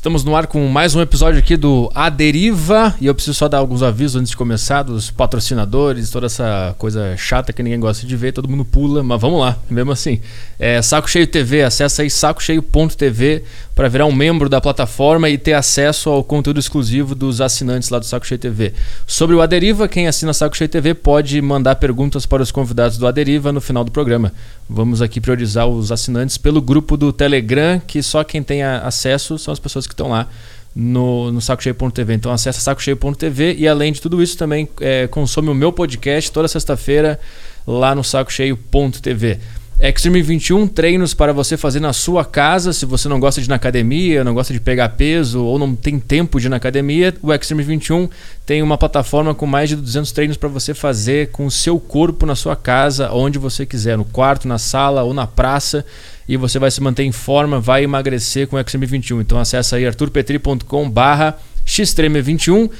[0.00, 3.48] Estamos no ar com mais um episódio aqui do A Deriva e eu preciso só
[3.48, 8.06] dar alguns avisos antes de começar dos patrocinadores, toda essa coisa chata que ninguém gosta
[8.06, 10.18] de ver, todo mundo pula, mas vamos lá, mesmo assim.
[10.58, 13.44] É, Saco Cheio TV, acessa aí sacocheio.tv
[13.74, 17.98] para virar um membro da plataforma e ter acesso ao conteúdo exclusivo dos assinantes lá
[17.98, 18.72] do Saco Cheio TV.
[19.06, 22.96] Sobre o A Deriva, quem assina Saco Cheio TV pode mandar perguntas para os convidados
[22.96, 24.32] do A Deriva no final do programa.
[24.66, 29.52] Vamos aqui priorizar os assinantes pelo grupo do Telegram, que só quem tem acesso são
[29.52, 30.26] as pessoas que estão lá
[30.74, 32.14] no, no sacocheio.tv.
[32.14, 36.48] Então acessa sacocheio.tv e além de tudo isso também é, consome o meu podcast toda
[36.48, 37.20] sexta-feira
[37.66, 39.38] lá no sacocheio.tv.
[39.80, 42.70] Extreme 21 treinos para você fazer na sua casa.
[42.70, 45.74] Se você não gosta de ir na academia, não gosta de pegar peso ou não
[45.74, 48.06] tem tempo de ir na academia, o Extreme 21
[48.44, 52.26] tem uma plataforma com mais de 200 treinos para você fazer com o seu corpo
[52.26, 55.82] na sua casa, onde você quiser, no quarto, na sala ou na praça.
[56.28, 59.22] E você vai se manter em forma, vai emagrecer com o Extreme 21.
[59.22, 62.70] Então acessa aí arturpetri.com/xtreme21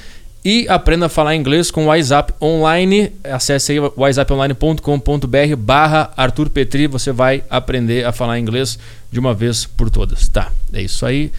[0.43, 3.11] e aprenda a falar inglês com o WhatsApp Online.
[3.23, 6.87] Acesse aí whatsapponline.com.br barra Arthur Petri.
[6.87, 8.77] Você vai aprender a falar inglês
[9.11, 10.27] de uma vez por todas.
[10.27, 11.31] Tá, é isso aí.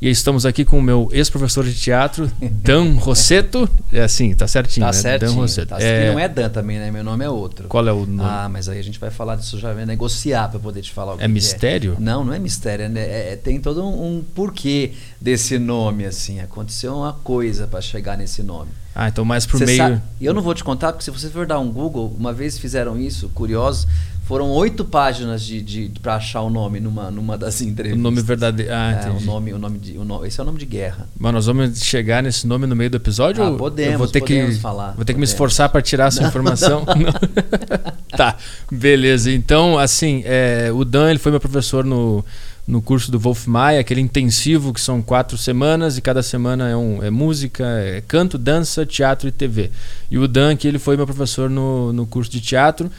[0.00, 3.68] E estamos aqui com o meu ex-professor de teatro, Dan Rosseto.
[3.92, 4.98] É assim, tá certinho, tá né?
[4.98, 5.68] Certinho, Dan Rosseto.
[5.68, 6.12] Tá é...
[6.12, 6.90] Não é Dan também, né?
[6.90, 7.68] Meu nome é outro.
[7.68, 8.28] Qual é o nome?
[8.28, 11.14] Ah, mas aí a gente vai falar disso já, vai negociar para poder te falar
[11.14, 11.94] o que É mistério?
[11.98, 12.00] É.
[12.00, 12.84] Não, não é mistério.
[12.96, 16.40] É, é, tem todo um, um porquê desse nome, assim.
[16.40, 18.70] Aconteceu uma coisa para chegar nesse nome.
[18.94, 20.00] Ah, então mais pro meio.
[20.20, 22.56] E eu não vou te contar, porque se você for dar um Google, uma vez
[22.58, 23.88] fizeram isso, curiosos,
[24.24, 28.00] foram oito páginas de, de, para achar o nome numa, numa das entrevistas.
[28.00, 28.72] O nome verdadeiro.
[28.72, 31.06] Ah, é, o nome, o nome de, o nome, esse é o nome de guerra.
[31.18, 33.44] Mas nós vamos chegar nesse nome no meio do episódio?
[33.44, 34.86] Ah, podemos, eu vou ter podemos que, falar.
[34.86, 35.14] Vou ter podemos.
[35.14, 36.84] que me esforçar para tirar essa informação.
[38.16, 38.36] tá,
[38.70, 39.30] beleza.
[39.30, 42.24] Então, assim, é, o Dan ele foi meu professor no,
[42.66, 46.76] no curso do Wolf Maia, aquele intensivo que são quatro semanas e cada semana é,
[46.76, 49.70] um, é música, é canto, dança, teatro e TV.
[50.10, 52.90] E o Dan, que ele foi meu professor no, no curso de teatro.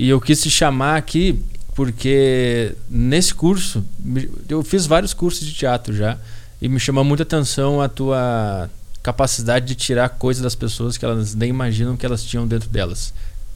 [0.00, 1.38] E eu quis te chamar aqui
[1.74, 3.84] porque nesse curso,
[4.48, 6.18] eu fiz vários cursos de teatro já,
[6.58, 8.70] e me chamou muita atenção a tua
[9.02, 13.12] capacidade de tirar coisas das pessoas que elas nem imaginam que elas tinham dentro delas.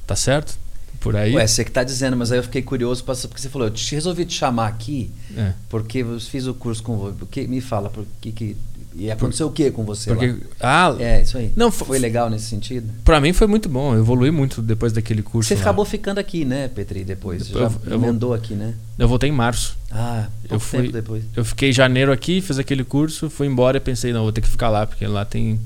[0.07, 0.59] Tá certo?
[1.01, 1.35] Por aí?
[1.35, 3.95] Ué, você que tá dizendo, mas aí eu fiquei curioso porque você falou, eu te,
[3.95, 5.55] resolvi te chamar aqui é.
[5.71, 7.47] porque eu fiz o curso com você.
[7.47, 8.57] Me fala, por que, que
[8.97, 10.37] e aconteceu Por, o que com você porque, lá?
[10.61, 11.53] Ah, é, isso aí.
[11.57, 12.89] Não, foi legal nesse sentido?
[13.05, 15.49] Para mim foi muito bom, eu evolui muito depois daquele curso.
[15.49, 15.61] Você lá.
[15.61, 17.47] acabou ficando aqui, né, Petri, depois?
[17.47, 18.75] Você eu, já eu emendou aqui, né?
[18.99, 19.77] Eu voltei em março.
[19.91, 21.25] Ah, eu fui tempo depois.
[21.35, 24.41] Eu fiquei em janeiro aqui, fiz aquele curso, fui embora e pensei, não, vou ter
[24.41, 25.59] que ficar lá, porque lá tem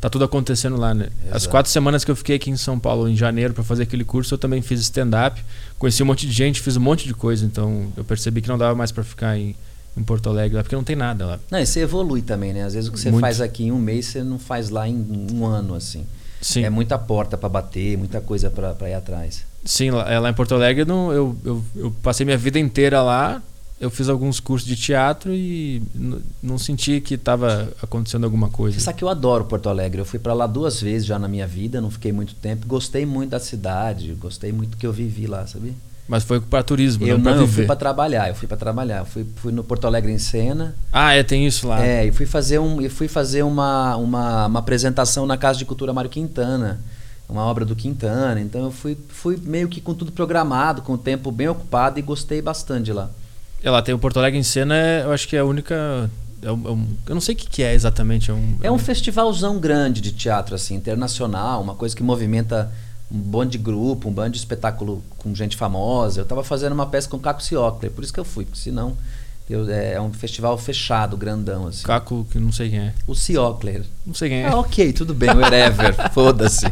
[0.00, 1.08] tá tudo acontecendo lá, né?
[1.22, 1.36] Exato.
[1.36, 4.04] As quatro semanas que eu fiquei aqui em São Paulo em janeiro para fazer aquele
[4.04, 5.42] curso, eu também fiz stand-up,
[5.78, 8.58] conheci um monte de gente, fiz um monte de coisa, então eu percebi que não
[8.58, 9.56] dava mais para ficar em
[9.96, 11.38] em Porto Alegre lá, porque não tem nada lá.
[11.50, 12.64] Não, e você evolui também, né?
[12.64, 13.22] Às vezes o que você Muito.
[13.22, 16.04] faz aqui em um mês, você não faz lá em um ano, assim.
[16.40, 16.64] Sim.
[16.64, 19.44] É muita porta para bater, muita coisa para ir atrás.
[19.64, 23.42] Sim, lá, lá em Porto Alegre não, eu, eu, eu, passei minha vida inteira lá,
[23.80, 25.82] eu fiz alguns cursos de teatro e
[26.42, 28.78] não senti que estava acontecendo alguma coisa.
[28.78, 30.00] Você sabe que eu adoro Porto Alegre.
[30.00, 32.66] Eu fui para lá duas vezes já na minha vida, não fiquei muito tempo.
[32.66, 35.74] Gostei muito da cidade, gostei muito do que eu vivi lá, sabia?
[36.08, 38.98] Mas foi para turismo, eu não não, eu fui para trabalhar, eu fui para trabalhar.
[38.98, 40.74] Eu fui, fui no Porto Alegre em cena.
[40.92, 41.84] Ah, é, tem isso lá.
[41.84, 45.64] É, e fui fazer um, eu fui fazer uma, uma, uma apresentação na Casa de
[45.64, 46.80] Cultura Mário Quintana,
[47.28, 48.40] uma obra do Quintana.
[48.40, 52.02] Então eu fui, fui meio que com tudo programado, com o tempo bem ocupado e
[52.02, 53.10] gostei bastante lá.
[53.62, 56.08] É, lá tem o Porto Alegre em cena, eu acho que é a única
[56.42, 58.30] é um, é um, eu não sei o que, que é exatamente.
[58.30, 62.70] É um, é um festivalzão grande de teatro, assim, internacional, uma coisa que movimenta
[63.10, 66.20] um bando de grupo, um bando de espetáculo com gente famosa.
[66.20, 68.96] Eu estava fazendo uma peça com Caco Ciocler, por isso que eu fui, porque senão
[69.48, 71.68] eu, é, é, um festival fechado, grandão.
[71.68, 71.84] Assim.
[71.84, 72.92] Caco, que não sei quem é.
[73.06, 73.84] O Ciocler.
[74.04, 74.46] Não sei quem é.
[74.48, 76.66] Ah, ok, tudo bem, whatever, foda-se.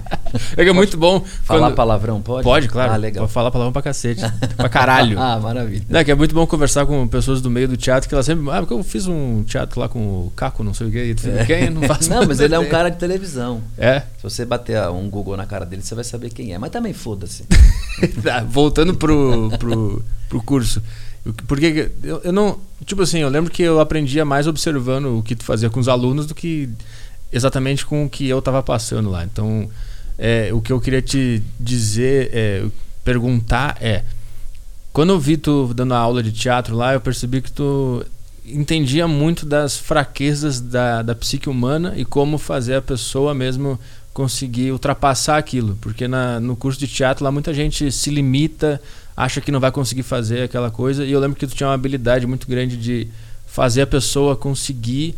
[0.57, 1.21] É que é muito bom.
[1.45, 1.75] Falar quando...
[1.77, 2.43] palavrão, pode?
[2.43, 2.93] Pode, claro.
[2.93, 3.23] Ah, legal.
[3.25, 4.23] Pode falar palavrão pra cacete.
[4.57, 5.19] pra caralho.
[5.21, 5.85] ah, maravilha.
[5.89, 8.45] É que é muito bom conversar com pessoas do meio do teatro que elas sempre.
[8.51, 11.05] Ah, porque eu fiz um teatro lá com o Caco, não sei o quê.
[11.11, 11.45] E tu É.
[11.45, 11.71] quem?
[11.71, 13.63] Não faço Não, mas ele é um cara de televisão.
[13.79, 14.01] É?
[14.01, 16.59] Se você bater um Google na cara dele, você vai saber quem é.
[16.59, 17.45] Mas também foda-se.
[18.23, 20.83] Tá, Voltando pro, pro, pro curso.
[21.47, 22.59] Porque eu, eu não.
[22.85, 25.89] Tipo assim, eu lembro que eu aprendia mais observando o que tu fazia com os
[25.89, 26.69] alunos do que
[27.33, 29.25] exatamente com o que eu estava passando lá.
[29.25, 29.69] Então,
[30.19, 32.65] é, o que eu queria te dizer, é,
[33.03, 34.05] perguntar é.
[34.93, 38.05] Quando eu vi tu dando aula de teatro lá, eu percebi que tu
[38.47, 43.79] entendia muito das fraquezas da, da psique humana e como fazer a pessoa mesmo
[44.13, 45.77] conseguir ultrapassar aquilo.
[45.81, 48.81] Porque na, no curso de teatro lá muita gente se limita,
[49.17, 51.05] acha que não vai conseguir fazer aquela coisa.
[51.05, 53.09] E eu lembro que tu tinha uma habilidade muito grande de
[53.47, 55.15] fazer a pessoa conseguir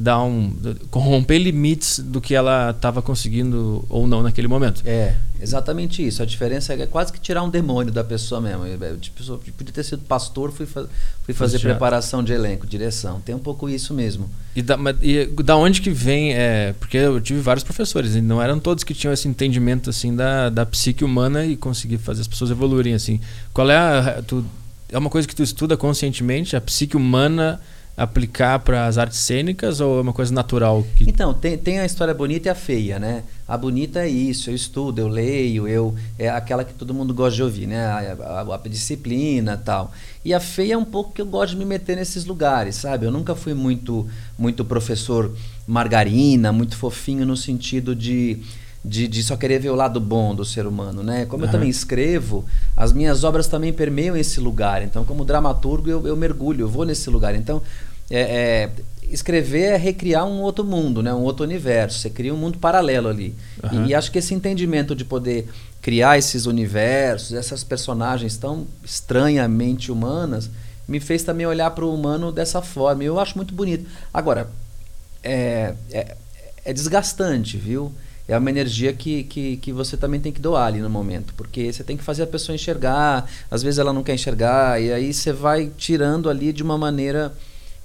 [0.00, 0.50] dar um
[0.90, 4.82] corromper limites do que ela estava conseguindo ou não naquele momento.
[4.86, 6.22] É, exatamente isso.
[6.22, 8.64] A diferença é quase que tirar um demônio da pessoa mesmo.
[8.98, 10.86] Tipo, podia ter sido pastor, fui, fa
[11.22, 13.20] fui fazer preparação de elenco, direção.
[13.20, 14.28] Tem um pouco isso mesmo.
[14.56, 16.32] E da, e da onde que vem?
[16.32, 20.16] É, porque eu tive vários professores e não eram todos que tinham esse entendimento assim
[20.16, 23.20] da, da psique humana e conseguir fazer as pessoas evoluírem assim.
[23.52, 24.44] Qual é a tu,
[24.88, 27.60] é uma coisa que tu estuda conscientemente a psique humana
[28.00, 30.86] aplicar para as artes cênicas ou é uma coisa natural?
[30.96, 31.04] Que...
[31.08, 33.24] Então, tem, tem a história bonita e a feia, né?
[33.46, 37.36] A bonita é isso, eu estudo, eu leio, eu é aquela que todo mundo gosta
[37.36, 37.84] de ouvir, né?
[37.84, 39.92] A, a, a disciplina tal.
[40.24, 43.04] E a feia é um pouco que eu gosto de me meter nesses lugares, sabe?
[43.04, 44.08] Eu nunca fui muito,
[44.38, 45.30] muito professor
[45.66, 48.42] margarina, muito fofinho no sentido de
[48.84, 51.26] de, de, só querer ver o lado bom do ser humano, né?
[51.26, 51.48] Como uhum.
[51.48, 54.82] eu também escrevo, as minhas obras também permeiam esse lugar.
[54.82, 57.34] Então, como dramaturgo, eu, eu mergulho, eu vou nesse lugar.
[57.34, 57.60] Então,
[58.10, 58.70] é, é,
[59.10, 61.14] escrever é recriar um outro mundo, né?
[61.14, 61.98] um outro universo.
[61.98, 63.34] Você cria um mundo paralelo ali.
[63.62, 63.86] Uhum.
[63.86, 65.48] E, e, acho que esse entendimento de poder
[65.80, 70.50] criar esses universos, essas personagens tão estranhamente humanas,
[70.86, 73.04] me fez também olhar para o humano dessa forma.
[73.04, 73.88] E eu acho muito bonito.
[74.12, 74.50] Agora,
[75.22, 76.16] é, é,
[76.64, 77.92] é desgastante, viu?
[78.32, 81.72] é uma energia que, que, que você também tem que doar ali no momento, porque
[81.72, 85.12] você tem que fazer a pessoa enxergar, às vezes ela não quer enxergar, e aí
[85.12, 87.32] você vai tirando ali de uma maneira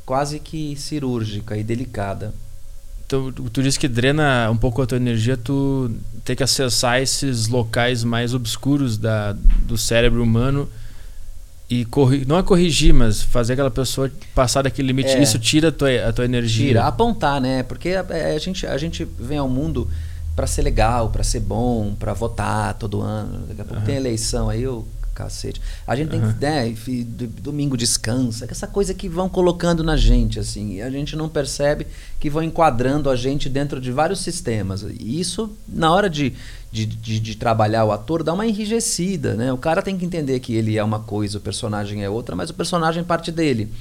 [0.05, 2.33] quase que cirúrgica e delicada.
[3.05, 5.91] Então, tu disse que drena um pouco a tua energia, tu
[6.23, 10.67] tem que acessar esses locais mais obscuros da, do cérebro humano
[11.69, 15.09] e corri não é corrigir, mas fazer aquela pessoa passar daquele limite.
[15.09, 16.67] É, Isso tira a tua, a tua energia.
[16.67, 17.63] Tira, apontar, né?
[17.63, 18.05] Porque a,
[18.35, 19.89] a, gente, a gente vem ao mundo
[20.35, 23.45] para ser legal, para ser bom, para votar todo ano.
[23.47, 23.85] Daqui a pouco uhum.
[23.85, 24.85] tem eleição aí, eu
[25.15, 25.61] cacete.
[25.87, 26.33] A gente uhum.
[26.33, 30.89] tem que, né, domingo descansa, essa coisa que vão colocando na gente, assim, e a
[30.89, 31.87] gente não percebe
[32.19, 34.83] que vão enquadrando a gente dentro de vários sistemas.
[34.83, 36.33] E isso, na hora de,
[36.71, 39.51] de, de, de, trabalhar o ator, dá uma enrijecida, né?
[39.53, 42.49] O cara tem que entender que ele é uma coisa, o personagem é outra, mas
[42.49, 43.71] o personagem é parte dele.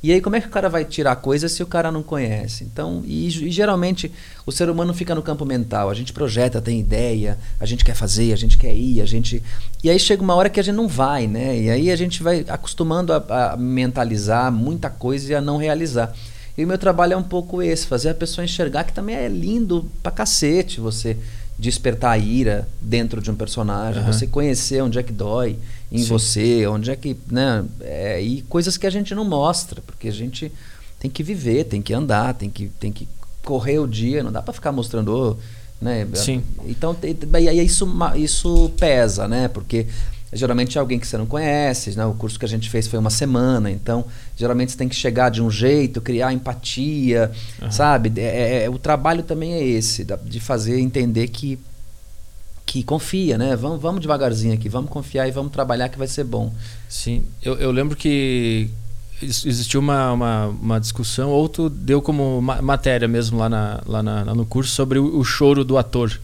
[0.00, 2.62] E aí, como é que o cara vai tirar coisa se o cara não conhece?
[2.62, 4.12] Então, e, e, geralmente
[4.46, 5.90] o ser humano fica no campo mental.
[5.90, 9.42] A gente projeta, tem ideia, a gente quer fazer, a gente quer ir, a gente.
[9.82, 11.58] E aí chega uma hora que a gente não vai, né?
[11.58, 16.14] E aí a gente vai acostumando a, a mentalizar muita coisa e a não realizar.
[16.56, 19.28] E o meu trabalho é um pouco esse, fazer a pessoa enxergar que também é
[19.28, 21.16] lindo pra cacete você
[21.58, 24.12] despertar a ira dentro de um personagem, uhum.
[24.12, 25.56] você conhecer onde é que dói
[25.90, 26.08] em Sim.
[26.08, 27.16] você, onde é que.
[27.30, 30.52] Né, é, e coisas que a gente não mostra, porque a gente
[30.98, 33.08] tem que viver, tem que andar, tem que, tem que
[33.44, 35.38] correr o dia, não dá para ficar mostrando.
[35.80, 36.06] Né?
[36.14, 36.42] Sim.
[36.66, 36.96] Então,
[37.34, 39.46] aí isso, isso pesa, né?
[39.48, 39.86] Porque
[40.32, 42.04] geralmente é alguém que você não conhece, né?
[42.04, 44.04] O curso que a gente fez foi uma semana, então
[44.36, 47.30] geralmente você tem que chegar de um jeito, criar empatia,
[47.62, 47.70] uhum.
[47.70, 48.12] sabe?
[48.16, 51.58] É, é, é, o trabalho também é esse, de fazer entender que
[52.68, 53.56] que confia, né?
[53.56, 56.52] Vamos, vamos devagarzinho aqui, vamos confiar e vamos trabalhar que vai ser bom.
[56.86, 58.68] Sim, eu, eu lembro que
[59.22, 64.24] existiu uma, uma, uma, discussão, ou tu deu como matéria mesmo lá, na, lá, na,
[64.34, 66.20] no curso sobre o, o choro do ator.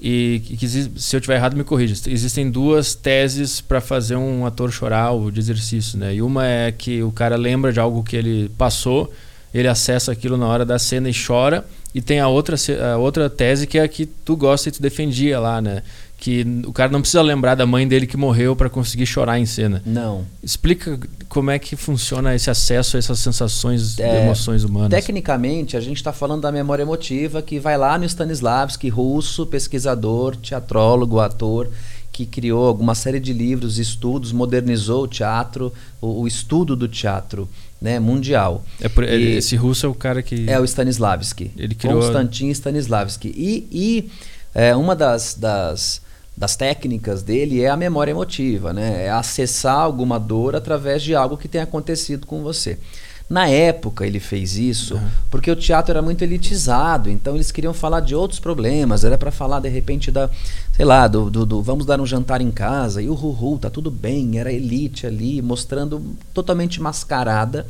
[0.00, 1.94] E que, se eu tiver errado, me corrija.
[2.08, 6.14] Existem duas teses para fazer um ator chorar ou de exercício, né?
[6.14, 9.12] E uma é que o cara lembra de algo que ele passou,
[9.52, 11.64] ele acessa aquilo na hora da cena e chora.
[11.94, 12.56] E tem a outra,
[12.92, 15.82] a outra tese que é a que tu gosta e tu defendia lá, né?
[16.18, 19.46] Que o cara não precisa lembrar da mãe dele que morreu para conseguir chorar em
[19.46, 19.80] cena.
[19.86, 20.24] Não.
[20.42, 24.90] Explica como é que funciona esse acesso a essas sensações é, de emoções humanas.
[24.90, 30.34] Tecnicamente, a gente está falando da memória emotiva que vai lá no Stanislavski, russo, pesquisador,
[30.36, 31.70] teatrólogo, ator,
[32.10, 37.48] que criou alguma série de livros, estudos, modernizou o teatro, o, o estudo do teatro
[37.84, 38.64] né, mundial.
[38.80, 40.48] É por, e, esse russo é o cara que.
[40.48, 41.50] É o Stanislavski.
[41.54, 42.00] Ele criou.
[42.00, 43.28] Konstantin Stanislavski.
[43.36, 44.10] E, e
[44.54, 46.00] é, uma das, das,
[46.34, 49.04] das técnicas dele é a memória emotiva, né?
[49.04, 52.78] É acessar alguma dor através de algo que tem acontecido com você.
[53.28, 55.08] Na época ele fez isso uhum.
[55.30, 59.30] porque o teatro era muito elitizado, então eles queriam falar de outros problemas, era para
[59.30, 60.28] falar de repente da,
[60.76, 63.70] sei lá, do, do, do, vamos dar um jantar em casa e o Ruhu, tá
[63.70, 67.66] tudo bem, era elite ali, mostrando totalmente mascarada.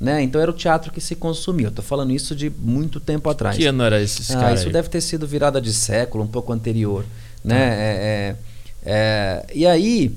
[0.00, 0.22] Né?
[0.22, 1.68] Então era o teatro que se consumia.
[1.68, 3.56] Estou falando isso de muito tempo atrás.
[3.56, 4.72] Que ano era esse ah, Isso aí?
[4.72, 7.04] deve ter sido virada de século, um pouco anterior.
[7.44, 7.54] Né?
[7.54, 7.62] Uhum.
[7.62, 8.36] É, é,
[8.84, 10.12] é, e aí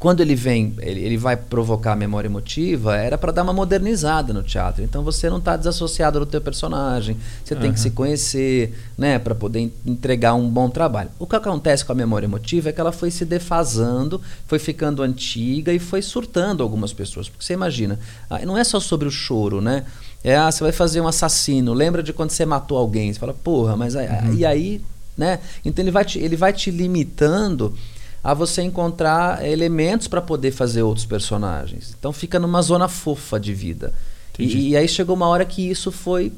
[0.00, 4.32] quando ele vem, ele, ele vai provocar a memória emotiva, era para dar uma modernizada
[4.32, 4.82] no teatro.
[4.82, 7.60] Então você não está desassociado do teu personagem, você uhum.
[7.60, 11.10] tem que se conhecer, né, para poder entregar um bom trabalho.
[11.18, 15.02] O que acontece com a memória emotiva é que ela foi se defasando, foi ficando
[15.02, 17.28] antiga e foi surtando algumas pessoas.
[17.28, 19.84] Porque você imagina, ah, não é só sobre o choro, né?
[20.24, 21.74] É, ah, você vai fazer um assassino.
[21.74, 23.12] Lembra de quando você matou alguém?
[23.12, 24.32] Você fala, porra, mas aí, uhum.
[24.32, 24.80] e aí,
[25.14, 25.40] né?
[25.62, 27.74] Então ele vai te, ele vai te limitando
[28.22, 31.94] a você encontrar elementos para poder fazer outros personagens.
[31.98, 33.92] Então fica numa zona fofa de vida.
[34.38, 36.32] E, e, aí chegou uma hora que isso foi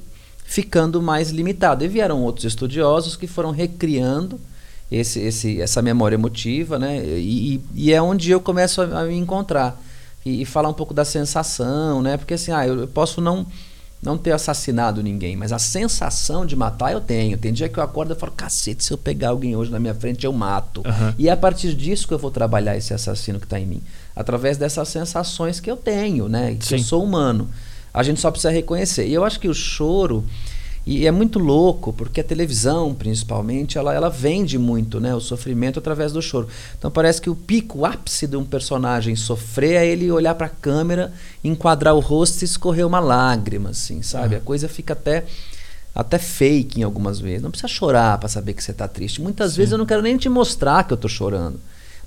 [0.44, 1.84] ficando mais limitado.
[1.84, 4.40] E vieram outros estudiosos que foram recriando
[4.90, 6.98] esse, esse, essa memória emotiva, né?
[7.04, 9.80] E, e é onde eu começo a, a me encontrar.
[10.24, 12.16] E, e, falar um pouco da sensação, né?
[12.16, 13.46] Porque assim, ah, eu posso não
[14.02, 17.38] não ter assassinado ninguém, mas a sensação de matar eu tenho.
[17.38, 19.94] Tem dia que eu acordo e falo, cacete, se eu pegar alguém hoje na minha
[19.94, 20.82] frente, eu mato.
[20.84, 21.14] Uhum.
[21.16, 23.82] E é a partir disso que eu vou trabalhar esse assassino que está em mim.
[24.16, 26.56] Através dessas sensações que eu tenho, né?
[26.56, 26.74] Que Sim.
[26.74, 27.48] eu sou humano.
[27.94, 29.06] A gente só precisa reconhecer.
[29.06, 30.24] E eu acho que o choro,
[30.84, 35.78] e é muito louco, porque a televisão, principalmente, ela, ela vende muito né, o sofrimento
[35.78, 36.48] através do choro.
[36.76, 40.46] Então parece que o pico, o ápice de um personagem sofrer é ele olhar para
[40.46, 41.12] a câmera,
[41.44, 44.34] enquadrar o rosto e escorrer uma lágrima, assim, sabe?
[44.34, 44.40] Uhum.
[44.40, 45.24] A coisa fica até
[45.94, 47.42] até fake em algumas vezes.
[47.42, 49.20] Não precisa chorar para saber que você está triste.
[49.20, 49.58] Muitas Sim.
[49.58, 51.60] vezes eu não quero nem te mostrar que eu estou chorando.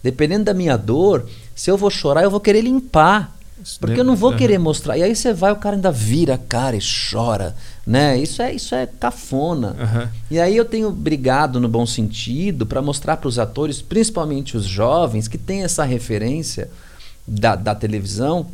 [0.04, 3.36] Dependendo da minha dor, se eu vou chorar, eu vou querer limpar.
[3.80, 4.98] Porque eu não vou querer mostrar.
[4.98, 7.56] E aí você vai, o cara ainda vira a cara e chora,
[7.88, 8.18] né?
[8.18, 9.70] Isso é isso é cafona.
[9.80, 10.08] Uhum.
[10.30, 14.66] E aí eu tenho brigado no bom sentido para mostrar para os atores, principalmente os
[14.66, 16.70] jovens, que tem essa referência
[17.26, 18.48] da, da televisão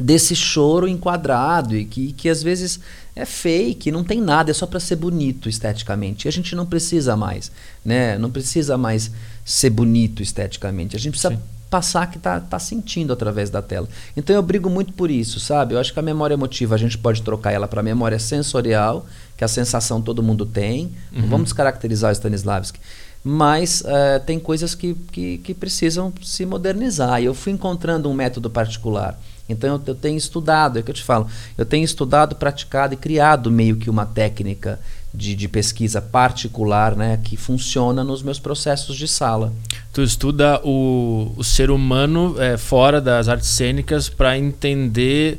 [0.00, 2.80] desse choro enquadrado e que, que às vezes
[3.14, 6.26] é fake, não tem nada, é só para ser bonito esteticamente.
[6.26, 7.50] E a gente não precisa mais,
[7.84, 8.16] né?
[8.18, 9.10] Não precisa mais
[9.44, 10.94] ser bonito esteticamente.
[10.94, 11.40] A gente precisa Sim
[11.72, 13.88] passar que está tá sentindo através da tela.
[14.14, 15.72] Então eu brigo muito por isso, sabe?
[15.72, 19.06] Eu acho que a memória emotiva a gente pode trocar ela para memória sensorial,
[19.38, 20.92] que a sensação todo mundo tem.
[21.10, 21.28] Uhum.
[21.28, 22.78] Vamos caracterizar o Stanislavski.
[23.24, 27.22] Mas uh, tem coisas que, que, que, precisam se modernizar.
[27.22, 29.18] E eu fui encontrando um método particular.
[29.48, 31.26] Então eu, eu tenho estudado, é o que eu te falo,
[31.56, 34.78] eu tenho estudado, praticado e criado meio que uma técnica
[35.14, 39.52] de, de, pesquisa particular né, que funciona nos meus processos de sala.
[39.92, 45.38] Tu estuda o, o ser humano é, fora das artes cênicas para entender.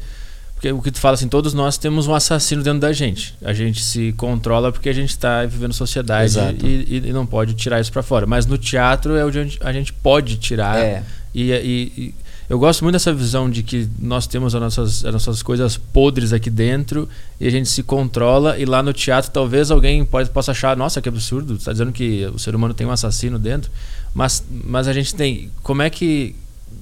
[0.53, 3.35] Porque o que tu fala assim, todos nós temos um assassino dentro da gente.
[3.43, 7.81] A gente se controla porque a gente está vivendo sociedade e, e, não pode tirar
[7.81, 8.25] isso para fora.
[8.25, 10.77] Mas no teatro é onde a gente pode tirar.
[10.79, 11.03] É.
[11.33, 12.15] E, e,
[12.50, 16.33] eu gosto muito dessa visão de que nós temos as nossas, as nossas coisas podres
[16.33, 17.07] aqui dentro
[17.39, 18.57] e a gente se controla.
[18.59, 22.25] E lá no teatro, talvez alguém pode, possa achar: nossa, que absurdo, está dizendo que
[22.33, 23.71] o ser humano tem um assassino dentro.
[24.13, 25.51] Mas, mas a gente tem.
[25.62, 26.35] Como é que.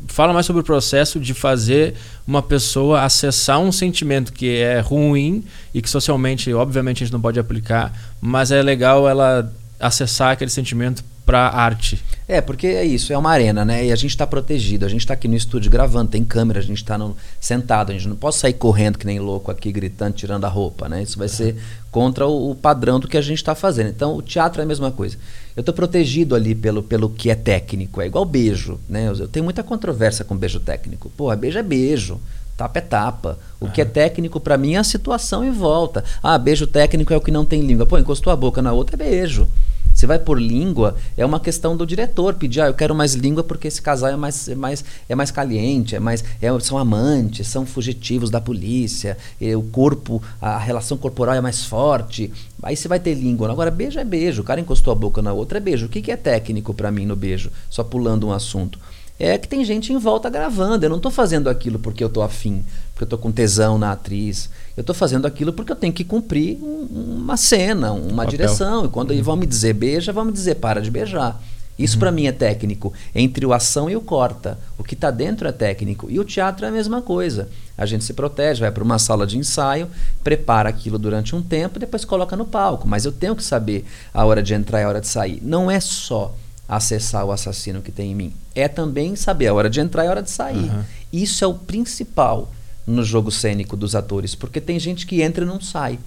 [0.08, 1.94] Fala mais sobre o processo de fazer
[2.28, 7.22] uma pessoa acessar um sentimento que é ruim e que socialmente, obviamente, a gente não
[7.22, 9.50] pode aplicar, mas é legal ela
[9.80, 12.02] acessar aquele sentimento para arte.
[12.32, 13.88] É, porque é isso, é uma arena, né?
[13.88, 16.64] E a gente está protegido, a gente está aqui no estúdio gravando, tem câmera, a
[16.64, 16.98] gente está
[17.42, 20.88] sentado, a gente não pode sair correndo que nem louco aqui, gritando, tirando a roupa,
[20.88, 21.04] né?
[21.04, 21.58] Isso vai ser
[21.92, 23.90] contra o, o padrão do que a gente está fazendo.
[23.90, 25.18] Então, o teatro é a mesma coisa.
[25.58, 29.10] Eu estou protegido ali pelo, pelo que é técnico, é igual beijo, né?
[29.10, 31.12] Eu, eu tenho muita controvérsia com beijo técnico.
[31.18, 32.18] Pô, beijo é beijo
[32.56, 33.40] tapa é tapa.
[33.60, 36.04] O que é técnico para mim é a situação em volta.
[36.22, 37.86] Ah, beijo técnico é o que não tem língua.
[37.88, 39.48] Pô, encostou a boca na outra é beijo.
[39.94, 43.44] Se vai por língua, é uma questão do diretor pedir, ah, eu quero mais língua
[43.44, 47.48] porque esse casal é mais, é mais, é mais caliente, é mais, é, são amantes,
[47.48, 52.32] são fugitivos da polícia, o corpo, a relação corporal é mais forte.
[52.64, 53.52] Aí você vai ter língua.
[53.52, 54.42] Agora, beijo é beijo.
[54.42, 55.88] O cara encostou a boca na outra é beijo.
[55.88, 57.52] O que, que é técnico para mim no beijo?
[57.70, 58.80] Só pulando um assunto
[59.22, 60.84] é que tem gente em volta gravando.
[60.84, 63.92] Eu não estou fazendo aquilo porque eu estou afim, porque eu estou com tesão na
[63.92, 64.50] atriz.
[64.76, 68.86] Eu estou fazendo aquilo porque eu tenho que cumprir um, uma cena, uma direção.
[68.86, 69.24] E quando uhum.
[69.24, 71.42] vão me dizer beija, vão me dizer para de beijar.
[71.78, 72.00] Isso uhum.
[72.00, 72.94] para mim é técnico.
[73.14, 74.58] Entre o ação e o corta.
[74.78, 76.08] O que está dentro é técnico.
[76.10, 77.50] E o teatro é a mesma coisa.
[77.78, 79.90] A gente se protege, vai para uma sala de ensaio,
[80.24, 82.88] prepara aquilo durante um tempo, depois coloca no palco.
[82.88, 85.40] Mas eu tenho que saber a hora de entrar e a hora de sair.
[85.42, 86.36] Não é só
[86.68, 88.34] acessar o assassino que tem em mim.
[88.56, 90.70] É também saber a hora de entrar e a hora de sair.
[90.70, 90.84] Uhum.
[91.12, 92.50] Isso é o principal
[92.86, 96.00] no jogo cênico dos atores, porque tem gente que entra e não sai.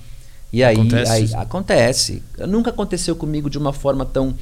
[0.52, 1.12] E aí acontece.
[1.12, 2.22] aí acontece.
[2.48, 4.34] Nunca aconteceu comigo de uma forma tão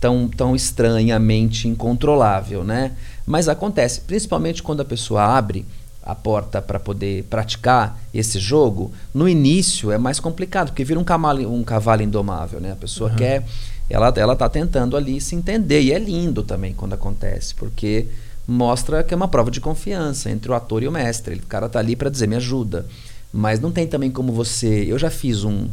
[0.00, 2.92] tão tão estranhamente incontrolável, né?
[3.26, 5.64] Mas acontece, principalmente quando a pessoa abre
[6.04, 11.04] a porta para poder praticar esse jogo, no início é mais complicado, porque vira um
[11.04, 12.70] cavalo, um cavalo indomável, né?
[12.72, 13.16] A pessoa uhum.
[13.16, 13.44] quer
[13.90, 18.06] ela ela está tentando ali se entender e é lindo também quando acontece porque
[18.46, 21.66] mostra que é uma prova de confiança entre o ator e o mestre o cara
[21.66, 22.86] está ali para dizer me ajuda
[23.32, 25.68] mas não tem também como você eu já fiz um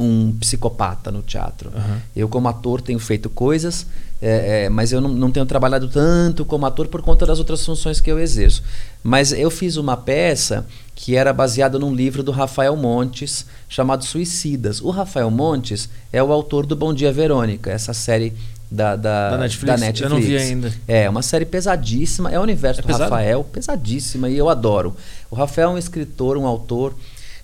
[0.00, 1.70] um psicopata no teatro.
[1.74, 1.98] Uhum.
[2.16, 3.86] Eu, como ator, tenho feito coisas,
[4.20, 7.64] é, é, mas eu não, não, tenho trabalhado tanto como ator por conta das outras
[7.64, 8.62] funções que eu exerço.
[9.02, 14.80] Mas eu fiz uma peça que era baseada num livro do Rafael Montes, chamado Suicidas.
[14.80, 18.32] O Rafael Montes é o autor do Bom Dia Verônica, essa série
[18.70, 19.80] da, da, da, Netflix.
[19.80, 20.00] da, Netflix.
[20.00, 20.72] Eu não vi ainda.
[20.86, 22.30] É, uma série pesadíssima.
[22.30, 23.04] É o universo é do pesado?
[23.04, 24.94] Rafael, pesadíssima, e eu adoro.
[25.30, 26.94] O Rafael é um escritor, um autor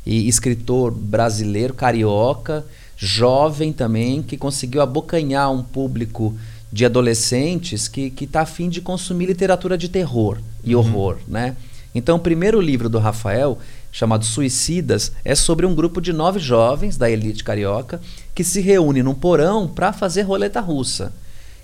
[0.04, 2.64] e escritor brasileiro, carioca,
[2.96, 6.36] jovem também, que conseguiu abocanhar um público
[6.72, 10.82] de adolescentes que está afim de consumir literatura de terror e uhum.
[10.82, 11.56] horror, né?
[11.94, 13.58] Então, o primeiro livro do Rafael,
[13.90, 18.00] chamado Suicidas, é sobre um grupo de nove jovens da elite carioca
[18.36, 21.10] que se reúne num porão para fazer roleta russa.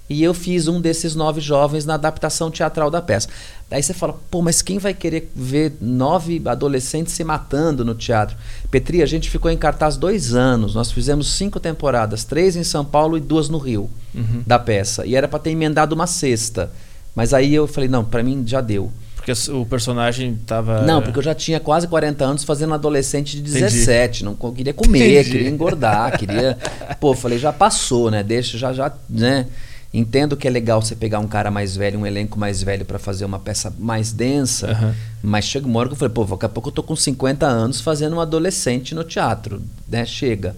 [0.08, 3.28] E eu fiz um desses nove jovens na adaptação teatral da peça.
[3.68, 8.36] Daí você fala, pô, mas quem vai querer ver nove adolescentes se matando no teatro?
[8.70, 10.74] Petri, a gente ficou em cartaz dois anos.
[10.74, 14.42] Nós fizemos cinco temporadas, três em São Paulo e duas no Rio, uhum.
[14.46, 15.04] da peça.
[15.04, 16.72] E era para ter emendado uma sexta.
[17.14, 18.90] Mas aí eu falei, não, para mim já deu.
[19.24, 20.82] Porque o personagem tava.
[20.82, 24.24] Não, porque eu já tinha quase 40 anos fazendo adolescente de 17.
[24.24, 24.36] Entendi.
[24.42, 25.30] Não queria comer, Entendi.
[25.30, 26.58] queria engordar, queria.
[26.98, 28.22] Pô, falei, já passou, né?
[28.22, 29.46] Deixa, já, já, né?
[29.94, 32.98] Entendo que é legal você pegar um cara mais velho, um elenco mais velho para
[32.98, 34.94] fazer uma peça mais densa, uhum.
[35.22, 37.46] mas chega uma hora que eu falei, pô, daqui a pouco eu tô com 50
[37.46, 40.04] anos fazendo um adolescente no teatro, né?
[40.04, 40.56] Chega.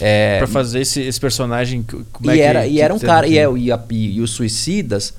[0.00, 3.26] É, para fazer esse, esse personagem, como e é era, que, E era um cara,
[3.26, 5.14] e, é, e, a, e, e os Suicidas,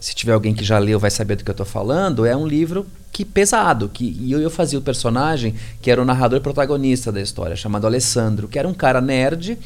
[0.00, 2.46] se tiver alguém que já leu vai saber do que eu tô falando, é um
[2.46, 7.12] livro que pesado, que e eu, eu fazia o personagem que era o narrador protagonista
[7.12, 9.58] da história, chamado Alessandro, que era um cara nerd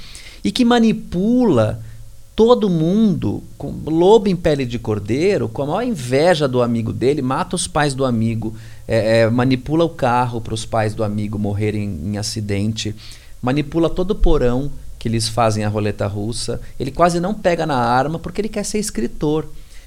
[0.42, 1.80] e que manipula
[2.34, 7.22] todo mundo, com lobo em pele de cordeiro, com a maior inveja do amigo dele,
[7.22, 8.56] mata os pais do amigo,
[8.88, 12.94] é, é, manipula o carro para os pais do amigo morrerem em acidente,
[13.40, 16.60] manipula todo o porão que eles fazem a roleta russa.
[16.80, 19.46] Ele quase não pega na arma porque ele quer ser escritor.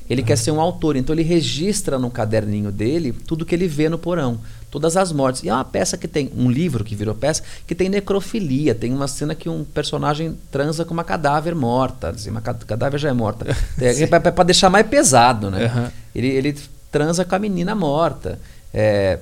[0.09, 3.89] Ele quer ser um autor, então ele registra no caderninho dele tudo que ele vê
[3.89, 5.43] no porão todas as mortes.
[5.43, 8.75] E é uma peça que tem, um livro que virou peça, que tem necrofilia.
[8.75, 12.09] Tem uma cena que um personagem transa com uma cadáver morta.
[12.09, 13.45] Assim, uma cadáver já é morta.
[13.79, 15.71] É, é para deixar mais pesado, né?
[15.73, 15.87] Uhum.
[16.15, 16.55] Ele, ele
[16.91, 18.39] transa com a menina morta.
[18.73, 19.19] É,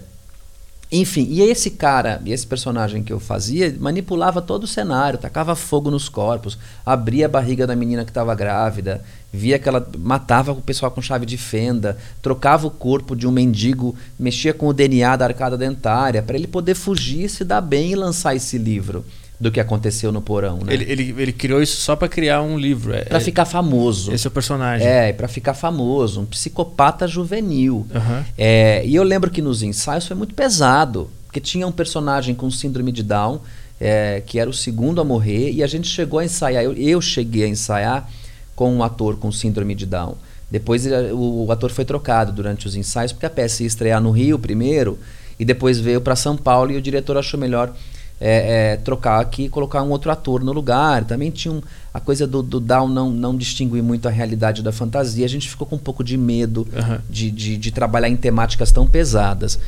[0.91, 5.89] enfim, e esse cara, esse personagem que eu fazia, manipulava todo o cenário, tacava fogo
[5.89, 10.61] nos corpos, abria a barriga da menina que estava grávida, via que ela matava o
[10.61, 15.15] pessoal com chave de fenda, trocava o corpo de um mendigo, mexia com o DNA
[15.15, 19.03] da arcada dentária, para ele poder fugir, se dar bem e lançar esse livro
[19.39, 20.59] do que aconteceu no porão.
[20.59, 20.73] Né?
[20.73, 22.93] Ele, ele, ele criou isso só para criar um livro.
[22.93, 24.13] É, para ficar famoso.
[24.13, 24.87] Esse é o personagem.
[24.87, 26.21] É, para ficar famoso.
[26.21, 27.85] Um psicopata juvenil.
[27.93, 28.23] Uhum.
[28.37, 31.09] É, e eu lembro que nos ensaios foi muito pesado.
[31.25, 33.41] Porque tinha um personagem com síndrome de Down,
[33.79, 36.63] é, que era o segundo a morrer, e a gente chegou a ensaiar.
[36.63, 38.09] Eu, eu cheguei a ensaiar
[38.55, 40.15] com um ator com síndrome de Down.
[40.49, 44.01] Depois ele, o, o ator foi trocado durante os ensaios, porque a peça ia estrear
[44.01, 44.97] no Rio primeiro,
[45.37, 47.75] e depois veio para São Paulo, e o diretor achou melhor
[48.19, 51.03] é, é, trocar aqui e colocar um outro ator no lugar.
[51.03, 51.61] Também tinha um,
[51.93, 55.25] a coisa do, do Down não, não distinguir muito a realidade da fantasia.
[55.25, 56.99] A gente ficou com um pouco de medo uhum.
[57.09, 59.59] de, de, de, trabalhar em temáticas tão pesadas.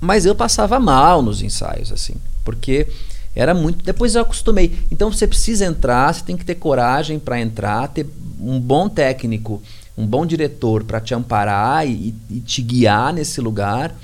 [0.00, 2.86] Mas eu passava mal nos ensaios, assim, porque
[3.34, 3.84] era muito.
[3.84, 4.78] Depois eu acostumei.
[4.90, 8.06] Então você precisa entrar, você tem que ter coragem para entrar, ter
[8.40, 9.60] um bom técnico,
[9.96, 13.94] um bom diretor para te amparar e, e te guiar nesse lugar.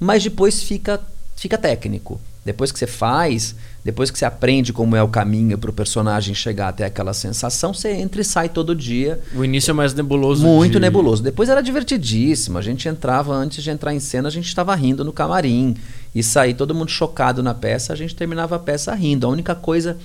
[0.00, 1.00] Mas depois fica,
[1.36, 2.20] fica técnico.
[2.48, 6.34] Depois que você faz, depois que você aprende como é o caminho para o personagem
[6.34, 9.20] chegar até aquela sensação, você entra e sai todo dia.
[9.34, 10.46] O início é mais nebuloso.
[10.46, 10.80] Muito de...
[10.80, 11.22] nebuloso.
[11.22, 12.56] Depois era divertidíssimo.
[12.56, 15.76] A gente entrava antes de entrar em cena, a gente estava rindo no camarim
[16.14, 19.26] e sair todo mundo chocado na peça, a gente terminava a peça rindo.
[19.26, 19.98] A única coisa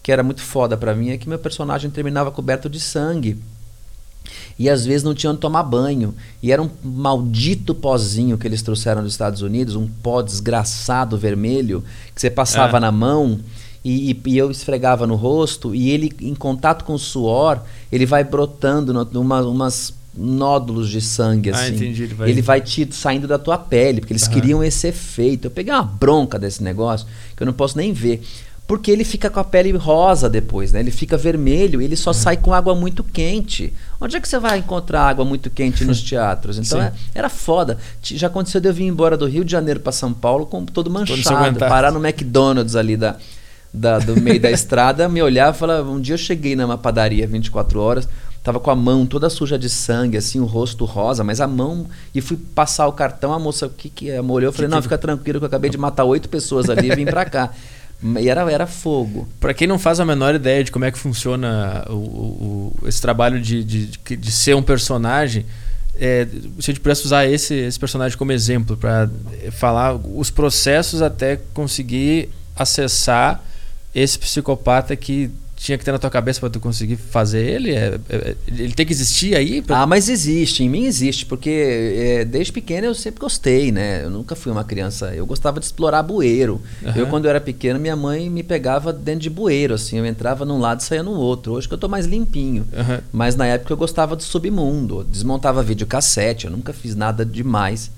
[0.00, 3.36] que era muito foda para mim é que meu personagem terminava coberto de sangue
[4.58, 6.14] e às vezes não tinham onde tomar banho.
[6.42, 11.84] E era um maldito pozinho que eles trouxeram dos Estados Unidos, um pó desgraçado vermelho,
[12.14, 12.80] que você passava é.
[12.80, 13.40] na mão
[13.84, 18.22] e, e, eu esfregava no rosto, e ele, em contato com o suor, ele vai
[18.22, 21.64] brotando numa, umas nódulos de sangue ah, assim.
[21.64, 24.88] Ah, entendi, ele vai, ele vai te, saindo da tua pele, porque eles queriam esse
[24.88, 25.46] efeito.
[25.46, 28.22] Eu peguei uma bronca desse negócio que eu não posso nem ver
[28.66, 30.78] porque ele fica com a pele rosa depois, né?
[30.78, 32.14] Ele fica vermelho, ele só é.
[32.14, 33.72] sai com água muito quente.
[34.00, 36.58] Onde é que você vai encontrar água muito quente nos teatros?
[36.58, 37.76] Então é, era foda.
[38.02, 40.90] Já aconteceu de eu vir embora do Rio de Janeiro para São Paulo com todo
[40.90, 43.16] manchado, parar no McDonald's ali da,
[43.72, 47.26] da do meio da estrada, me olhar e falar, um dia eu cheguei numa padaria
[47.26, 48.08] 24 horas,
[48.42, 51.86] tava com a mão toda suja de sangue, assim, o rosto rosa, mas a mão.
[52.14, 54.22] E fui passar o cartão, a moça, o que que é?
[54.22, 54.84] Molhou, eu falei, que não, que...
[54.84, 57.50] fica tranquilo que eu acabei de matar oito pessoas ali e vim pra cá.
[58.18, 59.28] E era, era fogo.
[59.38, 63.00] Para quem não faz a menor ideia de como é que funciona o, o, esse
[63.00, 65.44] trabalho de, de, de ser um personagem,
[65.96, 66.26] é,
[66.58, 69.10] se a gente pudesse usar esse, esse personagem como exemplo para
[69.52, 73.44] falar os processos até conseguir acessar
[73.94, 75.30] esse psicopata que
[75.60, 77.72] tinha que ter na tua cabeça para tu conseguir fazer ele?
[77.72, 79.60] É, é, ele tem que existir aí?
[79.60, 79.82] Pra...
[79.82, 84.02] Ah, mas existe, em mim existe, porque é, desde pequeno eu sempre gostei, né?
[84.02, 86.62] Eu nunca fui uma criança, eu gostava de explorar bueiro.
[86.82, 86.92] Uhum.
[86.96, 90.46] Eu, quando eu era pequeno, minha mãe me pegava dentro de bueiro, assim, eu entrava
[90.46, 91.52] num lado e saía no outro.
[91.52, 92.66] Hoje que eu tô mais limpinho.
[92.72, 92.98] Uhum.
[93.12, 97.90] Mas na época eu gostava do submundo, desmontava videocassete, eu nunca fiz nada demais.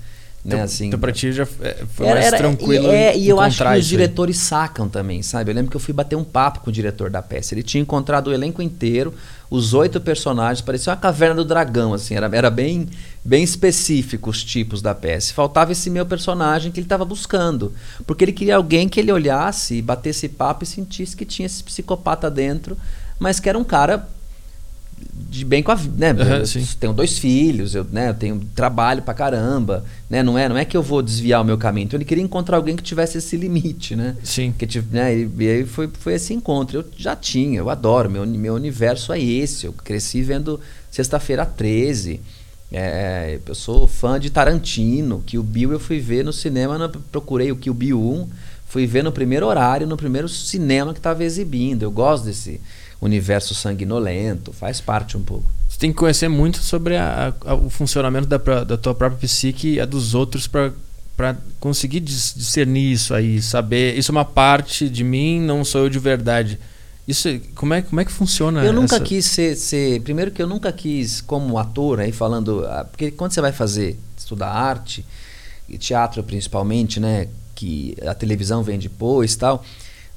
[0.43, 2.91] Né, então, assim, então pra ti já é, foi era, mais era, tranquilo.
[2.91, 5.49] É, e eu acho que os diretores sacam também, sabe?
[5.49, 7.53] Eu lembro que eu fui bater um papo com o diretor da peça.
[7.53, 9.13] Ele tinha encontrado o elenco inteiro,
[9.49, 12.89] os oito personagens, parecia uma caverna do dragão, assim, era, era bem,
[13.23, 15.33] bem específico os tipos da peça.
[15.33, 17.71] Faltava esse meu personagem que ele estava buscando.
[18.05, 22.29] Porque ele queria alguém que ele olhasse, batesse papo e sentisse que tinha esse psicopata
[22.29, 22.77] dentro,
[23.17, 24.09] mas que era um cara
[25.33, 26.23] de bem com a vida, né?
[26.23, 30.21] Uhum, tenho dois filhos, eu, né, eu tenho trabalho pra caramba, né?
[30.21, 31.85] Não é, não é que eu vou desviar o meu caminho.
[31.85, 34.15] Então ele queria encontrar alguém que tivesse esse limite, né?
[34.23, 34.53] Sim.
[34.55, 36.79] Que, né, e, e aí foi, foi esse encontro.
[36.79, 39.65] Eu já tinha, eu adoro, meu, meu universo é esse.
[39.65, 40.59] Eu cresci vendo
[40.91, 42.21] Sexta-feira 13.
[42.71, 46.89] É, eu sou fã de Tarantino, que o Bill eu fui ver no cinema, no,
[46.89, 48.27] procurei o Kill Bill 1,
[48.67, 51.81] fui ver no primeiro horário, no primeiro cinema que estava exibindo.
[51.81, 52.61] Eu gosto desse
[53.03, 55.51] universo sanguinolento, faz parte um pouco.
[55.67, 59.73] Você tem que conhecer muito sobre a, a, o funcionamento da, da tua própria psique
[59.73, 60.71] e a dos outros para
[61.59, 63.97] conseguir discernir isso aí, saber.
[63.97, 66.59] Isso é uma parte de mim, não sou eu de verdade.
[67.07, 68.63] Isso, como é, como é que funciona?
[68.63, 69.03] Eu nunca essa...
[69.03, 72.65] quis ser, ser, Primeiro que eu nunca quis, como ator, aí falando.
[72.65, 75.05] Ah, porque quando você vai fazer, estudar arte,
[75.67, 77.27] e teatro principalmente, né?
[77.55, 79.63] Que a televisão vem depois tal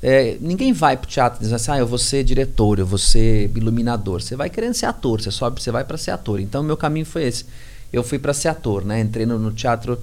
[0.02, 3.50] é, ninguém vai pro teatro dizendo assim, ah, eu vou ser diretor, eu vou ser
[3.56, 4.20] iluminador.
[4.20, 6.40] Você vai querendo ser ator, você sobe, você vai para ser ator.
[6.40, 7.46] Então, meu caminho foi esse.
[7.92, 9.00] Eu fui para ser ator, né?
[9.00, 9.98] Entrei no, no teatro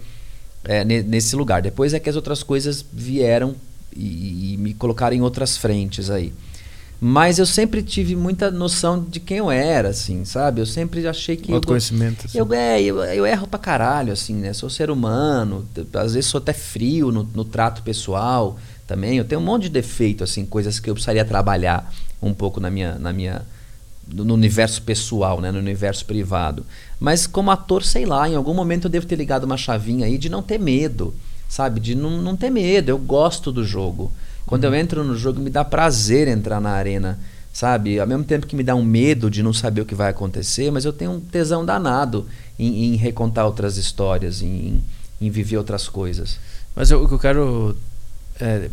[0.63, 1.61] é, nesse lugar.
[1.61, 3.55] Depois é que as outras coisas vieram
[3.95, 6.33] e, e, me colocaram em outras frentes aí.
[6.99, 10.61] Mas eu sempre tive muita noção de quem eu era, assim, sabe?
[10.61, 11.51] Eu sempre achei que.
[11.51, 12.25] Autoconhecimento.
[12.33, 12.53] Eu, assim.
[12.53, 14.53] eu, é, eu, eu, erro pra caralho, assim, né?
[14.53, 19.17] Sou ser humano, às vezes sou até frio no, no trato pessoal também.
[19.17, 22.69] Eu tenho um monte de defeito, assim, coisas que eu precisaria trabalhar um pouco na
[22.69, 23.41] minha, na minha
[24.07, 26.65] no universo pessoal, né, no universo privado.
[26.99, 30.17] Mas como ator, sei lá, em algum momento eu devo ter ligado uma chavinha aí
[30.17, 31.13] de não ter medo,
[31.47, 31.79] sabe?
[31.79, 32.89] De não, não ter medo.
[32.89, 34.11] Eu gosto do jogo.
[34.45, 34.73] Quando uhum.
[34.73, 37.19] eu entro no jogo, me dá prazer entrar na arena,
[37.53, 37.99] sabe?
[37.99, 40.69] Ao mesmo tempo que me dá um medo de não saber o que vai acontecer,
[40.71, 42.27] mas eu tenho um tesão danado
[42.59, 44.83] em, em recontar outras histórias, em,
[45.21, 46.39] em viver outras coisas.
[46.75, 47.77] Mas eu, o que eu quero
[48.43, 48.69] é,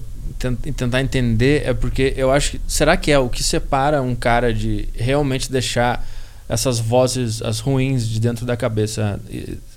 [0.74, 4.52] tentar entender é porque eu acho que será que é o que separa um cara
[4.52, 6.04] de realmente deixar
[6.48, 9.20] essas vozes as ruins de dentro da cabeça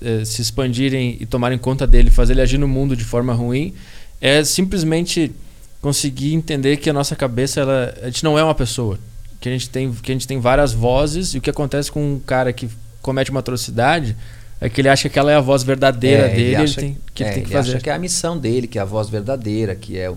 [0.02, 3.72] é, se expandirem e tomarem conta dele, fazer ele agir no mundo de forma ruim,
[4.20, 5.30] é simplesmente
[5.80, 8.98] conseguir entender que a nossa cabeça ela, a gente não é uma pessoa,
[9.40, 12.14] que a gente tem que a gente tem várias vozes e o que acontece com
[12.14, 12.68] um cara que
[13.00, 14.16] comete uma atrocidade
[14.64, 16.92] é que ele acha que aquela é a voz verdadeira é, dele, ele, acha, ele
[16.92, 17.70] tem, que, é, ele tem que ele fazer.
[17.72, 20.10] acha que é a missão dele, que é a voz verdadeira, que é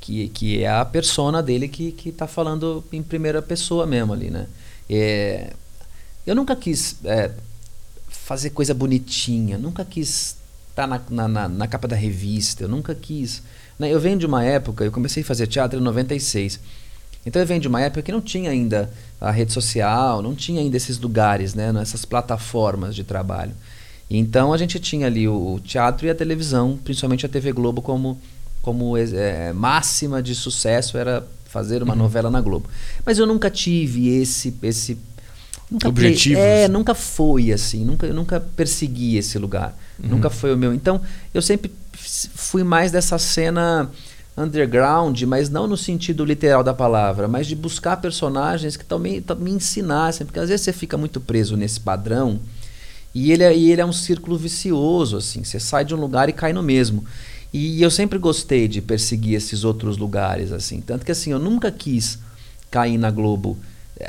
[0.00, 4.30] que, que é a persona dele que que está falando em primeira pessoa mesmo ali,
[4.30, 4.46] né?
[4.88, 5.52] É,
[6.24, 7.32] eu nunca quis é,
[8.08, 10.36] fazer coisa bonitinha, nunca quis
[10.70, 13.42] estar tá na, na, na, capa da revista, eu nunca quis.
[13.78, 13.92] Né?
[13.92, 16.60] Eu venho de uma época, eu comecei a fazer teatro em 96.
[17.26, 20.60] Então eu venho de uma época que não tinha ainda a rede social, não tinha
[20.60, 23.54] ainda esses lugares, né, essas plataformas de trabalho.
[24.10, 28.18] Então a gente tinha ali o teatro e a televisão, principalmente a TV Globo como
[28.62, 32.00] como é, máxima de sucesso era fazer uma uhum.
[32.00, 32.68] novela na Globo.
[33.04, 34.98] Mas eu nunca tive esse esse
[35.70, 36.38] nunca objetivo.
[36.38, 36.72] É, assim.
[36.72, 39.76] nunca foi assim, nunca eu nunca persegui esse lugar.
[40.02, 40.10] Uhum.
[40.10, 40.72] Nunca foi o meu.
[40.72, 41.00] Então,
[41.34, 43.90] eu sempre fui mais dessa cena
[44.36, 49.50] underground, mas não no sentido literal da palavra, mas de buscar personagens que também me
[49.50, 52.40] ensinassem, porque às vezes você fica muito preso nesse padrão
[53.18, 56.28] e ele, é, e ele é um círculo vicioso, assim, você sai de um lugar
[56.28, 57.04] e cai no mesmo.
[57.52, 60.80] E eu sempre gostei de perseguir esses outros lugares, assim.
[60.80, 62.18] Tanto que assim, eu nunca quis
[62.70, 63.58] cair na Globo.
[63.98, 64.08] É,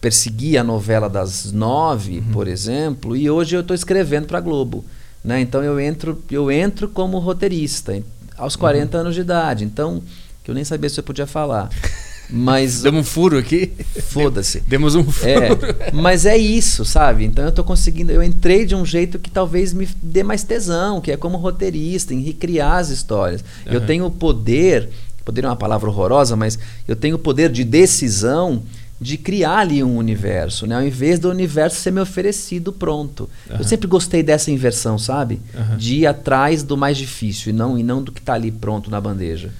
[0.00, 2.32] perseguir a novela das nove, uhum.
[2.32, 4.84] por exemplo, e hoje eu estou escrevendo para a Globo.
[5.24, 5.40] Né?
[5.40, 8.02] Então eu entro, eu entro como roteirista
[8.36, 9.00] aos 40 uhum.
[9.00, 9.64] anos de idade.
[9.64, 10.02] Então,
[10.42, 11.70] que eu nem sabia se eu podia falar.
[12.28, 13.72] Mas Demos um furo aqui.
[14.08, 14.60] Foda-se.
[14.60, 15.28] Demos um furo.
[15.28, 17.24] É, mas é isso, sabe?
[17.24, 21.00] Então eu tô conseguindo, eu entrei de um jeito que talvez me dê mais tesão,
[21.00, 23.42] que é como roteirista, em recriar as histórias.
[23.66, 23.72] Uhum.
[23.72, 24.88] Eu tenho o poder
[25.24, 28.62] poder é uma palavra horrorosa, mas eu tenho o poder de decisão
[29.00, 30.76] de criar ali um universo, né?
[30.76, 33.28] Ao invés do universo ser me oferecido pronto.
[33.50, 33.56] Uhum.
[33.58, 35.40] Eu sempre gostei dessa inversão, sabe?
[35.54, 35.76] Uhum.
[35.76, 38.90] De ir atrás do mais difícil e não, e não do que está ali pronto
[38.90, 39.50] na bandeja.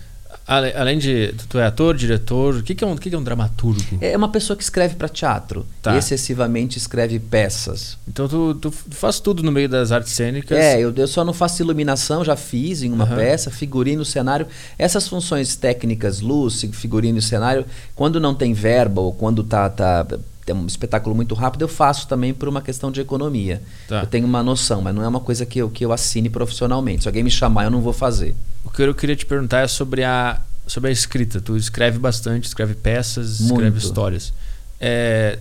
[0.46, 1.34] Além de.
[1.48, 3.80] Tu é ator, diretor, o que, que, é, um, que, que é um dramaturgo?
[3.98, 5.66] É uma pessoa que escreve para teatro.
[5.80, 5.96] Tá.
[5.96, 7.96] Excessivamente escreve peças.
[8.06, 10.58] Então tu, tu, faz tudo no meio das artes cênicas?
[10.58, 13.16] É, eu, eu só não faço iluminação, já fiz em uma uhum.
[13.16, 14.46] peça, figurino, cenário.
[14.78, 20.06] Essas funções técnicas, luz, figurino e cenário, quando não tem verba ou quando tá, tá
[20.46, 23.62] é um espetáculo muito rápido, eu faço também por uma questão de economia.
[23.88, 24.02] Tá.
[24.02, 27.02] Eu tenho uma noção, mas não é uma coisa que eu, que eu assine profissionalmente.
[27.02, 28.34] Se alguém me chamar, eu não vou fazer.
[28.74, 31.40] O que eu queria te perguntar é sobre a, sobre a escrita.
[31.40, 33.52] Tu escreve bastante, escreve peças, muito.
[33.52, 34.32] escreve histórias.
[34.80, 35.38] É,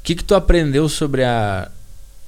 [0.00, 1.70] o que, que tu aprendeu sobre a,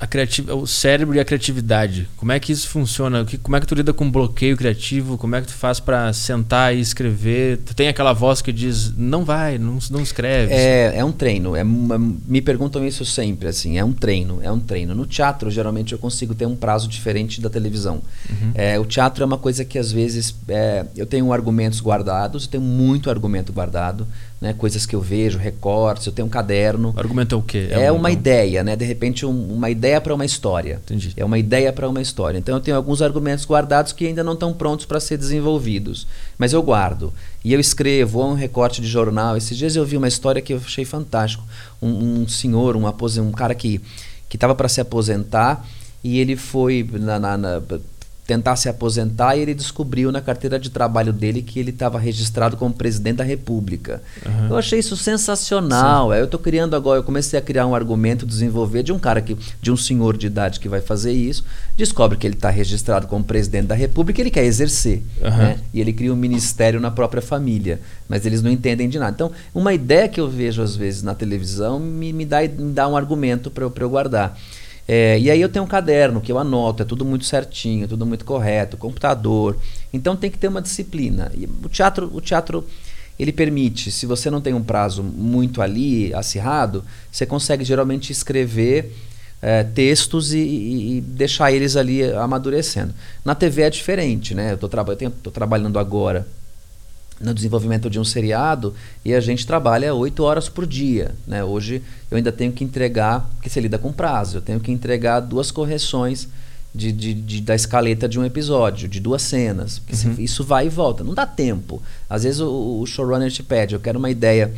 [0.04, 2.08] a criativa, o cérebro e a criatividade.
[2.16, 3.26] Como é que isso funciona?
[3.42, 5.16] Como é que tu lida com bloqueio criativo?
[5.16, 7.58] Como é que tu faz para sentar e escrever?
[7.64, 10.52] Tu tem aquela voz que diz não vai, não, não escreve.
[10.52, 11.56] É, é um treino.
[11.56, 13.78] É, me perguntam isso sempre assim.
[13.78, 14.94] É um treino, é um treino.
[14.94, 18.02] No teatro geralmente eu consigo ter um prazo diferente da televisão.
[18.28, 18.52] Uhum.
[18.54, 22.50] É, o teatro é uma coisa que às vezes é, eu tenho argumentos guardados, eu
[22.50, 24.06] tenho muito argumento guardado
[24.44, 26.92] né, coisas que eu vejo, recortes, eu tenho um caderno.
[27.32, 27.68] É o quê?
[27.70, 28.76] É, é uma ideia, né?
[28.76, 30.82] De repente, um, uma ideia para uma história.
[30.84, 31.14] Entendi.
[31.16, 32.36] É uma ideia para uma história.
[32.36, 36.06] Então eu tenho alguns argumentos guardados que ainda não estão prontos para ser desenvolvidos.
[36.36, 37.10] Mas eu guardo.
[37.42, 39.34] E eu escrevo, ou um recorte de jornal.
[39.34, 41.42] Esses dias eu vi uma história que eu achei fantástico.
[41.80, 43.80] Um, um senhor, um, um cara que
[44.30, 45.66] estava para se aposentar
[46.02, 47.62] e ele foi na, na, na
[48.26, 52.56] tentar se aposentar e ele descobriu na carteira de trabalho dele que ele estava registrado
[52.56, 54.02] como presidente da República.
[54.24, 54.48] Uhum.
[54.50, 56.10] Eu achei isso sensacional.
[56.10, 56.18] Sim.
[56.18, 59.36] Eu estou criando agora, eu comecei a criar um argumento, desenvolver de um cara que,
[59.60, 61.44] de um senhor de idade que vai fazer isso,
[61.76, 65.30] descobre que ele está registrado como presidente da República, e ele quer exercer, uhum.
[65.36, 65.58] né?
[65.72, 69.12] E ele cria um ministério na própria família, mas eles não entendem de nada.
[69.12, 72.88] Então, uma ideia que eu vejo às vezes na televisão me, me dá, me dá
[72.88, 74.38] um argumento para eu, eu guardar.
[74.86, 78.04] É, e aí eu tenho um caderno que eu anoto, é tudo muito certinho, tudo
[78.04, 79.56] muito correto, computador.
[79.92, 81.32] Então tem que ter uma disciplina.
[81.34, 82.66] E o teatro, o teatro
[83.18, 88.92] ele permite, se você não tem um prazo muito ali acirrado, você consegue geralmente escrever
[89.40, 92.94] é, textos e, e, deixar eles ali amadurecendo.
[93.24, 94.50] Na TV é diferente, né?
[94.52, 96.26] Eu estou trabalhando agora
[97.20, 98.74] no desenvolvimento de um seriado
[99.04, 101.14] e a gente trabalha oito horas por dia.
[101.26, 101.44] Né?
[101.44, 105.20] Hoje eu ainda tenho que entregar, porque você lida com prazo, eu tenho que entregar
[105.20, 106.28] duas correções
[106.74, 109.80] de, de, de da escaleta de um episódio, de duas cenas.
[110.04, 110.16] Uhum.
[110.18, 111.80] Isso vai e volta, não dá tempo.
[112.10, 114.52] Às vezes o, o showrunner te pede, eu quero uma ideia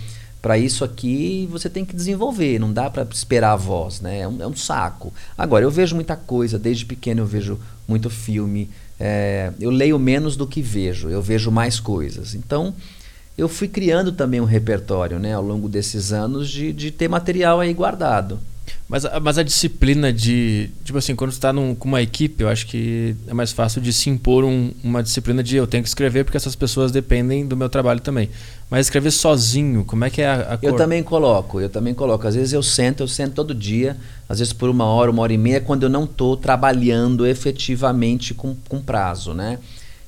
[0.46, 4.20] para isso aqui você tem que desenvolver, não dá para esperar a voz, né?
[4.20, 5.12] É um, é um saco.
[5.36, 10.36] Agora, eu vejo muita coisa, desde pequeno eu vejo muito filme, é, eu leio menos
[10.36, 12.34] do que vejo, eu vejo mais coisas.
[12.34, 12.74] Então,
[13.36, 17.60] eu fui criando também um repertório né, ao longo desses anos de, de ter material
[17.60, 18.38] aí guardado.
[18.88, 20.70] Mas, mas a disciplina de.
[20.84, 23.92] Tipo assim, quando você está com uma equipe, eu acho que é mais fácil de
[23.92, 27.56] se impor um, uma disciplina de eu tenho que escrever porque essas pessoas dependem do
[27.56, 28.30] meu trabalho também.
[28.70, 32.28] Mas escrever sozinho, como é que é a, a Eu também coloco, eu também coloco.
[32.28, 33.96] Às vezes eu sento, eu sento todo dia,
[34.28, 38.34] às vezes por uma hora, uma hora e meia, quando eu não estou trabalhando efetivamente
[38.34, 39.58] com, com prazo, né?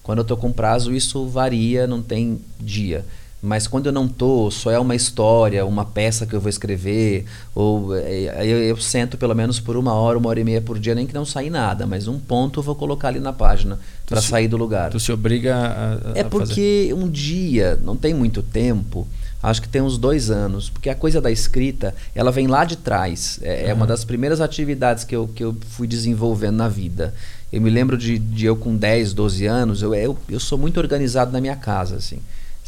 [0.05, 3.05] Quando eu estou com prazo, isso varia, não tem dia.
[3.40, 7.24] Mas quando eu não tô, só é uma história, uma peça que eu vou escrever,
[7.55, 10.77] ou é, eu, eu, sento pelo menos por uma hora, uma hora e meia por
[10.77, 13.79] dia, nem que não saia nada, mas um ponto eu vou colocar ali na página
[14.07, 14.90] para sair do lugar.
[14.90, 16.94] Tu se obriga a, a É porque fazer.
[16.94, 19.07] um dia, não tem muito tempo,
[19.40, 22.77] acho que tem uns dois anos, porque a coisa da escrita, ela vem lá de
[22.77, 23.38] trás.
[23.40, 23.70] É, uhum.
[23.70, 27.14] é uma das primeiras atividades que eu, que eu fui desenvolvendo na vida.
[27.53, 30.79] Eu me lembro de, de eu com 10, 12 anos, eu, eu, eu sou muito
[30.79, 32.18] organizado na minha casa, assim.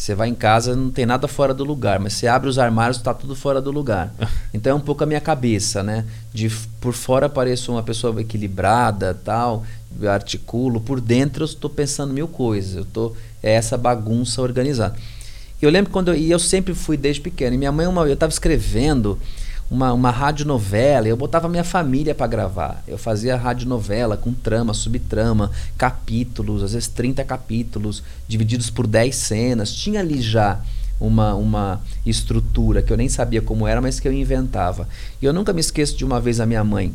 [0.00, 2.96] Você vai em casa, não tem nada fora do lugar, mas você abre os armários,
[2.96, 4.10] está tudo fora do lugar.
[4.54, 6.06] Então é um pouco a minha cabeça, né?
[6.32, 9.64] De por fora pareço uma pessoa equilibrada, tal,
[10.08, 12.76] articulo, por dentro eu estou pensando mil coisas.
[12.76, 14.96] Eu tô é essa bagunça organizada.
[15.60, 17.54] Eu lembro quando eu, e eu sempre fui desde pequeno.
[17.54, 19.18] E minha mãe uma eu estava escrevendo
[19.70, 22.82] uma, uma radionovela, eu botava minha família para gravar.
[22.88, 29.72] Eu fazia radionovela com trama, subtrama, capítulos, às vezes 30 capítulos, divididos por 10 cenas.
[29.72, 30.60] Tinha ali já
[30.98, 34.88] uma, uma estrutura que eu nem sabia como era, mas que eu inventava.
[35.22, 36.92] E eu nunca me esqueço de uma vez a minha mãe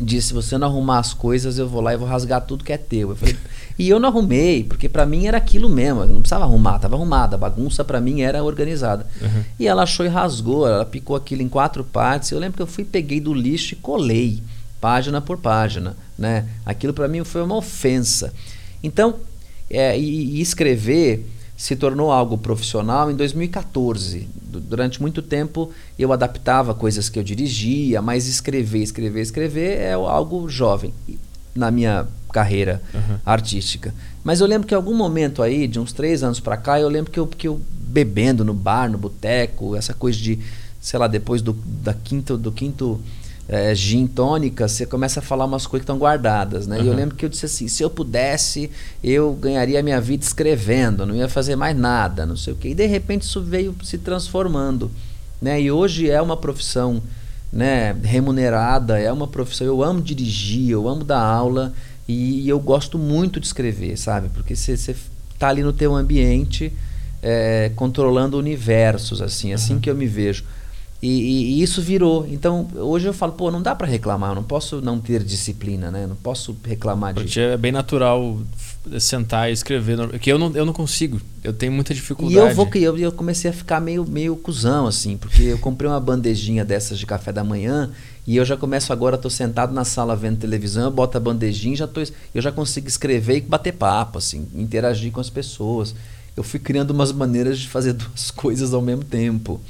[0.00, 2.72] disse: se você não arrumar as coisas, eu vou lá e vou rasgar tudo que
[2.72, 3.10] é teu.
[3.10, 3.36] Eu falei,
[3.78, 6.02] e eu não arrumei, porque para mim era aquilo mesmo.
[6.02, 7.36] Eu não precisava arrumar, estava arrumada.
[7.36, 9.06] A bagunça para mim era organizada.
[9.20, 9.44] Uhum.
[9.58, 12.30] E ela achou e rasgou, ela picou aquilo em quatro partes.
[12.30, 14.42] Eu lembro que eu fui, peguei do lixo e colei,
[14.80, 15.96] página por página.
[16.18, 16.46] Né?
[16.64, 18.32] Aquilo para mim foi uma ofensa.
[18.82, 19.16] Então,
[19.70, 21.26] é, e, e escrever
[21.56, 24.28] se tornou algo profissional em 2014.
[24.42, 30.48] Durante muito tempo eu adaptava coisas que eu dirigia, mas escrever, escrever, escrever é algo
[30.48, 30.92] jovem
[31.54, 33.16] na minha carreira uhum.
[33.24, 33.94] artística.
[34.22, 36.88] Mas eu lembro que em algum momento aí, de uns três anos para cá, eu
[36.88, 40.38] lembro que eu, que eu bebendo no bar, no boteco, essa coisa de,
[40.80, 43.00] sei lá, depois do, da quinto, do quinto
[43.48, 46.78] é, gin tônica, você começa a falar umas coisas que estão guardadas, né?
[46.78, 46.84] Uhum.
[46.84, 48.70] E eu lembro que eu disse assim, se eu pudesse,
[49.02, 52.70] eu ganharia minha vida escrevendo, não ia fazer mais nada, não sei o quê.
[52.70, 54.90] E de repente isso veio se transformando,
[55.40, 55.60] né?
[55.60, 57.00] E hoje é uma profissão,
[57.52, 61.72] né, remunerada, é uma profissão, eu amo dirigir, eu amo dar aula
[62.08, 64.28] e, eu gosto muito de escrever, sabe?
[64.28, 66.72] Porque você está ali no teu ambiente,
[67.22, 69.80] é, controlando universos, assim, assim uhum.
[69.80, 70.44] que eu me vejo.
[71.02, 72.26] E, e, e, isso virou.
[72.26, 76.06] Então, hoje eu falo, pô, não dá para reclamar, não posso não ter disciplina, né?
[76.06, 77.20] Não posso reclamar de.
[77.20, 78.38] Porque é bem natural
[78.98, 82.34] sentar e escrever, que eu não, eu não consigo, eu tenho muita dificuldade.
[82.34, 85.58] E eu vou que eu, eu comecei a ficar meio meio cuzão assim, porque eu
[85.58, 87.90] comprei uma bandejinha dessas de café da manhã
[88.26, 91.76] e eu já começo agora, tô sentado na sala vendo televisão, eu boto a bandejinha,
[91.76, 95.94] já tô, eu já consigo escrever e bater papo assim, interagir com as pessoas.
[96.36, 99.60] Eu fui criando umas maneiras de fazer duas coisas ao mesmo tempo.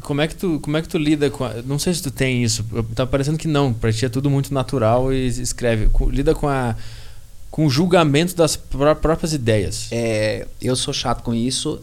[0.00, 2.10] Como é que tu, como é que tu lida com, a, não sei se tu
[2.10, 6.34] tem isso, tá parecendo que não, para ti é tudo muito natural e escreve, lida
[6.34, 6.76] com a
[7.50, 9.88] com o julgamento das pró próprias ideias.
[9.90, 11.80] É, eu sou chato com isso,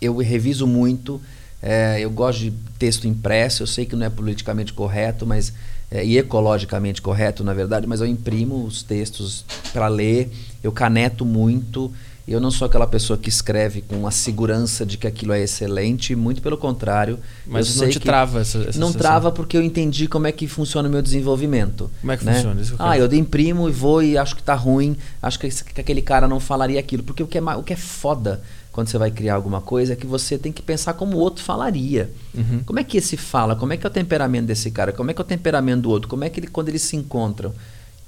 [0.00, 1.20] eu reviso muito,
[1.60, 5.52] é, eu gosto de texto impresso, eu sei que não é politicamente correto, mas
[5.90, 10.30] é, e ecologicamente correto, na verdade, mas eu imprimo os textos para ler,
[10.62, 11.92] eu caneto muito,
[12.32, 16.14] eu não sou aquela pessoa que escreve com a segurança de que aquilo é excelente,
[16.14, 17.18] muito pelo contrário.
[17.46, 18.92] Mas não te trava essa, essa Não sensação.
[18.92, 21.90] trava porque eu entendi como é que funciona o meu desenvolvimento.
[22.00, 22.34] Como é que né?
[22.34, 22.60] funciona?
[22.60, 25.80] Isso eu ah, eu imprimo e vou e acho que está ruim, acho que, que,
[25.80, 27.02] aquele cara não falaria aquilo.
[27.02, 28.40] Porque o que, é, o que é foda
[28.70, 31.42] quando você vai criar alguma coisa é que você tem que pensar como o outro
[31.42, 32.10] falaria.
[32.34, 32.62] Uhum.
[32.64, 33.56] Como é que esse fala?
[33.56, 34.92] Como é que é o temperamento desse cara?
[34.92, 36.08] Como é que é o temperamento do outro?
[36.08, 37.52] Como é que ele, quando eles se encontram?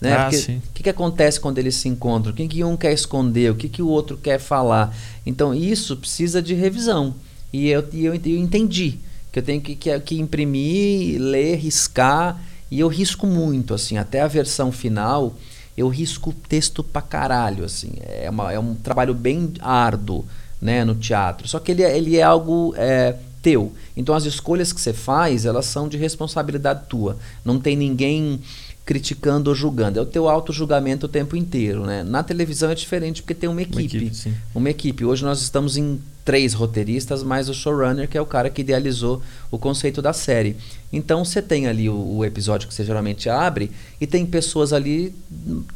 [0.02, 0.12] Né?
[0.14, 2.32] Ah, o que, que acontece quando eles se encontram?
[2.32, 3.52] O que, que um quer esconder?
[3.52, 4.92] O que, que o outro quer falar?
[5.24, 7.14] Então, isso precisa de revisão.
[7.52, 8.98] E eu, eu, eu entendi
[9.30, 12.42] que eu tenho que, que, que imprimir, ler, riscar.
[12.68, 15.36] E eu risco muito, assim, até a versão final,
[15.76, 17.92] eu risco texto pra caralho, assim.
[18.00, 20.24] É, uma, é um trabalho bem árduo,
[20.60, 21.46] né, no teatro.
[21.46, 23.72] Só que ele, é, ele é algo é, teu.
[23.96, 27.18] Então as escolhas que você faz, elas são de responsabilidade tua.
[27.44, 28.40] Não tem ninguém
[28.84, 29.98] criticando ou julgando.
[29.98, 31.84] É o teu auto-julgamento o tempo inteiro.
[31.84, 32.02] Né?
[32.02, 33.98] Na televisão é diferente porque tem uma equipe.
[33.98, 35.04] Uma equipe, uma equipe.
[35.04, 39.20] Hoje nós estamos em três roteiristas, mais o showrunner, que é o cara que idealizou
[39.50, 40.56] o conceito da série.
[40.92, 45.14] Então você tem ali o, o, episódio que você geralmente abre e tem pessoas ali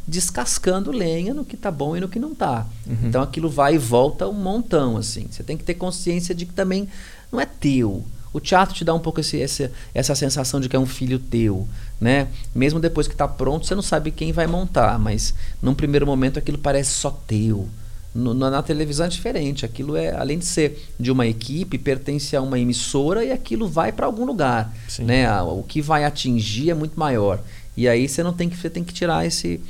[0.07, 2.67] descascando lenha no que tá bom e no que não tá.
[2.87, 2.97] Uhum.
[3.05, 5.27] Então aquilo vai e volta um montão assim.
[5.31, 6.89] Você tem que ter consciência de que também
[7.33, 8.05] não é teu.
[8.37, 11.19] O teatro te dá um pouco esse, esse, essa sensação de que é um filho
[11.19, 11.67] teu,
[11.99, 12.29] né?
[12.55, 16.39] Mesmo depois que está pronto, você não sabe quem vai montar, mas num primeiro momento
[16.39, 17.67] aquilo parece só teu.
[18.15, 19.65] No, na televisão é diferente.
[19.65, 23.91] Aquilo é, além de ser de uma equipe, pertence a uma emissora e aquilo vai
[23.91, 25.05] para algum lugar, Sim.
[25.05, 25.33] né?
[25.41, 27.41] O que vai atingir é muito maior.
[27.75, 29.63] E aí você não tem que você tem que tirar esse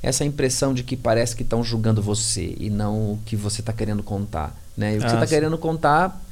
[0.00, 3.72] essa impressão de que parece que estão julgando você e não o que você está
[3.72, 4.94] querendo contar, né?
[4.94, 6.22] E o que ah, você está querendo contar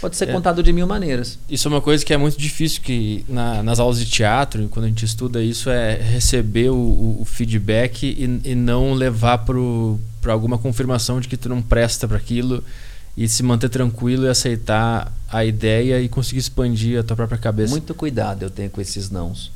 [0.00, 0.32] pode ser é.
[0.32, 1.38] contado de mil maneiras.
[1.48, 4.86] Isso é uma coisa que é muito difícil que na, nas aulas de teatro, quando
[4.86, 10.58] a gente estuda isso, é receber o, o feedback e, e, não levar para alguma
[10.58, 12.64] confirmação de que tu não presta para aquilo
[13.16, 17.70] e se manter tranquilo e aceitar a ideia e conseguir expandir a tua própria cabeça.
[17.70, 19.52] Muito cuidado eu tenho com esses nãos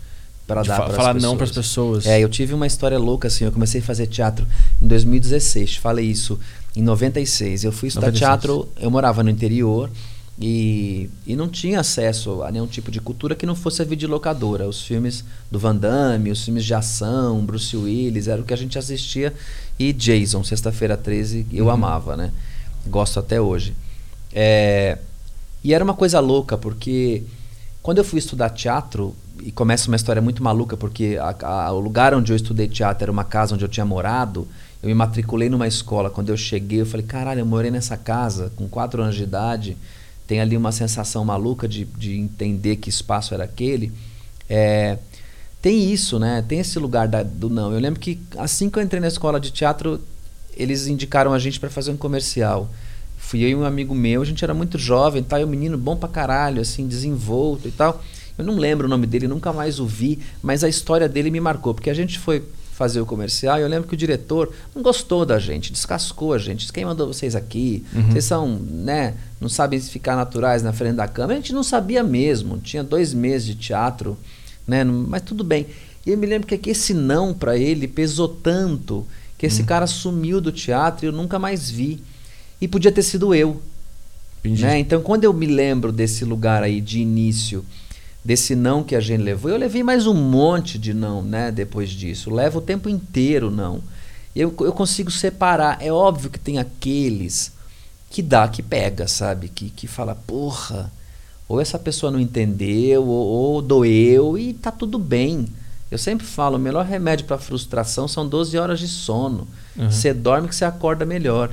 [0.46, 2.04] para dar fa falar não para as pessoas.
[2.06, 4.46] É, eu tive uma história louca assim, eu comecei a fazer teatro
[4.82, 6.38] em 2016, falei isso
[6.76, 7.64] em 96.
[7.64, 8.18] Eu fui estudar 96.
[8.18, 9.90] teatro, eu morava no interior
[10.38, 14.68] e, e não tinha acesso a nenhum tipo de cultura que não fosse a videolocadora.
[14.68, 18.56] Os filmes do Van Damme, os filmes de ação, Bruce Willis, era o que a
[18.56, 19.32] gente assistia.
[19.78, 21.70] E Jason, Sexta-feira 13, eu uhum.
[21.70, 22.32] amava, né?
[22.86, 23.74] Gosto até hoje.
[24.32, 24.98] É,
[25.62, 27.22] e era uma coisa louca, porque
[27.80, 31.80] quando eu fui estudar teatro, e começa uma história muito maluca, porque a, a, o
[31.80, 34.48] lugar onde eu estudei teatro era uma casa onde eu tinha morado.
[34.82, 36.10] Eu me matriculei numa escola.
[36.10, 39.76] Quando eu cheguei, eu falei: caralho, eu morei nessa casa com quatro anos de idade
[40.26, 43.92] tem ali uma sensação maluca de, de entender que espaço era aquele.
[44.48, 44.98] É,
[45.60, 46.44] tem isso, né?
[46.46, 47.72] Tem esse lugar da, do não.
[47.72, 50.00] Eu lembro que assim que eu entrei na escola de teatro,
[50.56, 52.70] eles indicaram a gente para fazer um comercial.
[53.18, 55.40] Fui eu e um amigo meu, a gente era muito jovem, tá?
[55.40, 58.02] E um menino bom pra caralho, assim, desenvolto e tal.
[58.36, 61.40] Eu não lembro o nome dele, nunca mais o vi, mas a história dele me
[61.40, 62.42] marcou, porque a gente foi
[62.74, 63.58] fazer o comercial.
[63.58, 66.70] E eu lembro que o diretor não gostou da gente, descascou a gente.
[66.72, 67.84] Quem mandou vocês aqui?
[67.94, 68.10] Uhum.
[68.10, 69.14] Vocês são, né?
[69.40, 71.34] Não sabem ficar naturais na frente da câmera.
[71.34, 72.58] A gente não sabia mesmo.
[72.58, 74.18] Tinha dois meses de teatro,
[74.66, 74.82] né?
[74.84, 75.66] Mas tudo bem.
[76.04, 79.06] E eu me lembro que esse não para ele pesou tanto
[79.38, 79.66] que esse Uhum.
[79.66, 82.02] cara sumiu do teatro e eu nunca mais vi.
[82.60, 83.60] E podia ter sido eu.
[84.44, 84.78] Né?
[84.78, 87.64] Então, quando eu me lembro desse lugar aí de início,
[88.24, 91.52] desse não que a gente levou, eu levei mais um monte de não, né?
[91.52, 93.82] Depois disso, levo o tempo inteiro não.
[94.34, 95.78] Eu, eu consigo separar.
[95.80, 97.52] É óbvio que tem aqueles
[98.10, 99.48] que dá, que pega, sabe?
[99.48, 100.90] Que, que fala, porra,
[101.48, 105.46] ou essa pessoa não entendeu, ou, ou doeu, e tá tudo bem.
[105.90, 109.46] Eu sempre falo, o melhor remédio para frustração são 12 horas de sono.
[109.76, 109.90] Uhum.
[109.90, 111.52] Você dorme que você acorda melhor.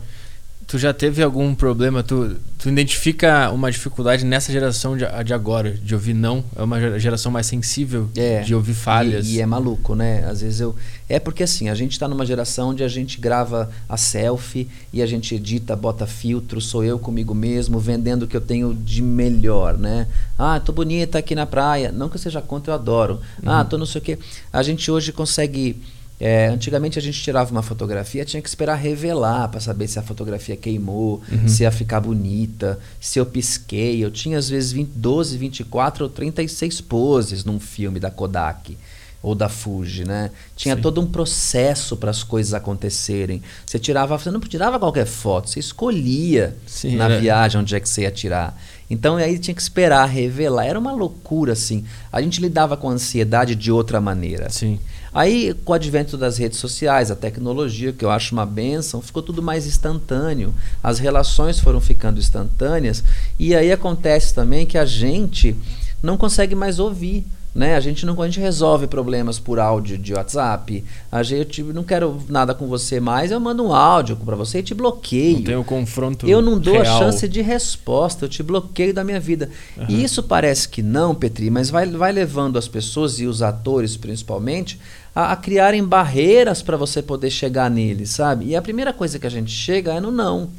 [0.72, 2.02] Tu já teve algum problema?
[2.02, 6.46] Tu, tu identifica uma dificuldade nessa geração de, de agora, de ouvir não?
[6.56, 8.40] É uma gera- geração mais sensível É.
[8.40, 9.28] de ouvir falhas.
[9.28, 10.24] E, e é maluco, né?
[10.30, 10.74] Às vezes eu.
[11.10, 15.02] É porque assim, a gente tá numa geração onde a gente grava a selfie e
[15.02, 19.02] a gente edita, bota filtro, sou eu comigo mesmo, vendendo o que eu tenho de
[19.02, 20.08] melhor, né?
[20.40, 21.92] Ah, tô bonita aqui na praia.
[21.92, 23.20] Não que eu seja contra, eu adoro.
[23.46, 24.18] Ah, tô não sei o quê.
[24.54, 25.82] A gente hoje consegue.
[26.24, 30.04] É, antigamente a gente tirava uma fotografia, tinha que esperar revelar para saber se a
[30.04, 34.04] fotografia queimou, se ia ficar bonita, se eu pisquei.
[34.06, 38.78] Eu tinha às vezes 20, 12, 24 ou 36 poses num filme da Kodak
[39.24, 40.30] ou da Fuji, né?
[40.56, 40.82] Tinha Sim.
[40.82, 43.42] todo um processo para as coisas acontecerem.
[43.66, 47.80] Você tirava, você não tirava qualquer foto, você escolhia Sim, na era- viagem onde é
[47.80, 48.60] que você ia tirar.
[48.90, 50.66] Então aí tinha que esperar revelar.
[50.66, 51.84] Era uma loucura assim.
[52.12, 54.50] A gente lidava com a ansiedade de outra maneira.
[54.50, 54.80] Sim.
[55.14, 59.22] Aí, com o advento das redes sociais, a tecnologia, que eu acho uma benção, ficou
[59.22, 60.54] tudo mais instantâneo.
[60.82, 63.04] As relações foram ficando instantâneas.
[63.38, 65.56] E aí acontece também que a gente
[66.02, 67.26] não consegue mais ouvir.
[67.54, 67.76] Né?
[67.76, 70.86] A gente não a gente resolve problemas por áudio de WhatsApp.
[71.12, 74.64] A gente não quero nada com você mais, eu mando um áudio para você e
[74.64, 75.40] te bloqueio.
[75.40, 76.96] Não tem o confronto Eu não dou real.
[76.96, 79.50] a chance de resposta, eu te bloqueio da minha vida.
[79.90, 83.98] E isso parece que não, Petri, mas vai, vai levando as pessoas e os atores
[83.98, 84.80] principalmente
[85.16, 88.46] a, a criarem barreiras para você poder chegar nele, sabe?
[88.46, 90.50] E a primeira coisa que a gente chega é no não.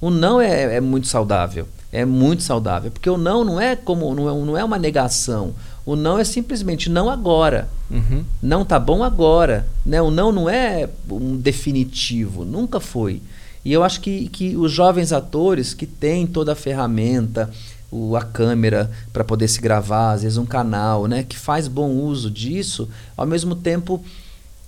[0.00, 1.68] O não é, é muito saudável.
[1.92, 2.90] É muito saudável.
[2.90, 5.54] Porque o não não é como não é, não é uma negação.
[5.86, 7.68] O não é simplesmente não agora.
[7.90, 8.24] Uhum.
[8.42, 9.66] Não tá bom agora.
[9.86, 10.02] Né?
[10.02, 13.20] O não não é um definitivo, nunca foi.
[13.64, 17.48] E eu acho que, que os jovens atores que têm toda a ferramenta,
[17.92, 21.90] o, a câmera para poder se gravar, às vezes um canal, né, que faz bom
[21.90, 24.02] uso disso, ao mesmo tempo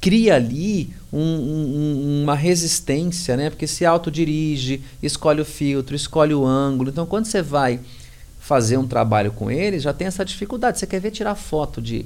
[0.00, 3.48] cria ali um- um- uma resistência, né?
[3.48, 6.90] Porque se autodirige, escolhe o filtro, escolhe o ângulo.
[6.90, 7.80] Então, quando você vai
[8.38, 10.78] fazer um trabalho com ele, já tem essa dificuldade.
[10.78, 12.04] Você quer ver tirar foto de.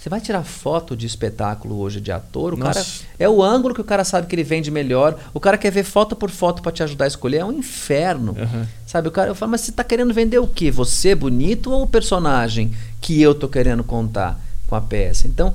[0.00, 2.72] Você vai tirar foto de espetáculo hoje de ator, o Nossa.
[2.72, 2.86] cara
[3.18, 5.18] é o ângulo que o cara sabe que ele vende melhor.
[5.34, 8.32] O cara quer ver foto por foto para te ajudar a escolher, é um inferno.
[8.32, 8.64] Uhum.
[8.86, 10.70] Sabe, o cara eu falo, mas você tá querendo vender o quê?
[10.70, 15.26] Você bonito ou o personagem que eu tô querendo contar com a peça?
[15.26, 15.52] Então,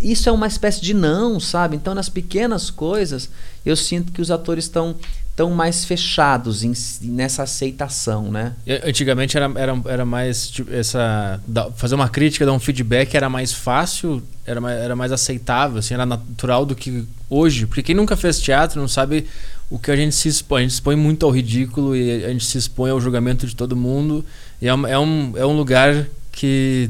[0.00, 1.76] isso é uma espécie de não, sabe?
[1.76, 3.30] Então, nas pequenas coisas,
[3.64, 4.96] eu sinto que os atores estão
[5.36, 6.72] tão mais fechados em
[7.02, 8.54] nessa aceitação, né?
[8.84, 11.38] Antigamente era, era, era mais tipo, essa
[11.76, 15.92] fazer uma crítica, dar um feedback era mais fácil, era mais, era mais aceitável, assim,
[15.92, 17.66] era natural do que hoje.
[17.66, 19.26] Porque quem nunca fez teatro não sabe
[19.68, 20.60] o que a gente se expõe.
[20.60, 23.54] A gente se expõe muito ao ridículo e a gente se expõe ao julgamento de
[23.54, 24.24] todo mundo.
[24.62, 26.88] E é, um- é, um, é lugar que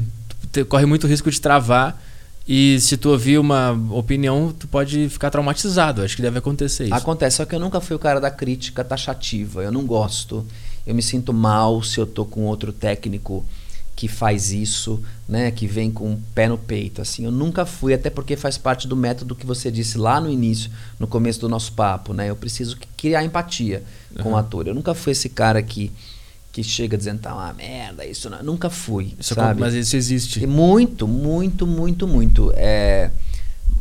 [0.69, 2.01] corre muito risco de travar.
[2.47, 6.01] E se tu ouvir uma opinião, tu pode ficar traumatizado.
[6.01, 6.93] Acho que deve acontecer isso.
[6.93, 9.63] Acontece, só que eu nunca fui o cara da crítica taxativa.
[9.63, 10.45] Eu não gosto.
[10.85, 13.45] Eu me sinto mal se eu tô com outro técnico
[13.97, 17.25] que faz isso, né, que vem com o pé no peito, assim.
[17.25, 20.69] Eu nunca fui, até porque faz parte do método que você disse lá no início,
[20.99, 22.29] no começo do nosso papo, né?
[22.29, 23.83] Eu preciso criar empatia
[24.21, 24.37] com o Uhum.
[24.37, 24.67] ator.
[24.67, 25.91] Eu nunca fui esse cara que
[26.63, 28.41] que chega dizendo tá uma merda, isso não.
[28.43, 29.59] Nunca fui, Isso sabe?
[29.59, 30.43] mas isso existe.
[30.43, 32.51] E Muito, muito, muito, muito.
[32.55, 33.11] É,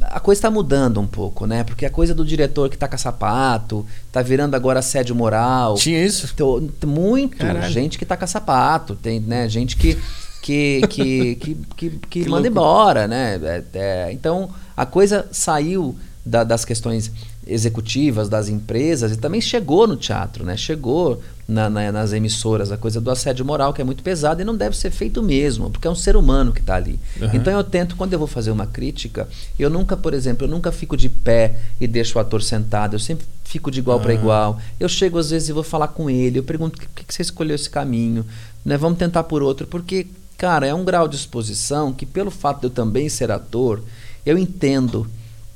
[0.02, 1.64] a coisa está mudando um pouco, né?
[1.64, 5.74] Porque a coisa do diretor que tá com sapato, tá virando agora assédio moral.
[5.76, 6.34] Tinha isso?
[6.34, 7.36] Tô- muito.
[7.38, 7.72] Caralho.
[7.72, 8.94] Gente que tá com sapato.
[8.94, 9.48] Tem, né?
[9.48, 9.96] Gente que,
[10.42, 12.46] que, que, que, que, que Que manda louco.
[12.48, 13.40] embora, né?
[13.42, 17.10] É, é, então, a coisa saiu da- das questões
[17.46, 20.56] executivas das empresas e também chegou no teatro, né?
[20.56, 24.44] Chegou na- na- nas emissoras a coisa do assédio moral que é muito pesado e
[24.44, 26.98] não deve ser feito mesmo, porque é um ser humano que está ali.
[27.20, 27.30] Uhum.
[27.34, 29.28] Então eu tento quando eu vou fazer uma crítica,
[29.58, 32.94] eu nunca, por exemplo, eu nunca fico de pé e deixo o ator sentado.
[32.96, 34.14] Eu sempre fico de igual para Ah.
[34.14, 34.60] igual.
[34.80, 36.38] Eu chego às vezes e vou falar com ele.
[36.40, 38.26] Eu pergunto por que, que você escolheu esse caminho,
[38.64, 38.76] né?
[38.76, 42.66] Vamos tentar por outro, porque cara é um grau de exposição que pelo fato de
[42.66, 43.80] eu também ser ator,
[44.26, 45.06] eu entendo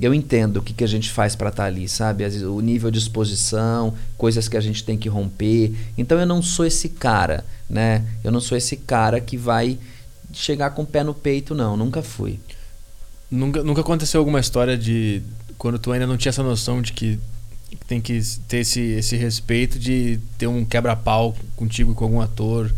[0.01, 2.25] eu entendo o que, que a gente faz para estar tá ali, sabe?
[2.25, 5.75] O nível de exposição, coisas que a gente tem que romper.
[5.97, 8.05] Então eu não sou esse cara, né?
[8.25, 9.79] Eu não sou esse cara que vai
[10.33, 11.77] chegar com o pé no peito, não.
[11.77, 12.41] Nunca fui.
[13.31, 15.23] Nunca, nunca aconteceu alguma história de
[15.59, 17.19] quando tu ainda não tinha essa noção de que
[17.87, 22.73] tem que ter esse, esse respeito de ter um quebra-pau contigo com algum ator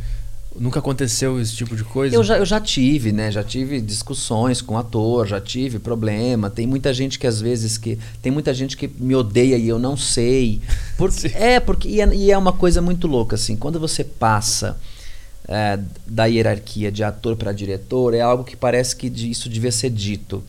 [0.59, 2.15] Nunca aconteceu esse tipo de coisa?
[2.15, 3.31] Eu já, eu já tive, né?
[3.31, 6.51] Já tive discussões com ator, já tive problema.
[6.51, 7.99] Tem muita gente que às vezes que.
[8.21, 10.61] Tem muita gente que me odeia e eu não sei.
[10.99, 11.89] Por, é, porque.
[11.89, 13.57] E é, e é, uma coisa muito louca, assim.
[13.57, 14.79] Quando você passa
[15.49, 19.91] é, da hierarquia de ator para diretor, é algo que parece que isso devia ser
[19.91, 20.45] dito.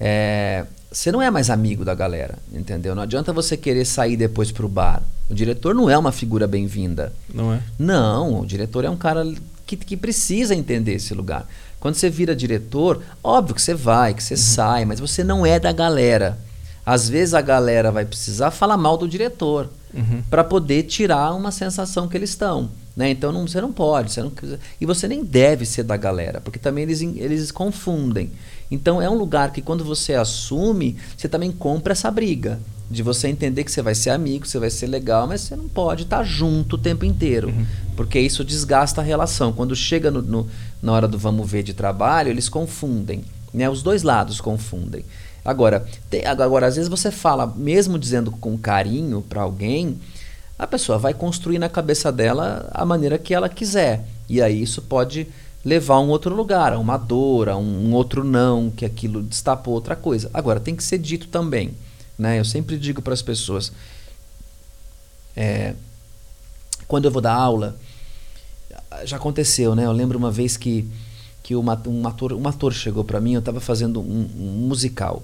[0.00, 0.66] É,
[0.96, 2.94] você não é mais amigo da galera, entendeu?
[2.94, 5.02] Não adianta você querer sair depois pro bar.
[5.28, 7.12] O diretor não é uma figura bem-vinda.
[7.32, 7.60] Não é?
[7.78, 9.22] Não, o diretor é um cara
[9.66, 11.46] que, que precisa entender esse lugar.
[11.78, 14.40] Quando você vira diretor, óbvio que você vai, que você uhum.
[14.40, 16.38] sai, mas você não é da galera.
[16.84, 20.22] Às vezes a galera vai precisar falar mal do diretor uhum.
[20.30, 22.70] para poder tirar uma sensação que eles estão.
[22.96, 23.10] Né?
[23.10, 24.12] Então não, você não pode.
[24.12, 24.32] Você não,
[24.80, 28.32] e você nem deve ser da galera, porque também eles, eles confundem.
[28.70, 32.58] Então é um lugar que quando você assume, você também compra essa briga.
[32.88, 35.68] De você entender que você vai ser amigo, você vai ser legal, mas você não
[35.68, 37.48] pode estar junto o tempo inteiro.
[37.48, 37.66] Uhum.
[37.96, 39.52] Porque isso desgasta a relação.
[39.52, 40.48] Quando chega no, no,
[40.80, 43.24] na hora do vamos ver de trabalho, eles confundem.
[43.52, 43.68] Né?
[43.68, 45.04] Os dois lados confundem.
[45.44, 49.98] Agora, tem, agora, às vezes você fala, mesmo dizendo com carinho para alguém,
[50.58, 54.04] a pessoa vai construir na cabeça dela a maneira que ela quiser.
[54.28, 55.28] E aí isso pode
[55.66, 59.20] levar a um outro lugar, a uma dor, a um, um outro não, que aquilo
[59.20, 60.30] destapou outra coisa.
[60.32, 61.74] Agora, tem que ser dito também.
[62.16, 62.38] Né?
[62.38, 63.72] Eu sempre digo para as pessoas,
[65.34, 65.74] é,
[66.86, 67.76] quando eu vou dar aula,
[69.04, 69.84] já aconteceu, né?
[69.84, 70.88] Eu lembro uma vez que,
[71.42, 75.20] que uma, um, ator, um ator chegou para mim, eu estava fazendo um, um musical.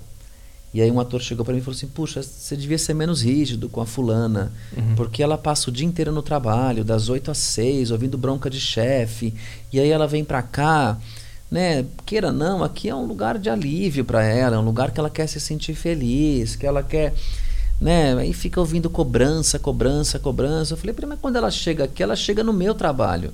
[0.75, 3.23] E aí um ator chegou para mim e falou assim: "Puxa, você devia ser menos
[3.23, 4.95] rígido com a fulana, uhum.
[4.97, 8.59] porque ela passa o dia inteiro no trabalho, das 8 às 6, ouvindo bronca de
[8.59, 9.35] chefe,
[9.73, 10.99] e aí ela vem para cá,
[11.51, 11.85] né?
[12.07, 15.11] Queira não, aqui é um lugar de alívio para ela, é um lugar que ela
[15.11, 17.13] quer se sentir feliz, que ela quer,
[17.79, 18.15] né?
[18.15, 20.73] Aí fica ouvindo cobrança, cobrança, cobrança.
[20.73, 23.33] Eu falei: "Mas quando ela chega aqui, ela chega no meu trabalho".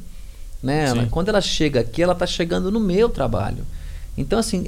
[0.63, 0.87] Né?
[0.87, 3.65] Ela, quando ela chega aqui, ela está chegando no meu trabalho.
[4.21, 4.65] Então, assim,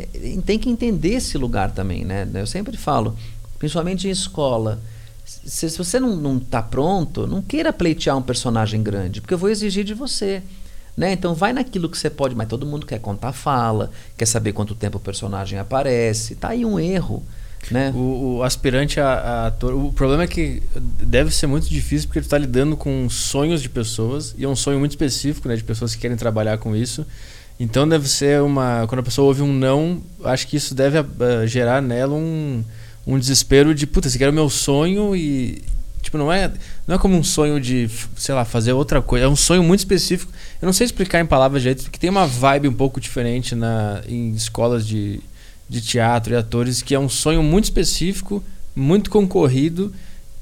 [0.47, 2.29] tem que entender esse lugar também, né?
[2.35, 3.17] Eu sempre falo,
[3.59, 4.81] principalmente em escola,
[5.25, 9.49] se, se você não está pronto, não queira pleitear um personagem grande, porque eu vou
[9.49, 10.43] exigir de você.
[10.97, 11.13] Né?
[11.13, 14.75] Então vai naquilo que você pode, mas todo mundo quer contar fala, quer saber quanto
[14.75, 16.35] tempo o personagem aparece.
[16.35, 17.23] Tá aí um erro.
[17.71, 17.93] Né?
[17.95, 19.75] O, o aspirante a, a, ator.
[19.75, 20.63] O problema é que
[21.03, 24.57] deve ser muito difícil porque tu está lidando com sonhos de pessoas, e é um
[24.57, 25.57] sonho muito específico, né?
[25.57, 27.07] De pessoas que querem trabalhar com isso.
[27.61, 28.87] Então deve ser uma.
[28.89, 32.65] Quando a pessoa ouve um não, acho que isso deve uh, gerar nela um,
[33.07, 35.63] um desespero de, puta, esse aqui era o meu sonho e.
[36.01, 36.51] Tipo, não é,
[36.87, 39.27] não é como um sonho de, sei lá, fazer outra coisa.
[39.27, 40.33] É um sonho muito específico.
[40.61, 44.01] Eu não sei explicar em palavras direito, porque tem uma vibe um pouco diferente na,
[44.09, 45.21] em escolas de,
[45.69, 48.43] de teatro e atores, que é um sonho muito específico,
[48.75, 49.93] muito concorrido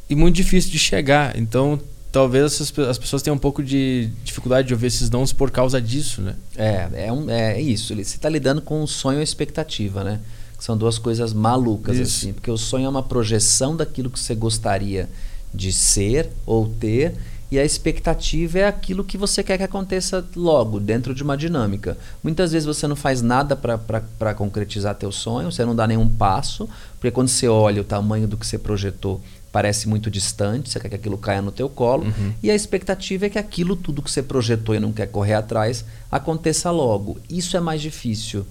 [0.08, 1.36] e muito difícil de chegar.
[1.36, 1.80] Então
[2.10, 5.80] talvez as, as pessoas tenham um pouco de dificuldade de ouvir esses dons por causa
[5.80, 6.34] disso, né?
[6.56, 7.94] É, é, um, é isso.
[7.94, 10.20] Você está lidando com o sonho e a expectativa, né?
[10.58, 12.18] São duas coisas malucas, isso.
[12.18, 12.32] assim.
[12.32, 15.08] Porque o sonho é uma projeção daquilo que você gostaria
[15.54, 17.14] de ser ou ter,
[17.50, 21.96] e a expectativa é aquilo que você quer que aconteça logo, dentro de uma dinâmica.
[22.22, 26.68] Muitas vezes você não faz nada para concretizar teu sonho, você não dá nenhum passo,
[27.00, 30.88] porque quando você olha o tamanho do que você projetou parece muito distante, você quer
[30.90, 32.32] que aquilo caia no teu colo, uhum.
[32.42, 35.84] e a expectativa é que aquilo tudo que você projetou e não quer correr atrás
[36.10, 37.18] aconteça logo.
[37.28, 38.46] Isso é mais difícil.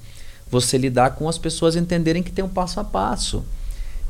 [0.50, 3.44] Você lidar com as pessoas entenderem que tem um passo a passo,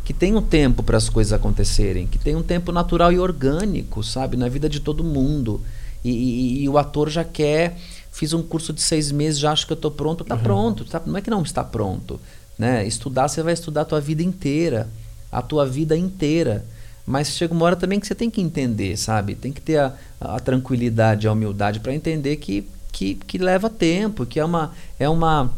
[0.06, 4.04] que tem um tempo para as coisas acontecerem, que tem um tempo natural e orgânico,
[4.04, 5.60] sabe, na vida de todo mundo.
[6.04, 7.78] E, e, e o ator já quer,
[8.12, 10.42] fiz um curso de seis meses, já acho que eu estou pronto, está uhum.
[10.42, 12.20] pronto, tá, não é que não está pronto,
[12.58, 12.88] né?
[12.88, 14.88] Estudar você vai estudar a tua vida inteira,
[15.30, 16.66] a tua vida inteira.
[17.08, 19.34] Mas chega uma hora também que você tem que entender, sabe?
[19.34, 24.26] Tem que ter a, a tranquilidade, a humildade para entender que, que, que leva tempo,
[24.26, 25.49] que é uma é uma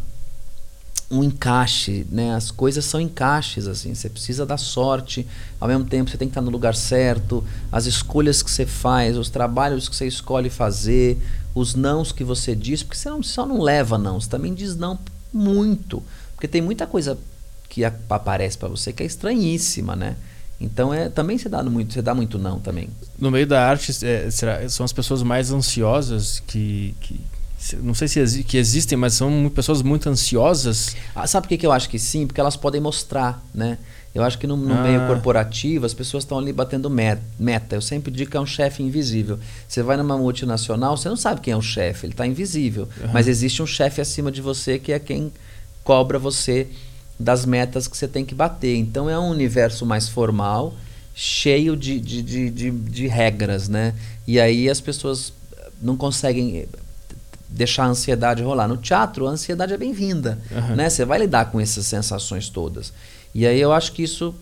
[1.10, 2.36] um encaixe, né?
[2.36, 3.96] As coisas são encaixes assim.
[3.96, 5.26] Você precisa da sorte,
[5.60, 9.18] ao mesmo tempo você tem que estar no lugar certo, as escolhas que você faz,
[9.18, 11.18] os trabalhos que você escolhe fazer,
[11.56, 14.76] os nãos que você diz, porque você não, só não leva não, você também diz
[14.76, 15.00] não
[15.34, 16.04] muito,
[16.36, 17.18] porque tem muita coisa
[17.68, 20.16] que aparece para você que é estranhíssima, né?
[20.62, 22.90] Então é também você dá muito, você dá muito não também.
[23.18, 27.20] No meio da arte, é, será, são as pessoas mais ansiosas que, que
[27.82, 30.96] não sei se que existem, mas são pessoas muito ansiosas.
[31.16, 32.26] Ah, sabe por que, que eu acho que sim?
[32.28, 33.78] Porque elas podem mostrar, né?
[34.16, 34.82] Eu acho que no, no Ah.
[34.82, 37.76] meio corporativo as pessoas estão ali batendo met- meta.
[37.76, 39.38] Eu sempre digo que é um chefe invisível.
[39.68, 42.88] Você vai numa multinacional, você não sabe quem é o chefe, ele está invisível.
[43.14, 45.32] Mas existe um chefe acima de você que é quem
[45.84, 46.68] cobra você
[47.20, 48.76] das metas que você tem que bater.
[48.78, 50.74] Então é um universo mais formal,
[51.14, 53.94] cheio de, de, de, de, de regras, né?
[54.26, 55.34] E aí as pessoas
[55.82, 56.68] não conseguem eh,
[57.50, 58.68] deixar a ansiedade rolar.
[58.68, 60.76] No teatro, a ansiedade é bem-vinda, Aham.
[60.76, 60.90] né?
[60.90, 62.94] Você vai lidar com essas sensações todas.
[63.36, 64.34] E aí eu acho que isso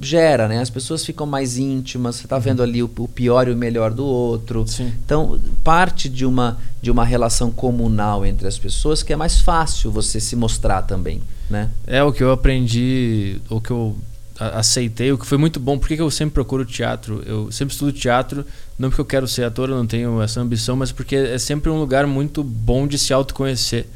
[0.00, 0.60] gera, né?
[0.60, 3.92] As pessoas ficam mais íntimas, você está vendo ali o, o pior e o melhor
[3.92, 4.66] do outro.
[4.66, 4.92] Sim.
[5.04, 9.90] Então, parte de uma, de uma relação comunal entre as pessoas que é mais fácil
[9.90, 11.70] você se mostrar também, né?
[11.86, 13.96] É o que eu aprendi, o que eu
[14.38, 15.78] aceitei, o que foi muito bom.
[15.78, 17.22] Por que eu sempre procuro teatro?
[17.26, 18.44] Eu sempre estudo teatro,
[18.78, 21.70] não porque eu quero ser ator, eu não tenho essa ambição, mas porque é sempre
[21.70, 23.86] um lugar muito bom de se autoconhecer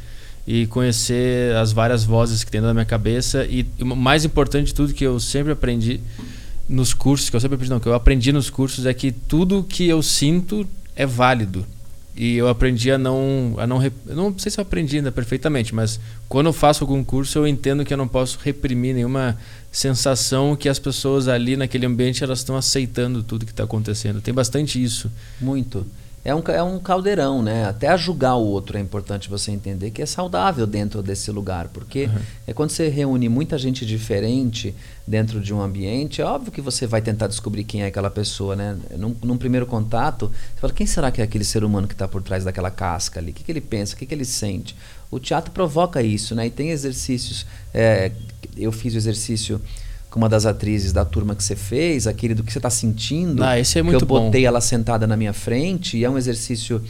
[0.47, 3.45] e conhecer as várias vozes que tem na minha cabeça.
[3.45, 6.01] E o mais importante de tudo que eu sempre aprendi
[6.69, 9.63] nos cursos, que eu sempre aprendi, não, que eu aprendi nos cursos é que tudo
[9.63, 11.67] que eu sinto é válido.
[12.17, 13.55] E eu aprendi a não.
[13.57, 15.99] A não rep- não sei se eu aprendi ainda perfeitamente, mas
[16.29, 19.39] quando eu faço algum curso, eu entendo que eu não posso reprimir nenhuma
[19.73, 24.21] sensação que as pessoas ali naquele ambiente elas estão aceitando tudo que está acontecendo.
[24.21, 25.11] Tem bastante isso.
[25.41, 25.87] Muito.
[26.23, 27.65] É um, é um caldeirão, né?
[27.65, 31.69] Até a julgar o outro é importante você entender que é saudável dentro desse lugar,
[31.69, 32.11] porque
[32.47, 34.75] é quando você reúne muita gente diferente
[35.07, 38.55] dentro de um ambiente, é óbvio que você vai tentar descobrir quem é aquela pessoa,
[38.55, 38.77] né?
[38.99, 42.07] Num, num primeiro contato, você fala, quem será que é aquele ser humano que está
[42.07, 43.31] por trás daquela casca ali?
[43.31, 43.95] O que, que ele pensa?
[43.95, 44.77] O que, que ele sente?
[45.11, 46.47] O teatro provoca isso, né?
[46.47, 47.47] E tem exercícios.
[47.73, 48.13] é,
[48.57, 49.61] eu fiz o exercício
[50.11, 53.43] com uma das atrizes da turma que você fez, aquele do que você está sentindo.
[53.45, 54.27] Ah, esse é que muito eu bom.
[54.27, 56.83] botei ela sentada na minha frente e é um exercício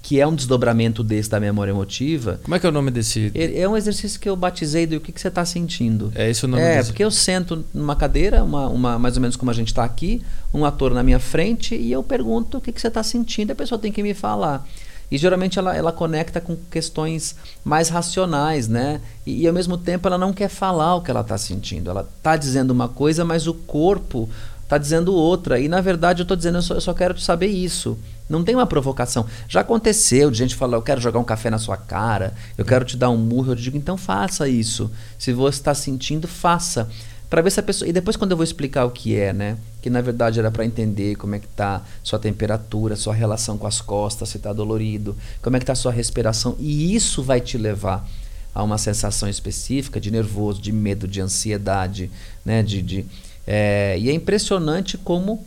[0.00, 2.38] que é um desdobramento desse da memória emotiva.
[2.44, 3.32] Como é que é o nome desse.
[3.34, 6.12] É é um exercício que eu batizei do que, que você está sentindo.
[6.14, 6.90] É esse o nome É, desse.
[6.90, 10.22] porque eu sento numa cadeira, uma, uma- mais ou menos como a gente está aqui,
[10.54, 13.54] um ator na minha frente, e eu pergunto o que, que você está sentindo, a
[13.56, 14.64] pessoa tem que me falar.
[15.10, 19.00] E geralmente ela, ela conecta com questões mais racionais, né?
[19.24, 21.90] E, e ao mesmo tempo ela não quer falar o que ela está sentindo.
[21.90, 24.28] Ela está dizendo uma coisa, mas o corpo
[24.62, 25.60] está dizendo outra.
[25.60, 27.96] E na verdade eu estou dizendo, eu só, eu só quero saber isso.
[28.28, 29.24] Não tem uma provocação.
[29.48, 32.84] Já aconteceu de gente falar, eu quero jogar um café na sua cara, eu quero
[32.84, 33.52] te dar um murro.
[33.52, 34.90] Eu digo, então faça isso.
[35.18, 36.88] Se você está sentindo, faça.
[37.28, 37.88] Para ver se a pessoa.
[37.88, 39.58] E depois, quando eu vou explicar o que é, né?
[39.82, 43.66] Que na verdade era para entender como é que tá sua temperatura, sua relação com
[43.66, 46.56] as costas, se está dolorido, como é que tá sua respiração.
[46.58, 48.08] E isso vai te levar
[48.54, 52.10] a uma sensação específica de nervoso, de medo, de ansiedade,
[52.44, 52.62] né?
[52.62, 53.06] De, de,
[53.46, 55.44] é, e é impressionante como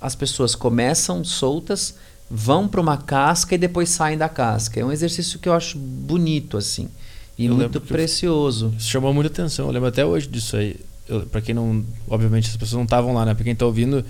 [0.00, 1.94] as pessoas começam soltas,
[2.30, 4.80] vão para uma casca e depois saem da casca.
[4.80, 6.88] É um exercício que eu acho bonito, assim.
[7.42, 8.72] E Eu muito precioso.
[8.78, 9.66] Isso chamou muita atenção.
[9.66, 10.76] Eu lembro até hoje disso aí.
[11.30, 11.84] Pra quem não.
[12.08, 13.34] Obviamente as pessoas não estavam lá, né?
[13.34, 14.04] Pra quem tá ouvindo,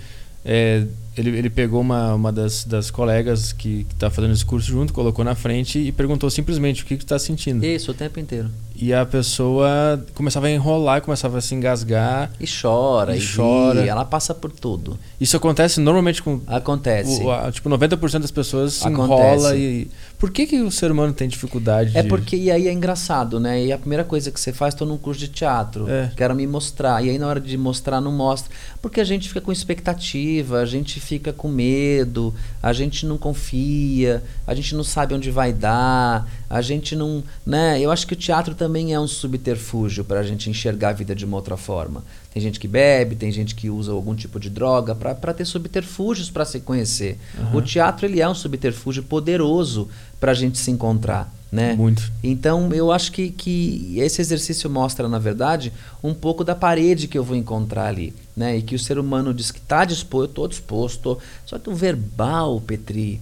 [0.45, 0.85] é,
[1.17, 4.93] ele, ele pegou uma, uma das, das colegas que, que tá fazendo esse curso junto,
[4.93, 7.63] colocou na frente e perguntou simplesmente o que, que tu tá sentindo.
[7.65, 8.49] Isso, o tempo inteiro.
[8.75, 12.31] E a pessoa começava a enrolar, começava a se engasgar.
[12.39, 13.81] E chora, E e, chora.
[13.83, 14.97] ri, ela passa por tudo.
[15.21, 16.41] Isso acontece normalmente com.
[16.47, 17.21] Acontece.
[17.23, 19.21] O, a- tipo, 90% das pessoas se Acontece.
[19.35, 19.87] enrola e.
[20.17, 23.39] Por que, que o ser humano tem dificuldade É de- porque, e aí é engraçado,
[23.39, 23.63] né?
[23.63, 26.11] E a primeira coisa que você faz, estou num curso de teatro, É.
[26.15, 27.03] quero me mostrar.
[27.05, 28.51] E aí na hora de mostrar, não mostra.
[28.81, 34.23] Porque a gente fica com expectativa, a gente fica com medo, a gente não confia,
[34.47, 37.23] a gente não sabe onde vai dar, a gente não.
[37.45, 37.79] Né?
[37.79, 41.13] Eu acho que o teatro também é um subterfúgio para a gente enxergar a vida
[41.13, 42.03] de uma outra forma.
[42.33, 46.31] Tem gente que bebe, tem gente que usa algum tipo de droga para ter subterfúgios
[46.31, 47.19] para se conhecer.
[47.53, 49.87] O teatro ele é um subterfúgio poderoso
[50.19, 51.31] para a gente se encontrar.
[51.53, 51.75] Né?
[51.75, 52.11] Muito.
[52.23, 55.71] Então eu acho que, que esse exercício mostra, na verdade,
[56.03, 58.11] um pouco da parede que eu vou encontrar ali.
[58.35, 58.57] Né?
[58.57, 61.19] E que o ser humano diz que está disposto, eu estou disposto.
[61.45, 63.21] Só que o verbal, Petri,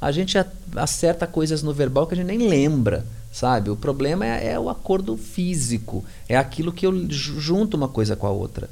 [0.00, 0.38] a gente
[0.76, 3.04] acerta coisas no verbal que a gente nem lembra.
[3.32, 3.68] Sabe?
[3.70, 6.04] O problema é, é o acordo físico.
[6.28, 8.70] É aquilo que eu ju- junto uma coisa com a outra.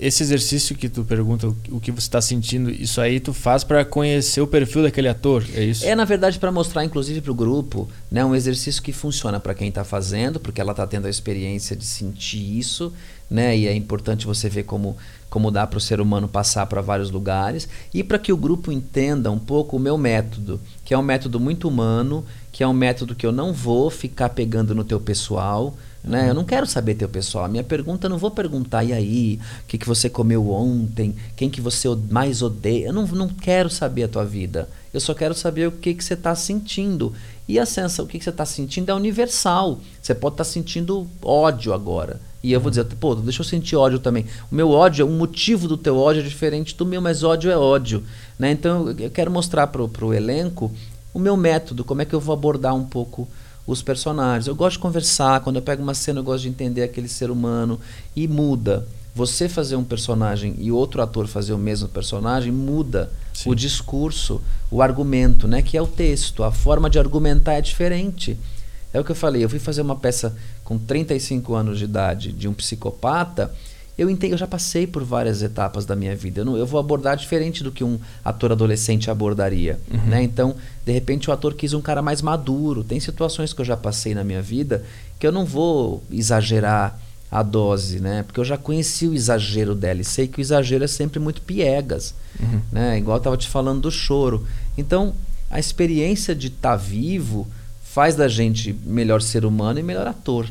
[0.00, 3.84] Esse exercício que tu pergunta o- que você está sentindo, isso aí tu faz para
[3.84, 5.84] conhecer o perfil daquele ator, é isso?
[5.84, 9.54] É, na verdade, para mostrar, inclusive, para o grupo, né, um exercício que funciona para
[9.54, 12.92] quem está fazendo, porque ela está tendo a experiência de sentir isso,
[13.30, 14.96] né, e é importante você ver como,
[15.28, 18.72] como dá para o ser humano passar para vários lugares, e para que o grupo
[18.72, 22.72] entenda um pouco o meu método, que é um método muito humano, que é um
[22.72, 26.28] método que eu não vou ficar pegando no teu pessoal, né?
[26.28, 27.46] Eu não quero saber teu pessoal.
[27.46, 31.16] A minha pergunta eu não vou perguntar, e aí, o que, que você comeu ontem?
[31.34, 32.88] Quem que você mais odeia?
[32.88, 34.68] Eu não, não quero saber a tua vida.
[34.92, 37.14] Eu só quero saber o que, que você está sentindo.
[37.48, 39.80] E a sensação, o que, que você está sentindo é universal.
[40.00, 42.20] Você pode estar sentindo ódio agora.
[42.42, 44.26] E eu vou dizer, pô, deixa eu sentir ódio também.
[44.52, 47.56] O meu ódio, o motivo do teu ódio é diferente do meu, mas ódio é
[47.56, 48.04] ódio.
[48.38, 48.50] Né?
[48.50, 50.70] Então eu quero mostrar para o elenco
[51.14, 53.26] o meu método, como é que eu vou abordar um pouco
[53.66, 54.46] os personagens.
[54.46, 57.30] Eu gosto de conversar, quando eu pego uma cena eu gosto de entender aquele ser
[57.30, 57.80] humano
[58.14, 58.86] e muda.
[59.14, 63.50] Você fazer um personagem e outro ator fazer o mesmo personagem muda Sim.
[63.50, 68.36] o discurso, o argumento, né, que é o texto, a forma de argumentar é diferente.
[68.92, 72.32] É o que eu falei, eu fui fazer uma peça com 35 anos de idade
[72.32, 73.54] de um psicopata,
[73.96, 76.40] eu entendo, eu já passei por várias etapas da minha vida.
[76.40, 79.78] Eu, não, eu vou abordar diferente do que um ator adolescente abordaria.
[79.90, 80.10] Uhum.
[80.10, 80.22] Né?
[80.22, 82.82] Então, de repente, o ator quis um cara mais maduro.
[82.82, 84.84] Tem situações que eu já passei na minha vida
[85.18, 86.98] que eu não vou exagerar
[87.30, 88.22] a dose, né?
[88.24, 91.40] Porque eu já conheci o exagero dela e sei que o exagero é sempre muito
[91.42, 92.60] piegas, uhum.
[92.70, 92.98] né?
[92.98, 94.46] Igual eu estava te falando do choro.
[94.76, 95.14] Então,
[95.50, 97.46] a experiência de estar tá vivo
[97.82, 100.48] faz da gente melhor ser humano e melhor ator.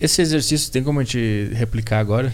[0.00, 2.32] Esse exercício tem como a gente replicar agora?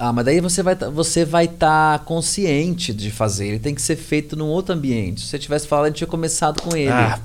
[0.00, 3.48] Ah, mas daí você vai tá, você vai estar tá consciente de fazer.
[3.48, 5.20] Ele tem que ser feito num outro ambiente.
[5.20, 6.88] Se você tivesse falado, a gente tinha começado com ele.
[6.88, 7.20] Ah,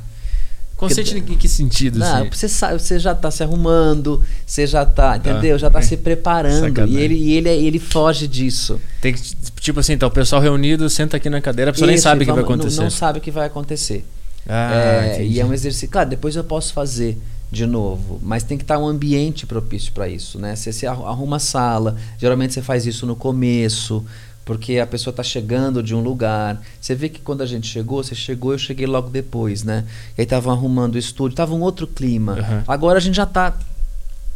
[0.76, 1.99] consciente em que sentido?
[1.99, 2.30] Não, assim?
[2.30, 5.57] você sabe, você já está se arrumando, você já está, ah, entendeu?
[5.57, 5.84] Já está é.
[5.84, 8.78] se preparando e ele e ele ele foge disso.
[8.99, 9.21] Tem que
[9.61, 12.23] tipo assim, então o pessoal reunido senta aqui na cadeira, a pessoa Isso, nem sabe
[12.23, 12.76] o que vai acontecer.
[12.76, 14.05] Não, não sabe o que vai acontecer.
[14.45, 15.88] Ah, é, e é um exercício.
[15.88, 17.17] Claro, depois eu posso fazer
[17.52, 20.56] de novo, mas tem que estar um ambiente propício para isso, né?
[20.56, 24.04] Você se arruma a sala, geralmente você faz isso no começo,
[24.43, 26.62] porque a pessoa está chegando de um lugar.
[26.80, 29.86] Você vê que quando a gente chegou, você chegou, eu cheguei logo depois, né?
[30.18, 32.34] E aí estavam arrumando o estúdio, estava um outro clima.
[32.34, 32.64] Uhum.
[32.68, 33.58] Agora a gente já está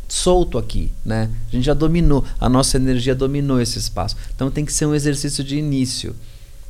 [0.07, 1.30] solto aqui, né?
[1.47, 4.16] A gente já dominou, a nossa energia dominou esse espaço.
[4.36, 6.16] Então tem que ser um exercício de início.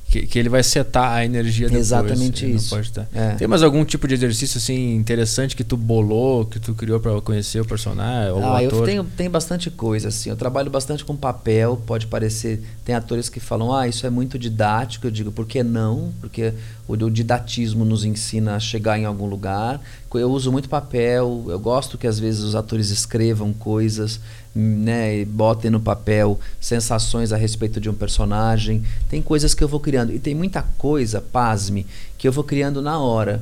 [0.09, 1.85] Que, que, ele vai setar a energia depois.
[1.85, 2.75] Exatamente isso.
[3.13, 3.35] É.
[3.35, 7.21] Tem mais algum tipo de exercício assim interessante que tu bolou, que tu criou para
[7.21, 8.31] conhecer o personagem?
[8.31, 10.31] Ou ah, o eu tenho, tenho bastante coisa assim.
[10.31, 11.79] Eu trabalho bastante com papel.
[11.85, 15.05] Pode parecer tem atores que falam, ah, isso é muito didático.
[15.05, 16.11] Eu digo, por que não?
[16.19, 16.55] Porque
[16.87, 19.79] o, o didatismo nos ensina a chegar em algum lugar.
[20.13, 21.45] Eu uso muito papel.
[21.47, 24.19] Eu gosto que às vezes os atores escrevam coisas
[24.55, 28.83] né, e botem no papel sensações a respeito de um personagem.
[29.09, 30.13] Tem coisas que eu vou criando.
[30.13, 31.85] E tem muita coisa, pasme,
[32.17, 33.41] que eu vou criando na hora.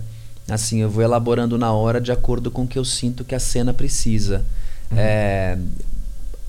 [0.50, 3.40] Assim, eu vou elaborando na hora de acordo com o que eu sinto que a
[3.40, 4.46] cena precisa.
[4.92, 4.98] Uhum.
[4.98, 5.58] É,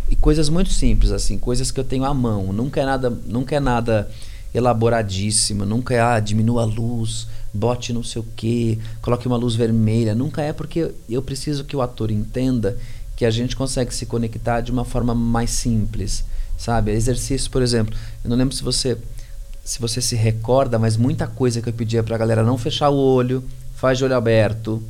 [0.09, 2.53] e coisas muito simples, assim, coisas que eu tenho à mão.
[2.53, 4.09] Nunca é nada, nunca é nada
[4.55, 9.55] elaboradíssimo, nunca é, ah, diminua a luz, bote não sei o quê, coloque uma luz
[9.55, 10.15] vermelha.
[10.15, 12.77] Nunca é porque eu preciso que o ator entenda
[13.17, 16.25] que a gente consegue se conectar de uma forma mais simples,
[16.57, 16.93] sabe?
[16.93, 17.95] Exercício, por exemplo,
[18.25, 18.97] eu não lembro se você
[19.65, 22.89] se você se recorda, mas muita coisa que eu pedia para a galera não fechar
[22.89, 23.45] o olho,
[23.75, 24.83] faz de olho aberto,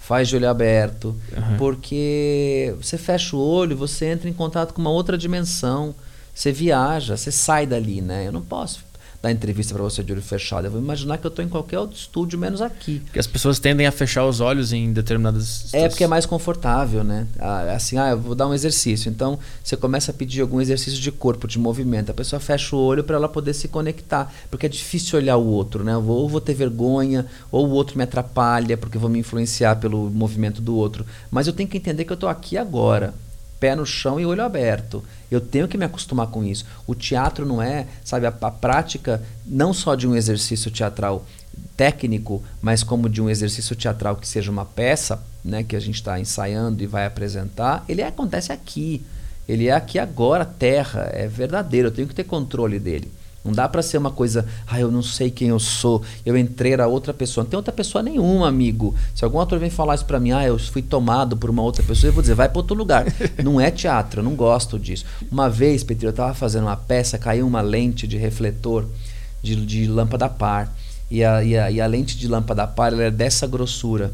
[0.00, 1.56] faz de olho aberto, uhum.
[1.58, 5.94] porque você fecha o olho, você entra em contato com uma outra dimensão,
[6.34, 8.26] você viaja, você sai dali, né?
[8.26, 8.84] Eu não posso
[9.26, 10.66] dar entrevista para você de olho fechado.
[10.66, 13.00] Eu vou imaginar que eu estou em qualquer outro estúdio, menos aqui.
[13.00, 15.72] Porque as pessoas tendem a fechar os olhos em determinadas.
[15.74, 17.26] É porque é mais confortável, né?
[17.38, 19.08] Ah, assim, ah, eu vou dar um exercício.
[19.08, 22.10] Então, você começa a pedir algum exercício de corpo, de movimento.
[22.10, 24.32] A pessoa fecha o olho para ela poder se conectar.
[24.50, 25.96] Porque é difícil olhar o outro, né?
[25.96, 30.10] Ou vou ter vergonha, ou o outro me atrapalha, porque eu vou me influenciar pelo
[30.10, 31.04] movimento do outro.
[31.30, 33.14] Mas eu tenho que entender que eu estou aqui agora
[33.58, 35.02] pé no chão e olho aberto.
[35.30, 36.64] Eu tenho que me acostumar com isso.
[36.86, 41.24] O teatro não é, sabe, a, a prática não só de um exercício teatral
[41.76, 45.96] técnico, mas como de um exercício teatral que seja uma peça, né, que a gente
[45.96, 49.04] está ensaiando e vai apresentar, ele acontece aqui.
[49.48, 51.88] Ele é aqui agora, terra, é verdadeiro.
[51.88, 53.10] Eu tenho que ter controle dele.
[53.46, 56.72] Não dá para ser uma coisa, ah, eu não sei quem eu sou, eu entrei
[56.72, 57.44] era outra pessoa.
[57.44, 58.94] Não tem outra pessoa nenhuma, amigo.
[59.14, 61.82] Se algum ator vem falar isso para mim, ah, eu fui tomado por uma outra
[61.82, 63.06] pessoa, eu vou dizer, vai para outro lugar.
[63.42, 65.04] não é teatro, eu não gosto disso.
[65.30, 68.84] Uma vez, Petri, eu estava fazendo uma peça, caiu uma lente de refletor
[69.42, 70.72] de, de lâmpada par.
[71.10, 74.12] E a, e, a, e a lente de lâmpada par ela é dessa grossura.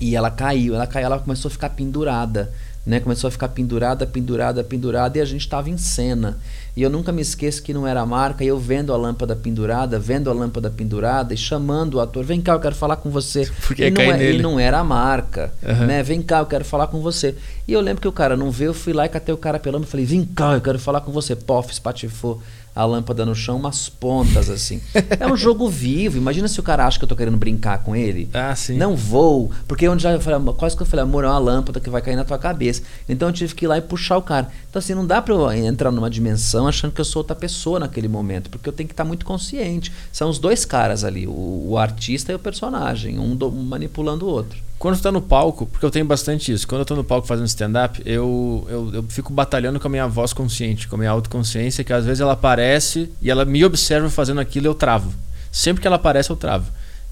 [0.00, 2.52] E ela caiu, ela caiu, ela começou a ficar pendurada.
[2.84, 3.00] Né?
[3.00, 6.38] Começou a ficar pendurada, pendurada, pendurada, e a gente estava em cena.
[6.76, 9.34] E eu nunca me esqueço que não era a marca, e eu vendo a lâmpada
[9.34, 13.08] pendurada, vendo a lâmpada pendurada e chamando o ator, vem cá, eu quero falar com
[13.08, 13.50] você.
[13.66, 15.86] Porque e, não, é, e não era a marca, uhum.
[15.86, 16.02] né?
[16.02, 17.34] Vem cá, eu quero falar com você.
[17.66, 19.58] E eu lembro que o cara não veio, eu fui lá e catei o cara
[19.58, 21.34] pela e falei, vem cá, eu quero falar com você.
[21.34, 22.42] Pof, espatifou
[22.76, 24.82] a lâmpada no chão, umas pontas assim.
[25.18, 26.18] é um jogo vivo.
[26.18, 28.28] Imagina se o cara acha que eu tô querendo brincar com ele.
[28.34, 28.76] Ah, sim.
[28.76, 29.50] Não vou.
[29.66, 32.02] Porque onde já eu falei, quase que eu falei, amor, é uma lâmpada que vai
[32.02, 32.82] cair na tua cabeça.
[33.08, 34.48] Então eu tive que ir lá e puxar o cara.
[34.68, 37.78] Então assim, não dá pra eu entrar numa dimensão achando que eu sou outra pessoa
[37.78, 39.92] naquele momento, porque eu tenho que estar muito consciente.
[40.12, 44.26] São os dois caras ali, o, o artista e o personagem, um, do, um manipulando
[44.26, 44.58] o outro.
[44.78, 47.26] Quando tu tá no palco, porque eu tenho bastante isso, quando eu tô no palco
[47.26, 51.10] fazendo stand-up, eu, eu, eu fico batalhando com a minha voz consciente, com a minha
[51.10, 55.12] autoconsciência, que às vezes ela aparece e ela me observa fazendo aquilo e eu travo.
[55.50, 56.70] Sempre que ela aparece, eu travo.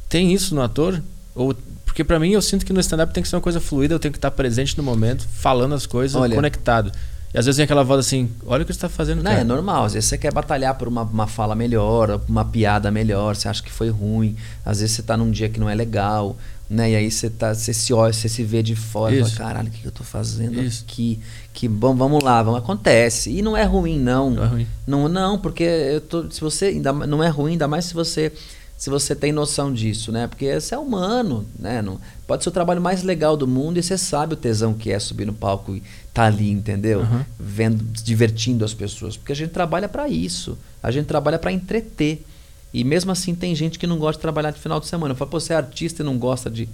[0.09, 1.03] Tem isso no ator?
[1.35, 1.55] Ou
[1.95, 4.01] porque para mim eu sinto que no stand-up tem que ser uma coisa fluida, eu
[4.01, 6.91] tenho que estar presente no momento, falando as coisas, Olha, conectado.
[7.35, 9.41] E às vezes vem aquela voz assim, olha o que você está fazendo, Não, cara.
[9.41, 9.87] é normal.
[9.87, 13.61] Às vezes você quer batalhar por uma, uma fala melhor, uma piada melhor, você acha
[13.61, 14.37] que foi ruim.
[14.65, 16.37] Às vezes você tá num dia que não é legal,
[16.71, 16.93] né?
[16.93, 19.69] E aí você, tá, você se olha, você se vê de fora e fala, caralho,
[19.69, 20.85] o que eu tô fazendo Isso.
[20.87, 21.19] aqui?
[21.53, 22.61] Que bom, vamos lá, vamos.
[22.61, 23.31] Acontece.
[23.31, 24.31] E não é ruim, não.
[24.31, 24.67] Não é ruim.
[24.87, 28.33] Não, não, porque eu tô, se você ainda não é ruim, ainda mais se você
[28.77, 30.27] se você tem noção disso, né?
[30.27, 31.81] Porque você é humano, né?
[31.81, 34.91] Não, pode ser o trabalho mais legal do mundo e você sabe o tesão que
[34.91, 37.01] é subir no palco e tá ali, entendeu?
[37.01, 37.25] Uhum.
[37.39, 40.59] Vendo, divertindo as pessoas, porque a gente trabalha para isso.
[40.83, 42.25] A gente trabalha para entreter.
[42.73, 45.13] E mesmo assim tem gente que não gosta de trabalhar de final de semana.
[45.13, 46.69] Eu falo, pô, você é artista e não gosta de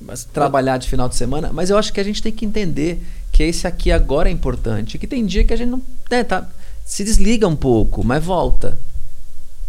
[0.00, 3.02] Mas trabalhar de final de semana, mas eu acho que a gente tem que entender
[3.32, 6.48] que esse aqui agora é importante, que tem dia que a gente não, né, tá,
[6.84, 8.78] se desliga um pouco, mas volta.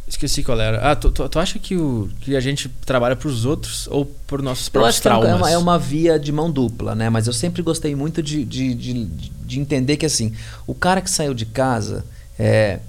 [0.09, 0.79] Esqueci qual era.
[0.91, 4.41] Ah, tu, tu, tu acha que, o, que a gente trabalha pros outros ou por
[4.41, 5.37] nossos Eu próprios que é traumas?
[5.37, 7.09] uma, é uma via de mão dupla, né?
[7.09, 10.33] Mas eu sempre gostei muito de, de, de, de entender que assim,
[10.65, 12.03] o cara que saiu de casa,
[12.39, 12.79] é,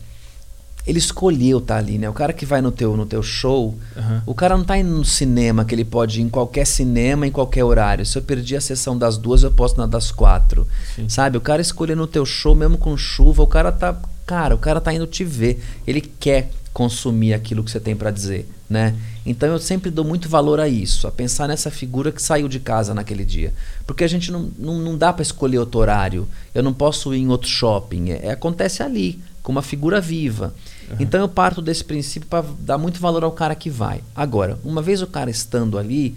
[0.87, 2.09] ele escolheu estar ali, né?
[2.09, 4.23] O cara que vai no teu, no teu show, Aham.
[4.25, 7.31] o cara não tá indo no cinema, que ele pode ir em qualquer cinema, em
[7.31, 8.05] qualquer horário.
[8.07, 10.67] Se eu perdi a sessão das duas, eu posso na das quatro.
[10.97, 11.07] Sim.
[11.09, 11.37] Sabe?
[11.37, 13.95] O cara escolheu no teu show, mesmo com chuva, o cara tá.
[14.31, 15.61] Cara, o cara tá indo te ver.
[15.85, 18.95] Ele quer consumir aquilo que você tem para dizer, né?
[19.27, 22.61] Então eu sempre dou muito valor a isso, a pensar nessa figura que saiu de
[22.61, 23.53] casa naquele dia.
[23.85, 26.29] Porque a gente não, não, não dá para escolher outro horário.
[26.55, 28.11] Eu não posso ir em outro shopping.
[28.11, 30.55] É, acontece ali, com uma figura viva.
[31.01, 34.01] Então eu parto desse princípio para dar muito valor ao cara que vai.
[34.15, 36.15] Agora, uma vez o cara estando ali,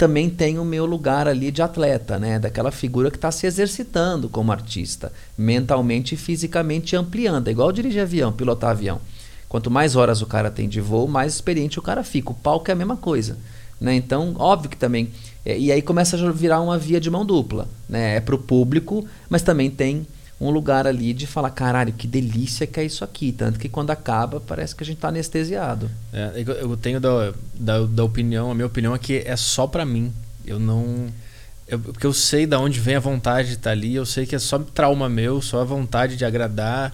[0.00, 2.38] também tem o meu lugar ali de atleta, né?
[2.38, 7.48] Daquela figura que está se exercitando como artista, mentalmente e fisicamente ampliando.
[7.48, 8.98] É igual dirigir avião, pilotar avião.
[9.46, 12.30] Quanto mais horas o cara tem de voo, mais experiente o cara fica.
[12.30, 13.36] O palco é a mesma coisa.
[13.78, 13.94] Né?
[13.94, 15.10] Então, óbvio que também.
[15.44, 17.68] é, e aí começa a virar uma via de mão dupla.
[17.86, 18.16] Né?
[18.16, 20.06] É para o público, mas também tem
[20.40, 23.30] um lugar ali de falar: caralho, que delícia que é isso aqui.
[23.32, 25.90] Tanto que quando acaba, parece que a gente está anestesiado.
[26.12, 29.84] É, eu- tenho da, da, da opinião, a minha opinião é que é só pra
[29.84, 30.12] mim.
[30.46, 31.06] Eu não.
[31.68, 34.34] Eu, porque eu sei da onde vem a vontade de estar ali, eu sei que
[34.34, 36.92] é só trauma meu, só a vontade de agradar.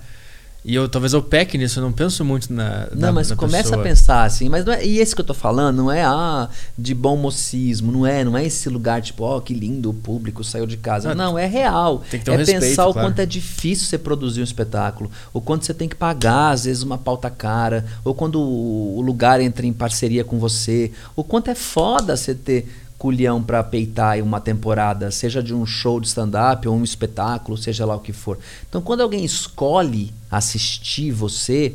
[0.68, 2.88] E eu talvez eu peque nisso, eu não penso muito na.
[2.90, 3.80] Não, na- mas na começa pessoa.
[3.80, 6.48] a pensar assim, mas não é, e esse que eu tô falando não é ah,
[6.76, 10.42] de bom mocismo, não é, não é esse lugar tipo, ó, que lindo o público
[10.42, 11.14] saiu de casa.
[11.14, 12.02] Não, Não, é real.
[12.10, 13.08] tem que ter um é respeito, pensar o claro.
[13.08, 16.82] quanto é difícil você produzir um espetáculo, o quanto você tem que pagar às vezes
[16.82, 21.48] uma pauta cara, ou quando o, o lugar entra em parceria com você, o quanto
[21.48, 22.66] é foda você ter
[22.98, 27.84] culhão pra peitar uma temporada, seja de um show de stand-up ou um espetáculo, seja
[27.84, 28.38] lá o que for.
[28.68, 31.74] Então, quando alguém escolhe assistir você,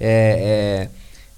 [0.00, 0.88] é,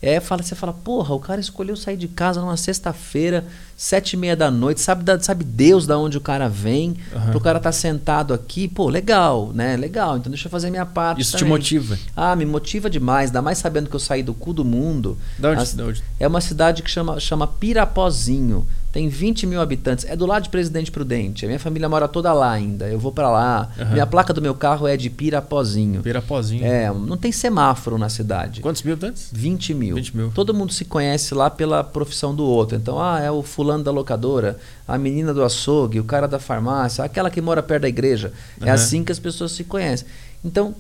[0.03, 3.45] é, é, fala, você fala, porra, o cara escolheu sair de casa numa sexta-feira,
[3.76, 7.31] sete e meia da noite, sabe, da- sabe Deus da onde o cara vem, Aham.
[7.31, 9.76] pro cara estar sentado aqui, pô, legal, né?
[9.76, 11.20] Legal, então deixa eu fazer minha parte.
[11.20, 11.53] Isso te também.
[11.53, 11.99] motiva.
[12.16, 15.16] Ah, me motiva demais, ainda mais sabendo que eu saí do cu do mundo.
[15.39, 16.03] Da onde- As- da onde?
[16.18, 18.66] É uma cidade que chama, chama Pirapozinho.
[18.93, 20.05] Tem 20 mil habitantes.
[20.05, 21.45] É do lado de Presidente Prudente.
[21.45, 22.88] A minha família mora toda lá ainda.
[22.88, 23.70] Eu vou pra lá.
[23.78, 23.93] Aham.
[23.93, 26.03] Minha placa do meu carro é de Pirapozinho.
[26.03, 26.64] Pirapozinho.
[26.64, 28.61] É, não tem semáforo na cidade.
[28.61, 29.28] Quantos mil habitantes?
[29.32, 29.95] 20 mil.
[29.95, 30.32] 20 mil.
[30.34, 32.76] Todo mundo se conhece lá pela profissão do outro.
[32.76, 37.05] Então, ah, é o fulano da locadora, a menina do açougue, o cara da farmácia,
[37.05, 38.32] aquela que mora perto da igreja.
[38.61, 38.74] É Aham.
[38.74, 40.09] assim que as pessoas se conhecem.
[40.45, 40.74] Então,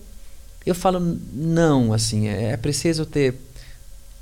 [0.66, 1.00] eu falo,
[1.32, 3.34] não, assim, é, é preciso ter.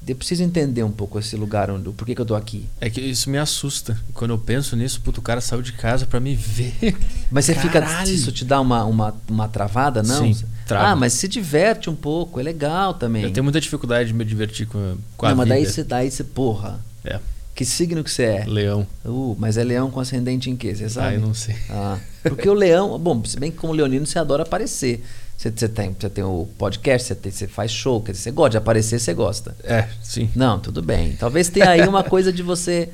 [0.07, 2.64] Eu preciso entender um pouco esse lugar, onde, por que, que eu tô aqui.
[2.80, 3.99] É que isso me assusta.
[4.14, 6.74] Quando eu penso nisso, puto, o cara saiu de casa pra me ver.
[7.30, 8.07] Mas você Caralho.
[8.07, 8.11] fica.
[8.11, 10.32] Isso te dá uma, uma, uma travada, não?
[10.32, 10.88] Sim, trava.
[10.88, 13.22] ah, mas se diverte um pouco, é legal também.
[13.22, 15.57] Eu tenho muita dificuldade de me divertir com, a- com a não, mas vida.
[15.61, 16.80] daí você, daí você, porra.
[17.05, 17.20] É,
[17.55, 18.44] Que signo que você é?
[18.46, 18.86] leão.
[19.05, 20.74] Uh, mas é leão com ascendente em quê?
[20.74, 21.09] Você sabe?
[21.09, 21.57] Ah, eu não sei.
[21.68, 25.05] Ah, porque o leão, bom, se bem que como leonino você adora aparecer.
[25.39, 28.30] Você, você tem, você tem o podcast, você, tem- você faz show, quer dizer, você
[28.32, 29.55] gosta de aparecer, você gosta.
[29.62, 30.28] É, sim.
[30.34, 31.12] Não, tudo bem.
[31.12, 32.89] Talvez tenha aí uma coisa de você.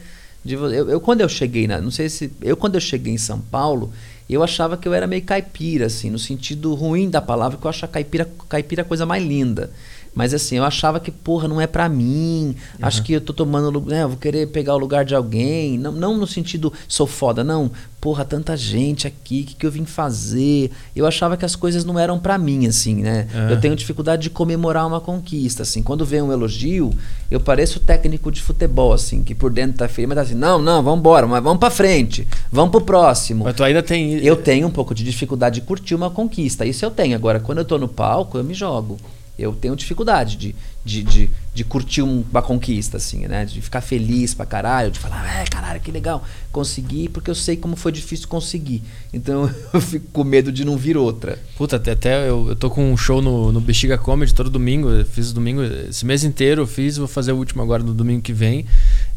[0.44, 1.80] De, eu, eu, quando eu cheguei na.
[1.80, 2.30] Não sei se.
[2.42, 3.90] Eu, quando eu cheguei em São Paulo,
[4.28, 7.70] eu achava que eu era meio caipira, assim, no sentido ruim da palavra, que eu
[7.70, 9.70] acho a caipira, caipira a coisa mais linda.
[10.14, 12.54] Mas assim, eu achava que, porra, não é para mim.
[12.78, 12.86] Uhum.
[12.86, 15.76] Acho que eu tô tomando, né, eu vou querer pegar o lugar de alguém.
[15.76, 17.70] Não, não no sentido sou foda, não.
[18.00, 20.70] Porra, tanta gente aqui, o que, que eu vim fazer?
[20.94, 23.26] Eu achava que as coisas não eram para mim, assim, né?
[23.34, 23.50] Uhum.
[23.50, 25.82] Eu tenho dificuldade de comemorar uma conquista, assim.
[25.82, 26.92] Quando vem um elogio,
[27.30, 30.60] eu pareço técnico de futebol, assim, que por dentro tá feio, mas tá assim, não,
[30.60, 33.44] não, vamos embora, mas vamos para frente, vamos pro próximo.
[33.44, 34.18] Mas tu ainda tem.
[34.18, 37.16] Eu tenho um pouco de dificuldade de curtir uma conquista, isso eu tenho.
[37.16, 38.98] Agora, quando eu tô no palco, eu me jogo
[39.38, 40.54] eu tenho dificuldade de,
[40.84, 43.44] de, de, de curtir uma conquista, assim, né?
[43.44, 47.56] De ficar feliz pra caralho, de falar, é, caralho, que legal, consegui, porque eu sei
[47.56, 48.80] como foi difícil conseguir.
[49.12, 51.38] Então eu fico com medo de não vir outra.
[51.56, 55.04] Puta, até, eu, eu tô com um show no, no Bexiga Comedy todo domingo, eu
[55.04, 58.32] fiz domingo, esse mês inteiro eu fiz, vou fazer o último agora no domingo que
[58.32, 58.64] vem.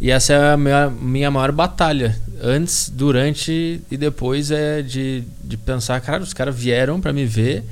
[0.02, 2.20] E essa é a minha, minha maior batalha.
[2.42, 7.64] Antes, durante e depois é de, de pensar, cara, os caras vieram para me ver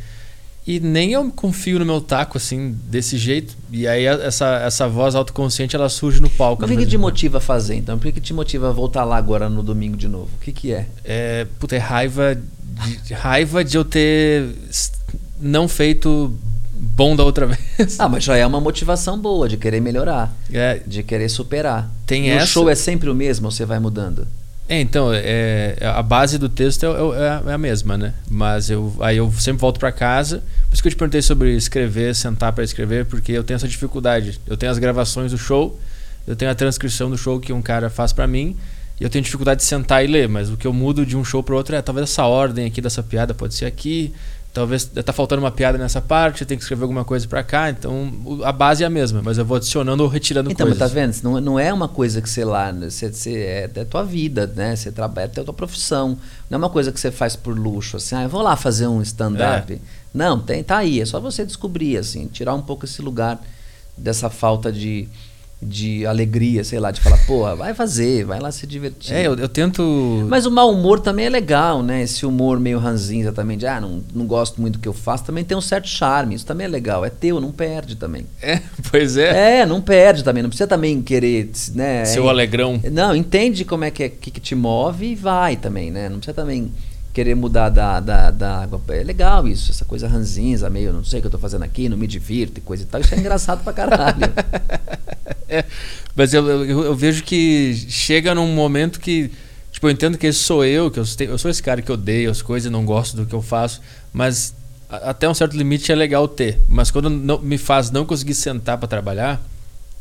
[0.68, 3.56] e nem eu confio no meu taco, assim, desse jeito.
[3.72, 6.66] E aí essa, essa voz autoconsciente, ela surge no palco.
[6.66, 7.98] O que, que te motiva a fazer, então?
[8.00, 10.30] Por que, que te motiva a voltar lá agora no domingo de novo?
[10.36, 10.88] O que que é?
[11.04, 12.36] É, puta, é raiva
[13.04, 14.50] de, raiva de eu ter
[15.40, 16.34] não feito
[16.74, 17.46] bom da outra
[17.78, 18.00] vez.
[18.00, 20.36] Ah, mas já é uma motivação boa de querer melhorar.
[20.52, 20.82] É.
[20.86, 21.92] De querer superar.
[22.08, 22.46] Tem e essa...
[22.46, 24.28] o show é sempre o mesmo ou você vai mudando?
[24.68, 28.14] É, então, é, a base do texto é, é, é, a mesma, né?
[28.28, 30.44] Mas eu, aí eu sempre volto para casa.
[30.68, 33.68] Por isso que eu te perguntei sobre escrever, sentar para escrever, porque eu tenho essa
[33.68, 34.40] dificuldade.
[34.48, 35.80] Eu tenho as gravações do show,
[36.26, 38.58] eu tenho a transcrição do show que um cara faz para mim,
[39.00, 40.28] e eu tenho dificuldade de sentar e ler.
[40.28, 42.82] Mas o que eu mudo de um show para outro é talvez essa ordem aqui
[42.82, 44.16] dessa piada pode ser aqui,
[44.56, 47.70] talvez tá faltando uma piada nessa parte, eu tenho que escrever alguma coisa para cá,
[47.70, 48.10] então
[48.42, 50.78] a base é a mesma, mas eu vou adicionando ou retirando então, coisas.
[50.78, 51.14] Então, tá vendo?
[51.24, 54.74] Não, não é uma coisa que, sei lá, você, você é, é tua vida, né?
[54.74, 56.18] Você trabalha, é tua profissão.
[56.50, 58.88] Não é uma coisa que você faz por luxo, assim, ah, eu vou lá fazer
[58.88, 59.74] um stand-up.
[59.74, 59.78] É.
[60.14, 63.38] Não, tem, tá aí, é só você descobrir, assim, tirar um pouco esse lugar
[63.98, 65.10] dessa falta de
[65.62, 69.14] de alegria, sei lá, de falar, pô, vai fazer, vai lá se divertir.
[69.14, 70.26] É, eu, eu, tento.
[70.30, 72.04] Mas o mau humor também é legal, né?
[72.04, 75.24] Esse humor meio ranzinza também, de ah, não, não gosto muito do que eu faço,
[75.24, 77.06] também tem um certo charme, isso também é legal.
[77.06, 78.26] É teu, não perde também.
[78.42, 79.62] É, pois é.
[79.62, 82.06] É, não perde também, não precisa também querer, né?
[82.06, 82.80] Seu é, alegrão.
[82.92, 86.10] Não, entende como é que, é, que, que te move e vai também, né?
[86.10, 86.72] Não precisa também
[87.16, 88.82] querer mudar da, da, da água.
[88.90, 91.88] É legal isso, essa coisa ranzinza, meio, não sei o que eu tô fazendo aqui,
[91.88, 93.00] não me divirto e coisa e tal.
[93.00, 94.18] Isso é engraçado pra caralho.
[95.48, 95.64] é,
[96.14, 99.32] mas eu, eu, eu, vejo que chega num momento que.
[99.72, 102.30] Tipo, eu entendo que esse sou eu, que eu, eu sou esse cara que odeio
[102.30, 104.54] as coisas, não gosto do que eu faço, mas
[104.90, 106.60] até um certo limite é legal ter.
[106.68, 109.42] Mas quando não, me faz não conseguir sentar para trabalhar,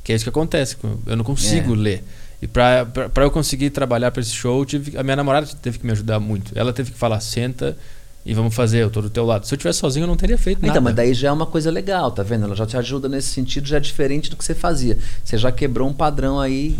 [0.02, 1.76] que é isso que acontece, eu não consigo é.
[1.76, 2.04] ler.
[2.42, 5.78] E pra, pra, pra eu conseguir trabalhar para esse show, tive, a minha namorada teve
[5.78, 6.52] que me ajudar muito.
[6.54, 7.76] Ela teve que falar, senta
[8.26, 9.46] e vamos fazer, eu tô do teu lado.
[9.46, 10.78] Se eu tivesse sozinho, eu não teria feito então, nada.
[10.78, 12.46] Então, mas daí já é uma coisa legal, tá vendo?
[12.46, 14.96] Ela já te ajuda nesse sentido, já é diferente do que você fazia.
[15.22, 16.74] Você já quebrou um padrão aí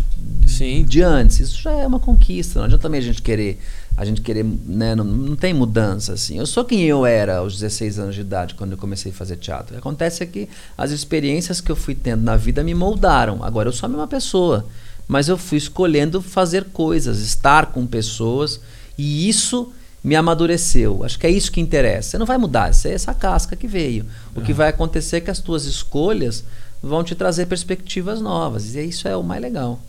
[0.47, 0.83] Sim.
[0.83, 1.39] de antes.
[1.39, 2.57] Isso já é uma conquista.
[2.57, 3.59] Não adianta também a gente querer,
[3.95, 4.95] a gente querer, né?
[4.95, 6.39] Não, não tem mudança, assim.
[6.39, 9.35] Eu sou quem eu era aos 16 anos de idade, quando eu comecei a fazer
[9.35, 9.67] teatro.
[9.67, 13.43] O que acontece é que as experiências que eu fui tendo na vida me moldaram.
[13.43, 14.65] Agora eu sou a mesma pessoa
[15.07, 18.59] mas eu fui escolhendo fazer coisas, estar com pessoas,
[18.97, 19.71] e isso
[20.03, 21.03] me amadureceu.
[21.03, 22.11] Acho que é isso que interessa.
[22.11, 24.05] Você não vai mudar, é essa casca que veio.
[24.35, 26.43] O que vai acontecer é que as tuas escolhas
[26.81, 29.79] vão te trazer perspectivas novas, e isso é o mais legal.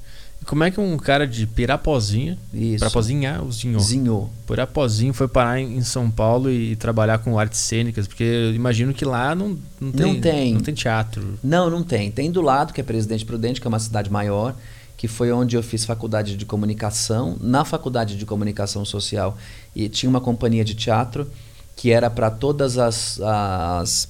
[0.45, 2.79] Como é que um cara de Pirapozinha, Isso.
[2.79, 3.81] Pirapozinha ou Zinho?
[3.81, 4.31] Zinho.
[4.47, 9.05] Pirapozinho foi parar em, São Paulo e, trabalhar com artes cênicas, porque eu imagino que
[9.05, 10.55] lá não, não, tem, não tem.
[10.55, 11.39] Não tem teatro.
[11.43, 12.11] Não, não tem.
[12.11, 14.55] Tem do lado, que é Presidente Prudente, que é uma cidade maior
[14.97, 17.37] que foi onde eu fiz faculdade de comunicação.
[17.41, 19.37] Na faculdade de comunicação social,
[19.75, 21.31] e tinha uma companhia de teatro
[21.77, 24.09] que era para todas as, as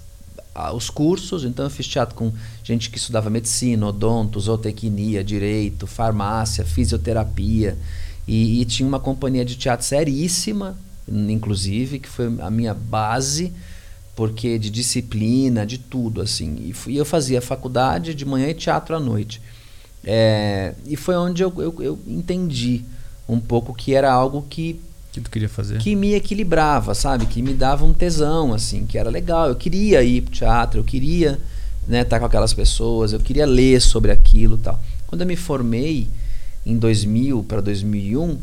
[0.74, 2.32] os cursos, então eu fiz teatro com
[2.64, 7.76] gente que estudava medicina, odonto, zootecnia, direito, farmácia, fisioterapia.
[8.26, 10.76] E, e, tinha uma companhia de teatro seríssima,
[11.08, 13.52] inclusive, que foi a minha base,
[14.16, 16.56] porque de disciplina, de tudo, assim.
[16.66, 19.40] E, fui, eu fazia faculdade de manhã e teatro à noite.
[20.08, 22.84] É, e foi onde eu, eu, eu, entendi
[23.28, 24.80] um pouco que era algo que
[25.12, 25.78] que tu queria fazer.
[25.78, 27.26] que me equilibrava sabe?
[27.26, 29.48] Que me dava um tesão assim que era legal.
[29.48, 31.40] Eu queria ir pro teatro eu queria
[31.88, 34.80] né estar tá com aquelas pessoas eu queria ler sobre aquilo tal.
[35.08, 36.06] Quando eu me formei
[36.64, 38.38] em 2000 para 2001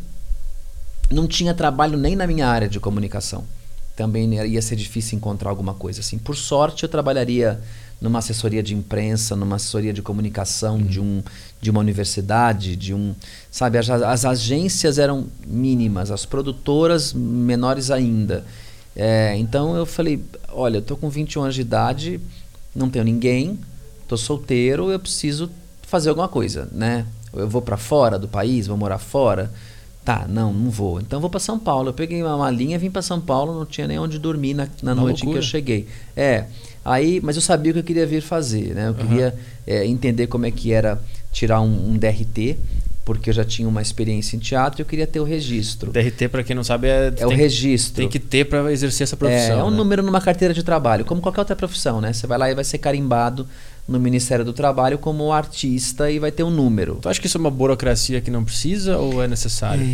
[1.10, 3.44] não tinha trabalho nem na minha área de comunicação
[3.96, 7.60] também ia ser difícil encontrar alguma coisa assim por sorte eu trabalharia
[8.04, 10.82] numa assessoria de imprensa, numa assessoria de comunicação uhum.
[10.82, 11.22] de, um,
[11.58, 13.14] de uma universidade, de um.
[13.50, 18.44] Sabe, as, as agências eram mínimas, as produtoras menores ainda.
[18.94, 20.22] É, então eu falei:
[20.52, 22.20] olha, eu tô com 21 anos de idade,
[22.74, 23.58] não tenho ninguém,
[24.06, 25.50] tô solteiro, eu preciso
[25.82, 27.06] fazer alguma coisa, né?
[27.32, 29.50] Eu vou para fora do país, vou morar fora.
[30.04, 31.00] Tá, não, não vou.
[31.00, 31.88] Então vou para São Paulo.
[31.88, 34.94] Eu peguei uma malinha, vim para São Paulo, não tinha nem onde dormir na, na
[34.94, 35.32] noite loucura.
[35.32, 35.86] que eu cheguei.
[36.14, 36.44] É.
[36.84, 38.88] Aí, mas eu sabia o que eu queria vir fazer, né?
[38.88, 39.08] Eu uhum.
[39.08, 39.34] queria
[39.66, 41.00] é, entender como é que era
[41.32, 42.58] tirar um, um DRT
[43.04, 45.92] porque eu já tinha uma experiência em teatro e eu queria ter o registro.
[45.92, 47.96] DRT, para quem não sabe, é, é o registro.
[47.96, 49.56] Tem que ter para exercer essa profissão.
[49.56, 49.76] É, é um né?
[49.76, 52.12] número numa carteira de trabalho, como qualquer outra profissão, né?
[52.12, 53.46] Você vai lá e vai ser carimbado
[53.86, 56.96] no Ministério do Trabalho como artista e vai ter um número.
[57.02, 59.84] Tu acha que isso é uma burocracia que não precisa ou é necessário?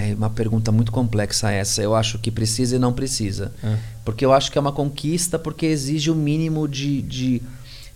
[0.00, 1.82] É uma pergunta muito complexa essa.
[1.82, 3.52] Eu acho que precisa e não precisa.
[3.64, 3.76] É.
[4.04, 7.42] Porque eu acho que é uma conquista porque exige o mínimo de, de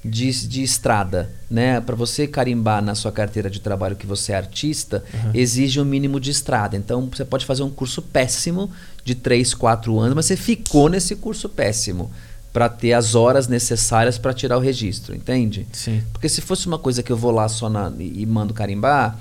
[0.03, 1.81] de, de estrada, né?
[1.81, 5.31] Para você carimbar na sua carteira de trabalho que você é artista, uhum.
[5.35, 6.77] exige um mínimo de estrada.
[6.77, 8.71] Então você pode fazer um curso péssimo
[9.05, 12.11] de 3, 4 anos, mas você ficou nesse curso péssimo
[12.53, 15.67] para ter as horas necessárias para tirar o registro, entende?
[15.73, 16.03] Sim.
[16.13, 19.19] Porque se fosse uma coisa que eu vou lá só na, e mando carimbar,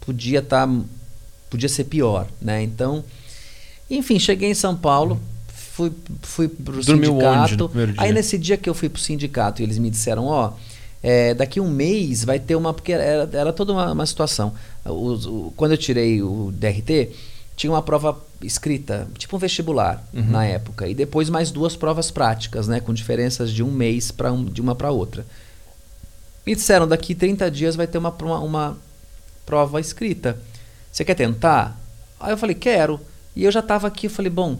[0.00, 0.74] podia estar tá,
[1.48, 2.62] podia ser pior, né?
[2.62, 3.04] Então,
[3.90, 5.92] enfim, cheguei em São Paulo, fui,
[6.22, 7.70] fui pro Dormiu sindicato.
[7.96, 10.52] Aí nesse dia que eu fui pro sindicato, eles me disseram, ó,
[11.02, 12.74] é, daqui um mês vai ter uma.
[12.74, 14.52] Porque era, era toda uma, uma situação.
[14.84, 17.10] O, o, quando eu tirei o DRT,
[17.60, 20.30] tinha uma prova escrita, tipo um vestibular uhum.
[20.30, 20.88] na época.
[20.88, 22.80] E depois mais duas provas práticas, né?
[22.80, 25.26] Com diferenças de um mês para um, de uma para outra.
[26.46, 28.78] Me disseram, daqui 30 dias vai ter uma, uma, uma
[29.44, 30.40] prova escrita.
[30.90, 31.78] Você quer tentar?
[32.18, 32.98] Aí eu falei, quero.
[33.36, 34.58] E eu já estava aqui, eu falei, bom,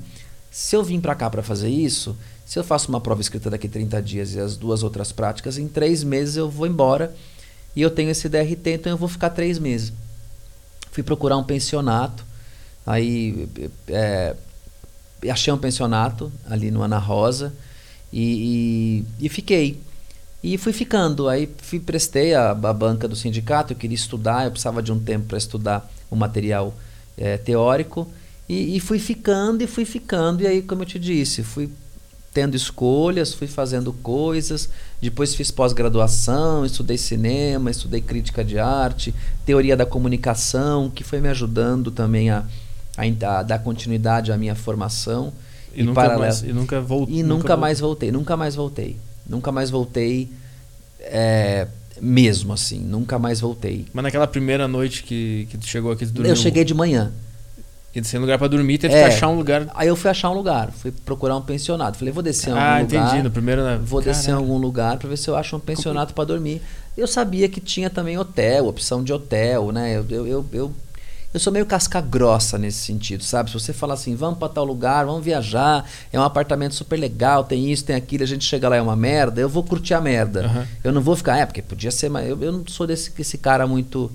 [0.51, 3.67] se eu vim para cá para fazer isso, se eu faço uma prova escrita daqui
[3.67, 7.15] 30 dias e as duas outras práticas, em três meses eu vou embora
[7.75, 9.91] e eu tenho esse DRT, então eu vou ficar três meses.
[10.93, 12.29] Fui procurar um pensionato,
[12.87, 13.49] aí
[13.89, 14.35] é,
[15.29, 17.53] achei um pensionato ali no Ana Rosa
[18.13, 19.81] e, e, e fiquei.
[20.43, 24.51] E fui ficando, aí fui, prestei a, a, banca do sindicato, eu queria estudar, eu
[24.51, 26.75] precisava de um tempo para estudar o material
[27.17, 28.09] é, teórico.
[28.49, 30.43] E, e, fui ficando e fui ficando.
[30.43, 31.71] E aí, como eu te disse, fui
[32.33, 34.71] tendo escolhas, fui fazendo coisas.
[35.01, 39.15] Depois fiz pós-graduação, estudei cinema, estudei crítica de arte,
[39.45, 42.45] teoria da comunicação, que foi me ajudando também a,
[43.23, 45.33] a, dar continuidade à minha formação.
[45.75, 46.21] E, e nunca, paralelo.
[46.21, 47.17] mais, e nunca, voltei.
[47.17, 48.97] E nunca, nunca mais voltei, nunca mais voltei.
[49.29, 50.29] Nunca mais voltei.
[51.01, 51.67] É,
[52.01, 53.87] mesmo assim, nunca mais voltei.
[53.93, 56.33] Mas naquela primeira noite que, que tu chegou aqui, tu dormiu?
[56.33, 57.13] Eu cheguei de manhã.
[57.95, 59.67] E sem lugar para dormir, teve é, que achar um lugar.
[59.75, 61.99] Aí eu fui achar um lugar, fui procurar um pensionato.
[61.99, 63.03] Falei, vou descer em algum ah, lugar.
[63.03, 63.23] Ah, entendi.
[63.25, 63.63] No primeiro.
[63.83, 66.63] Vou descer em algum lugar para ver se eu acho um pensionato para dormir.
[66.97, 69.97] Eu sabia que tinha também hotel, opção de hotel, né?
[69.97, 70.73] Eu, eu, eu, eu,
[71.33, 73.51] eu sou meio casca grossa nesse sentido, sabe?
[73.51, 77.45] Se você falar assim, vamos para tal lugar, vamos viajar, é um apartamento super legal,
[77.45, 80.01] tem isso, tem aquilo, a gente chega lá é uma merda, eu vou curtir a
[80.01, 80.47] merda.
[80.47, 80.67] Uhum.
[80.83, 83.39] Eu não vou ficar, é, porque podia ser, mas eu, eu não sou desse esse
[83.39, 84.11] cara muito.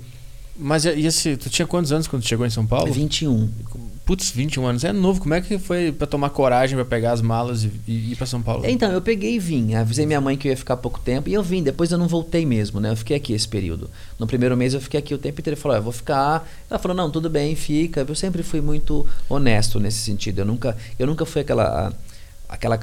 [0.57, 2.91] Mas e esse, tu tinha quantos anos quando chegou em São Paulo?
[2.91, 3.49] 21.
[4.05, 5.19] Putz, 21 anos é novo.
[5.19, 8.27] Como é que foi para tomar coragem para pegar as malas e, e ir para
[8.27, 8.63] São Paulo?
[8.65, 9.73] Então, eu peguei e vim.
[9.73, 11.63] Avisei minha mãe que eu ia ficar pouco tempo e eu vim.
[11.63, 12.91] Depois eu não voltei mesmo, né?
[12.91, 13.89] Eu fiquei aqui esse período.
[14.19, 15.55] No primeiro mês eu fiquei aqui o tempo inteiro.
[15.55, 16.47] Ele falou, eu vou ficar.
[16.69, 18.05] Ela falou, não, tudo bem, fica.
[18.07, 20.39] Eu sempre fui muito honesto nesse sentido.
[20.39, 21.91] Eu nunca, eu nunca fui aquela
[22.47, 22.79] aquela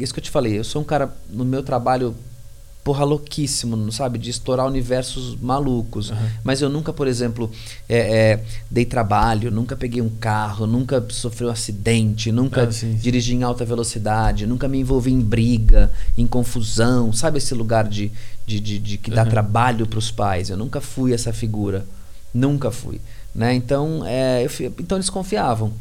[0.00, 0.58] isso que eu te falei.
[0.58, 2.16] Eu sou um cara no meu trabalho
[2.84, 4.18] porra louquíssimo, sabe?
[4.18, 6.10] De estourar universos malucos.
[6.10, 6.16] Uhum.
[6.44, 7.50] Mas eu nunca, por exemplo,
[7.88, 13.34] é, é, dei trabalho, nunca peguei um carro, nunca sofri um acidente, nunca ah, dirigi
[13.34, 17.10] em alta velocidade, nunca me envolvi em briga, em confusão.
[17.10, 18.12] Sabe esse lugar de,
[18.46, 19.30] de, de, de que dá uhum.
[19.30, 20.50] trabalho para os pais?
[20.50, 21.86] Eu nunca fui essa figura.
[22.34, 23.00] Nunca fui.
[23.34, 23.54] Né?
[23.54, 25.72] Então, é, eu, então eles confiavam.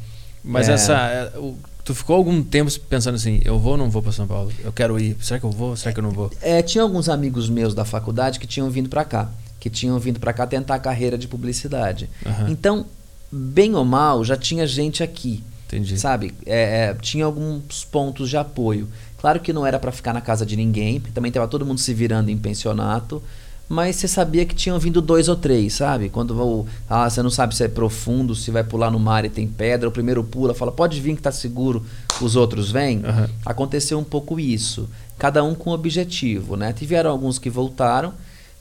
[0.42, 0.74] Mas é.
[0.74, 0.94] essa.
[0.94, 4.26] É, o Tu ficou algum tempo pensando assim, eu vou ou não vou para São
[4.26, 4.52] Paulo?
[4.64, 5.18] Eu quero ir.
[5.22, 5.76] Será que eu vou?
[5.76, 6.32] Será que eu não vou?
[6.42, 9.30] É, tinha alguns amigos meus da faculdade que tinham vindo para cá,
[9.60, 12.10] que tinham vindo para cá tentar a carreira de publicidade.
[12.26, 12.48] Uhum.
[12.50, 12.86] Então,
[13.30, 15.44] bem ou mal, já tinha gente aqui.
[15.68, 15.98] Entendi.
[15.98, 16.34] Sabe?
[16.46, 18.88] É, é, tinha alguns pontos de apoio.
[19.18, 21.94] Claro que não era para ficar na casa de ninguém, também estava todo mundo se
[21.94, 23.22] virando em pensionato
[23.68, 26.10] mas você sabia que tinham vindo dois ou três, sabe?
[26.10, 29.48] Quando ah, você não sabe se é profundo, se vai pular no mar e tem
[29.48, 31.84] pedra, o primeiro pula, fala, pode vir que tá seguro,
[32.22, 32.98] os outros vêm.
[32.98, 33.28] Uhum.
[33.46, 34.90] Aconteceu um pouco isso.
[35.18, 36.74] Cada um com objetivo, né?
[36.74, 38.14] Tiveram alguns que voltaram,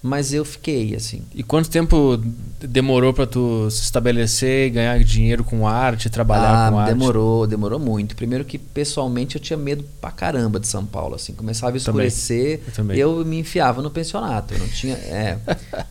[0.03, 1.23] mas eu fiquei assim.
[1.33, 2.21] E quanto tempo
[2.61, 6.93] demorou para tu se estabelecer, ganhar dinheiro com arte, trabalhar ah, com arte?
[6.93, 8.17] demorou, demorou muito.
[8.17, 12.61] Primeiro que pessoalmente eu tinha medo pra caramba de São Paulo, assim, começava a escurecer,
[12.91, 15.39] eu, eu me enfiava no pensionato, eu não tinha, é,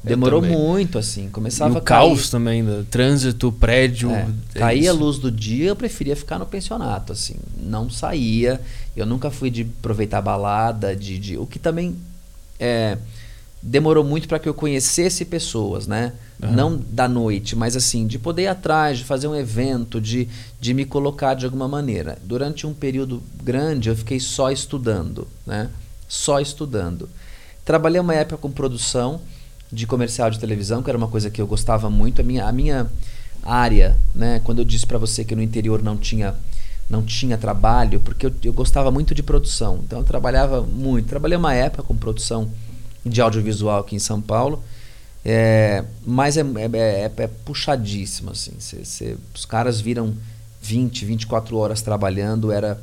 [0.04, 4.94] demorou muito assim, começava e o caos também, do trânsito, prédio, é, é caía a
[4.94, 8.60] luz do dia, eu preferia ficar no pensionato, assim, não saía.
[8.94, 11.96] Eu nunca fui de aproveitar balada, de, de o que também
[12.60, 12.98] é
[13.62, 16.14] demorou muito para que eu conhecesse pessoas, né?
[16.42, 16.52] Uhum.
[16.52, 20.28] Não da noite, mas assim, de poder ir atrás, de fazer um evento, de,
[20.60, 22.18] de me colocar de alguma maneira.
[22.24, 25.70] Durante um período grande, eu fiquei só estudando, né?
[26.08, 27.08] Só estudando.
[27.64, 29.22] Trabalhei uma época com produção
[29.72, 32.22] de comercial de televisão, que era uma coisa que eu gostava muito.
[32.22, 32.90] A minha, a minha
[33.44, 34.42] área, né?
[34.44, 36.36] Quando eu disse para você que no interior não tinha
[36.90, 39.80] não tinha trabalho, porque eu, eu gostava muito de produção.
[39.86, 41.08] Então eu trabalhava muito.
[41.08, 42.52] Trabalhei uma época com produção
[43.06, 44.64] de audiovisual aqui em São Paulo.
[45.24, 48.54] É, mas é, é, é, é puxadíssimo, assim.
[48.60, 50.16] Cê, cê, os caras viram
[50.62, 52.82] 20, 24 horas trabalhando, era,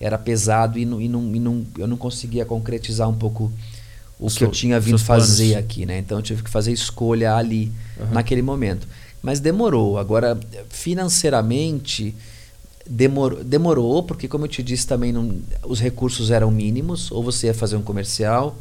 [0.00, 3.52] era pesado e, não, e, não, e não, eu não conseguia concretizar um pouco
[4.18, 5.64] o que eu tinha vindo fazer planos.
[5.64, 5.98] aqui, né?
[5.98, 8.12] Então eu tive que fazer escolha ali, uhum.
[8.12, 8.88] naquele momento.
[9.22, 9.98] Mas demorou.
[9.98, 10.38] Agora,
[10.70, 12.14] financeiramente,
[12.88, 17.10] demorou, demorou porque, como eu te disse, também não, os recursos eram mínimos.
[17.10, 18.56] Ou você ia fazer um comercial,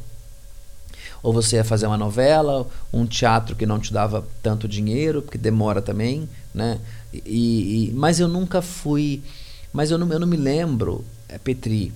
[1.25, 5.39] ou você ia fazer uma novela, um teatro que não te dava tanto dinheiro, porque
[5.39, 6.79] demora também, né?
[7.11, 9.23] E, e mas eu nunca fui,
[9.73, 11.91] mas eu não, eu não me lembro, é, Petri,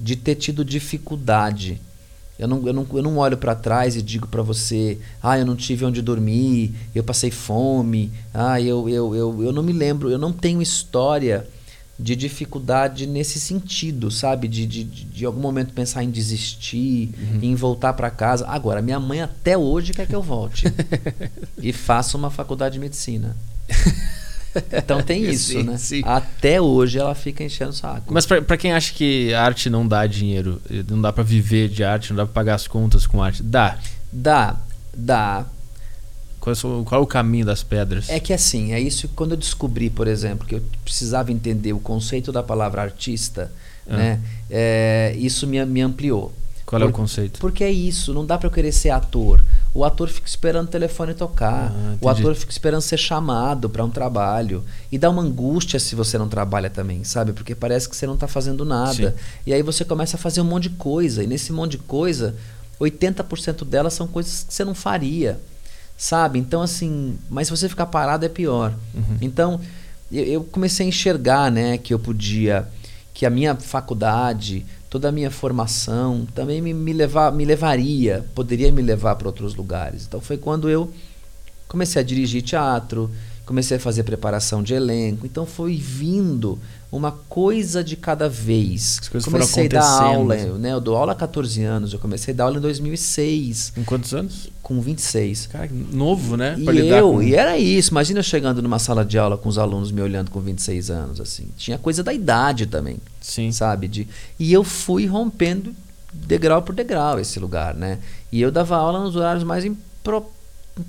[0.00, 1.82] de ter tido dificuldade.
[2.38, 5.44] Eu não, eu não, eu não olho para trás e digo para você, ah, eu
[5.44, 10.08] não tive onde dormir, eu passei fome, ah, eu, eu, eu, eu não me lembro,
[10.08, 11.46] eu não tenho história
[12.02, 14.48] de dificuldade nesse sentido, sabe?
[14.48, 17.38] De, de, de algum momento pensar em desistir, uhum.
[17.40, 18.46] em voltar para casa.
[18.48, 20.64] Agora, minha mãe até hoje quer que eu volte
[21.62, 23.36] e faça uma faculdade de medicina.
[24.70, 25.78] Então tem isso, sim, né?
[25.78, 26.02] Sim.
[26.04, 28.12] Até hoje ela fica enchendo o saco.
[28.12, 30.60] Mas para quem acha que arte não dá dinheiro,
[30.90, 33.78] não dá para viver de arte, não dá para pagar as contas com arte, dá.
[34.12, 34.56] Dá,
[34.94, 35.46] dá.
[36.42, 38.08] Qual, é, qual é o caminho das pedras?
[38.08, 41.72] É que assim, é isso que quando eu descobri, por exemplo, que eu precisava entender
[41.72, 43.52] o conceito da palavra artista,
[43.88, 43.96] ah.
[43.96, 44.20] né?
[44.50, 46.32] É, isso me, me ampliou.
[46.66, 47.38] Qual Por, é o conceito?
[47.38, 49.40] Porque é isso, não dá para eu querer ser ator.
[49.72, 51.72] O ator fica esperando o telefone tocar.
[51.72, 54.64] Ah, o ator fica esperando ser chamado para um trabalho.
[54.90, 57.32] E dá uma angústia se você não trabalha também, sabe?
[57.32, 59.12] Porque parece que você não está fazendo nada.
[59.12, 59.24] Sim.
[59.46, 61.22] E aí você começa a fazer um monte de coisa.
[61.22, 62.34] E nesse monte de coisa,
[62.80, 65.38] 80% delas são coisas que você não faria
[66.02, 66.36] sabe?
[66.36, 68.74] Então, assim, mas se você ficar parado é pior.
[68.92, 69.18] Uhum.
[69.20, 69.60] Então,
[70.10, 72.68] eu, eu, comecei a enxergar, né, que eu podia,
[73.14, 78.72] que a minha faculdade, toda a minha formação também me, me, levar, me levaria, poderia
[78.72, 80.04] me levar para outros lugares.
[80.04, 80.92] Então, foi quando eu
[81.68, 83.08] comecei a dirigir teatro,
[83.44, 85.26] comecei a fazer preparação de elenco.
[85.26, 86.58] Então, foi vindo
[86.92, 88.98] uma coisa de cada vez.
[89.00, 90.72] As coisas comecei a dar aula, né?
[90.72, 93.72] Eu dou aula há 14 anos, eu comecei a dar aula em 2006.
[93.74, 94.50] Com quantos anos?
[94.62, 95.46] Com 26.
[95.46, 96.54] Cara, novo, né?
[96.58, 97.22] E eu, com...
[97.22, 97.90] e era isso.
[97.90, 101.20] Imagina eu chegando numa sala de aula com os alunos me olhando com 26 anos,
[101.20, 101.48] assim.
[101.56, 102.98] Tinha coisa da idade também.
[103.22, 103.50] Sim.
[103.52, 103.88] Sabe?
[103.88, 104.06] De,
[104.38, 105.74] e eu fui rompendo
[106.12, 107.98] degrau por degrau esse lugar, né?
[108.30, 109.64] E eu dava aula nos horários mais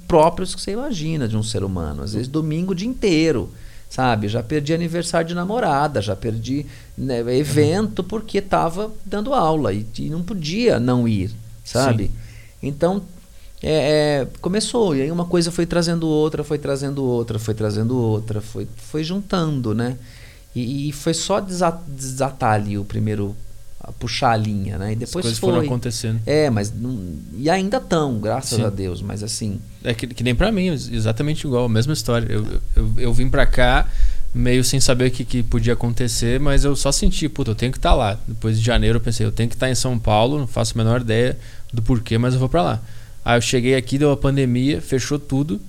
[0.07, 2.03] próprios que você imagina de um ser humano.
[2.03, 3.49] Às vezes domingo o dia inteiro
[3.93, 4.27] sabe?
[4.27, 6.65] Já perdi aniversário de namorada, já perdi
[6.97, 11.29] né, evento porque estava dando aula e, e, não podia não ir,
[11.63, 12.05] sabe?
[12.05, 12.11] Sim.
[12.63, 13.03] Então
[13.61, 17.95] é, é, começou e aí uma coisa foi trazendo outra, foi trazendo outra, foi trazendo
[17.95, 19.95] outra, foi, foi juntando, né?
[20.55, 23.35] E, e foi só desatar ali o primeiro
[23.91, 24.93] puxar a linha, né?
[24.93, 25.51] E depois As coisas foi.
[25.51, 26.21] foram acontecendo.
[26.25, 26.99] É, mas não,
[27.35, 28.63] e ainda estão, graças Sim.
[28.63, 29.59] a Deus, mas assim.
[29.83, 32.31] É que, que nem para mim, exatamente igual, a mesma história.
[32.31, 32.45] Eu,
[32.75, 33.87] eu, eu vim para cá
[34.33, 37.71] meio sem saber o que, que podia acontecer, mas eu só senti, puta, eu tenho
[37.71, 38.19] que estar tá lá.
[38.27, 40.73] Depois de janeiro eu pensei, eu tenho que estar tá em São Paulo, não faço
[40.75, 41.37] a menor ideia
[41.71, 42.81] do porquê, mas eu vou para lá.
[43.23, 45.61] Aí eu cheguei aqui, deu a pandemia, fechou tudo,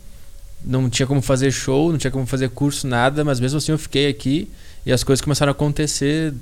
[0.65, 3.78] não tinha como fazer show, não tinha como fazer curso, nada, mas mesmo assim eu
[3.78, 4.51] fiquei aqui
[4.86, 6.32] e as coisas começaram a acontecer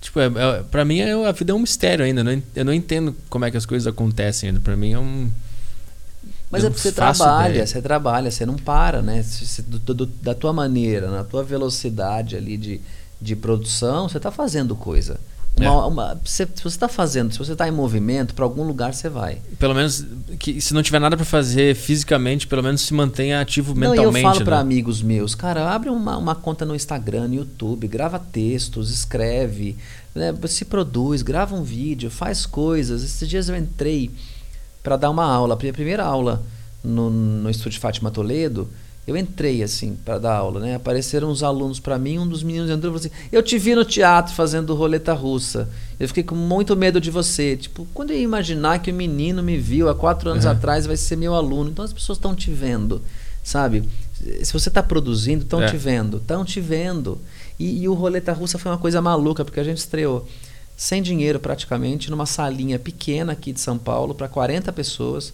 [0.00, 2.22] Tipo, é, é, pra mim é, a vida é um mistério ainda.
[2.22, 4.60] Não, eu não entendo como é que as coisas acontecem ainda.
[4.60, 5.30] Pra mim é um.
[6.50, 7.66] Mas é porque você trabalha, ideia.
[7.66, 9.22] você trabalha, você não para, né?
[9.22, 12.80] Você, do, do, da tua maneira, na tua velocidade ali de,
[13.20, 15.20] de produção, você está fazendo coisa.
[15.58, 15.86] Uma, é.
[15.86, 19.08] uma, se, se, você está fazendo, se você está em movimento, para algum lugar você
[19.08, 19.38] vai.
[19.58, 20.04] Pelo menos,
[20.38, 24.16] que se não tiver nada para fazer fisicamente, pelo menos se mantenha ativo não, mentalmente.
[24.16, 24.44] eu falo né?
[24.44, 29.76] para amigos meus, cara, abre uma, uma conta no Instagram, no YouTube, grava textos, escreve,
[30.14, 33.02] né, se produz, grava um vídeo, faz coisas.
[33.02, 34.10] Esses dias eu entrei
[34.82, 36.42] para dar uma aula, a primeira aula
[36.82, 38.68] no, no estúdio Fátima Toledo
[39.08, 40.74] eu entrei assim para dar aula, né?
[40.74, 43.74] Apareceram uns alunos para mim, um dos meninos entrou e falou assim: "Eu te vi
[43.74, 45.66] no teatro fazendo roleta russa.
[45.98, 47.56] Eu fiquei com muito medo de você".
[47.56, 50.50] Tipo, quando eu ia imaginar que o menino me viu há quatro anos uhum.
[50.50, 53.00] atrás vai ser meu aluno, então as pessoas estão te vendo,
[53.42, 53.88] sabe?
[54.42, 55.70] Se você está produzindo, estão é.
[55.70, 57.18] te vendo, estão te vendo.
[57.58, 60.28] E, e, o roleta russa foi uma coisa maluca porque a gente estreou
[60.76, 65.32] sem dinheiro praticamente, numa salinha pequena aqui de São Paulo, para 40 pessoas.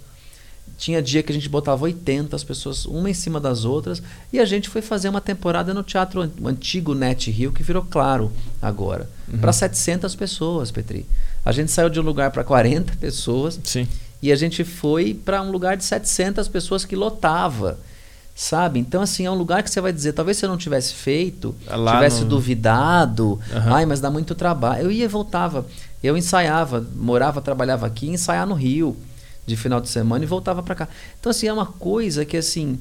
[0.76, 4.02] Tinha dia que a gente botava 80 as pessoas, uma em cima das outras,
[4.32, 8.32] e a gente foi fazer uma temporada no teatro antigo Net Rio, que virou claro
[8.60, 9.38] agora, Uhum.
[9.38, 11.06] para 700 pessoas, Petri.
[11.44, 13.86] A gente saiu de um lugar para 40 pessoas Sim.
[14.20, 17.78] e a gente foi para um lugar de 700 pessoas que lotava.
[18.36, 18.80] Sabe?
[18.80, 21.54] Então, assim, é um lugar que você vai dizer, talvez se eu não tivesse feito,
[21.68, 23.72] Lá tivesse no- duvidado, Aham.
[23.74, 24.82] ai, mas dá muito trabalho.
[24.82, 25.64] Eu ia e voltava.
[26.02, 28.96] Eu ensaiava, morava, trabalhava aqui, ia ensaiar no Rio
[29.46, 30.88] de final de semana e voltava para cá.
[31.18, 32.78] Então, assim, é uma coisa que, assim,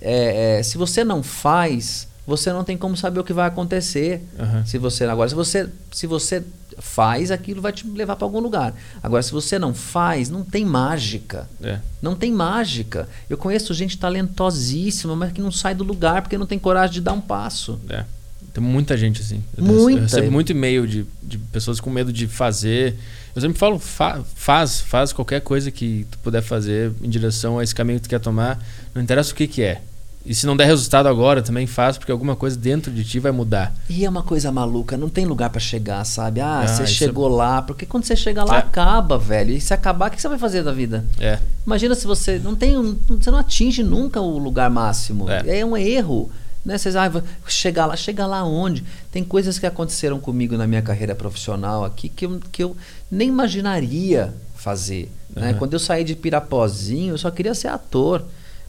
[0.00, 4.22] é, é, se você não faz, você não tem como saber o que vai acontecer.
[4.38, 4.64] Aham.
[4.66, 6.42] Se você agora, se você, se você
[6.78, 8.74] faz, aquilo vai te levar para algum lugar.
[9.02, 11.48] Agora, se você não faz, não tem mágica.
[11.62, 11.78] É.
[12.02, 13.08] Não tem mágica.
[13.30, 17.00] Eu conheço gente talentosíssima, mas que não sai do lugar porque não tem coragem de
[17.00, 17.80] dar um passo.
[17.88, 18.04] É.
[18.52, 19.42] Tem muita gente assim.
[19.56, 19.98] Eu Muita.
[19.98, 22.96] Eu recebo muito e-mail de, de pessoas com medo de fazer.
[23.36, 27.62] Eu sempre falo, fa- faz, faz qualquer coisa que tu puder fazer em direção a
[27.62, 28.58] esse caminho que tu quer tomar.
[28.94, 29.82] Não interessa o que que é.
[30.24, 33.30] E se não der resultado agora, também faz, porque alguma coisa dentro de ti vai
[33.30, 33.72] mudar.
[33.88, 36.40] E é uma coisa maluca, não tem lugar pra chegar, sabe?
[36.40, 38.58] Ah, Ah, você isso chegou lá, porque quando você chega lá É.
[38.58, 39.52] acaba, velho.
[39.52, 41.04] E se acabar, o que você vai fazer da vida?
[41.20, 41.38] É.
[41.64, 45.30] Imagina se você não tem, um- você não atinge nunca o lugar máximo.
[45.30, 45.60] É.
[45.60, 46.28] É, um erro.
[46.64, 46.76] Né?
[46.76, 47.08] Vocês, ah,
[47.46, 48.82] chegar lá, chegar lá onde?
[49.12, 52.76] Tem coisas que aconteceram comigo na minha carreira profissional aqui que eu, que eu
[53.10, 55.10] nem imaginaria fazer.
[55.34, 55.50] Né?
[55.50, 55.58] Aham.
[55.58, 58.24] Quando eu saí de Pirapozinho, eu só queria ser ator.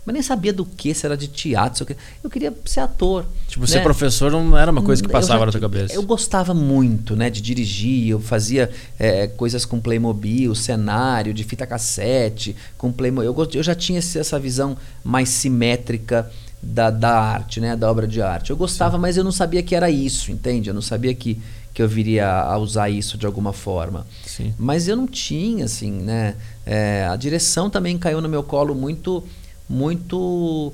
[0.05, 1.75] Mas nem sabia do que, se era de teatro.
[1.77, 3.25] se Eu queria, eu queria ser ator.
[3.45, 3.67] Tipo, né?
[3.67, 5.93] ser professor não era uma coisa que Eu passava já- na tua cabeça.
[5.93, 8.07] Eu gostava muito, né, de dirigir.
[8.11, 13.33] Eu fazia é, coisas com Playmobil, cenário, de fita cassete, com Playmobil.
[13.37, 16.31] Eu, eu já tinha essa visão mais simétrica
[16.63, 18.49] da, da arte, né, da obra de arte.
[18.51, 20.69] Eu gostava, mas eu não sabia que era isso, entende?
[20.69, 21.37] Eu não sabia que,
[21.77, 24.03] que eu viria a usar isso de alguma forma.
[24.25, 24.51] Sim.
[24.57, 26.33] Mas eu não tinha, assim, né?
[26.65, 29.23] é, a direção também caiu no meu colo muito,
[29.69, 30.73] muito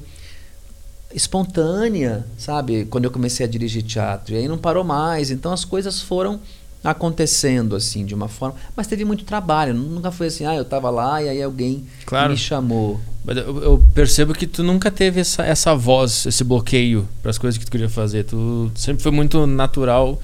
[1.14, 2.86] espontânea, sabe?
[2.86, 4.34] Quando eu comecei a dirigir teatro.
[4.34, 5.30] E aí não parou mais.
[5.30, 6.40] Então as coisas foram
[6.82, 8.56] acontecendo, assim, de uma forma.
[8.74, 9.74] Mas teve muito trabalho.
[9.74, 12.32] Nunca foi assim, ah, eu tava lá e aí alguém Claro.
[12.32, 13.02] me chamou.
[13.26, 17.38] Mas eu, eu percebo que tu nunca teve essa, essa voz, esse bloqueio para as
[17.38, 18.24] coisas que tu queria fazer.
[18.24, 20.18] Tu sempre foi muito natural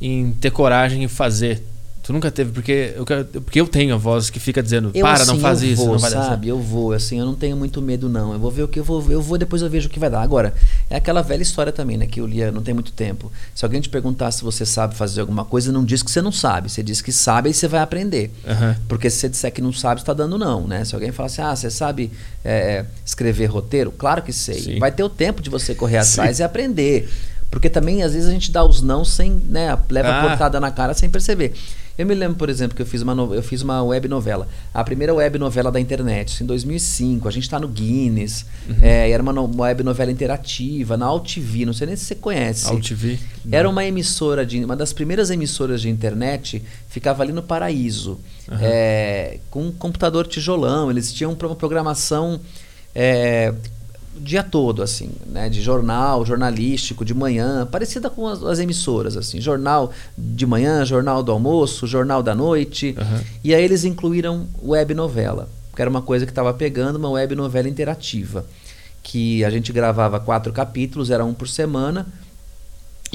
[0.00, 1.62] em ter coragem e fazer.
[2.02, 3.06] Tu nunca teve, porque eu,
[3.40, 5.82] porque eu tenho a voz que fica dizendo, Eu, para, assim, não faz eu isso,
[5.84, 6.30] vou, não vai dar certo.
[6.32, 6.48] sabe?
[6.48, 8.34] Eu vou, assim, eu não tenho muito medo não.
[8.34, 10.10] Eu vou ver o que eu vou, eu vou depois eu vejo o que vai
[10.10, 10.20] dar.
[10.20, 10.52] Agora,
[10.90, 13.32] é aquela velha história também, né, que eu lia não tem muito tempo.
[13.54, 16.30] Se alguém te perguntar se você sabe fazer alguma coisa, não diz que você não
[16.30, 16.68] sabe.
[16.68, 18.30] Você diz que sabe e você vai aprender.
[18.46, 18.76] Aham.
[18.86, 20.84] Porque se você disser que não sabe, está dando não, né?
[20.84, 22.12] Se alguém falar assim, ah, você sabe
[22.44, 23.90] é, escrever roteiro?
[23.90, 24.60] Claro que sei.
[24.60, 24.78] Sim.
[24.78, 26.20] Vai ter o tempo de você correr Sim.
[26.20, 27.08] atrás e aprender.
[27.54, 29.76] Porque também, às vezes, a gente dá os não sem, né?
[29.90, 30.24] Leva Ah.
[30.24, 31.52] a cortada na cara sem perceber.
[31.96, 34.48] Eu me lembro, por exemplo, que eu fiz uma, no- eu fiz uma web novela.
[34.74, 37.28] A primeira web novela da internet, isso em 2005.
[37.28, 38.44] A gente está no Guinness.
[38.68, 38.74] Uhum.
[38.82, 41.64] É, era uma, no- uma web novela interativa, na AltV.
[41.64, 42.66] Não sei nem se você conhece.
[42.66, 43.20] AltV.
[43.52, 44.64] Era uma emissora de.
[44.64, 48.18] Uma das primeiras emissoras de internet ficava ali no Paraíso.
[48.50, 48.58] Aham.
[48.60, 50.90] é, com um computador tijolão.
[50.90, 52.40] Eles tinham uma programação
[52.94, 53.54] é,
[54.16, 55.48] o dia todo, assim, né?
[55.48, 59.40] De jornal, jornalístico, de manhã, parecida com as, as emissoras, assim.
[59.40, 62.94] Jornal de manhã, jornal do almoço, jornal da noite.
[62.98, 63.20] Aham.
[63.42, 67.34] E aí eles incluíram web novela, que era uma coisa que estava pegando, uma web
[67.34, 68.44] novela interativa.
[69.02, 72.06] Que a gente gravava quatro capítulos, era um por semana,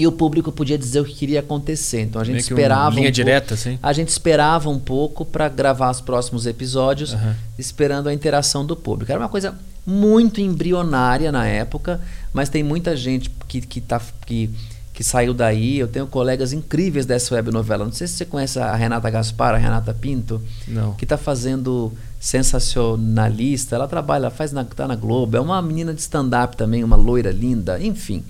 [0.02, 2.02] e o público podia dizer o que queria acontecer.
[2.02, 2.90] Então a gente Meio que um esperava.
[2.92, 3.78] linha um pouco- direta, assim.
[3.84, 7.36] A gente esperava um pouco para gravar os próximos episódios, Aham.
[7.58, 9.12] esperando a interação do público.
[9.12, 9.54] Era uma coisa
[9.86, 12.00] muito embrionária na época,
[12.32, 14.50] mas tem muita gente que, que, tá, que,
[14.94, 15.78] que saiu daí.
[15.80, 17.84] Eu tenho colegas incríveis dessa web novela.
[17.84, 20.94] Não sei se você conhece a Renata Gaspar, a Renata Pinto, Não.
[20.94, 23.76] que está fazendo sensacionalista.
[23.76, 25.38] Ela trabalha, ela faz na, tá na Globo.
[25.38, 27.82] É uma menina de stand-up também, uma loira linda.
[27.82, 28.24] Enfim,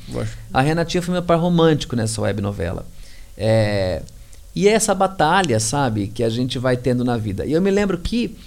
[0.54, 2.86] a Renatinha foi meu par romântico nessa web novela.
[3.36, 4.04] É,
[4.56, 7.46] e é essa batalha, sabe, que a gente vai tendo na vida.
[7.46, 8.38] E eu me lembro que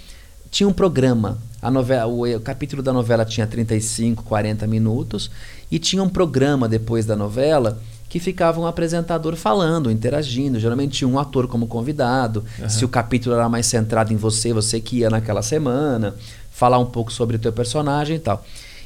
[0.49, 1.37] tinha um programa.
[1.61, 5.29] A novela, o, o capítulo da novela tinha 35, 40 minutos.
[5.69, 7.79] E tinha um programa depois da novela
[8.13, 10.59] que ficava um apresentador falando, interagindo.
[10.59, 12.45] Geralmente tinha um ator como convidado.
[12.59, 12.69] Aham.
[12.69, 16.13] Se o capítulo era mais centrado em você, você que ia naquela semana,
[16.51, 18.45] falar um pouco sobre o teu personagem e tal.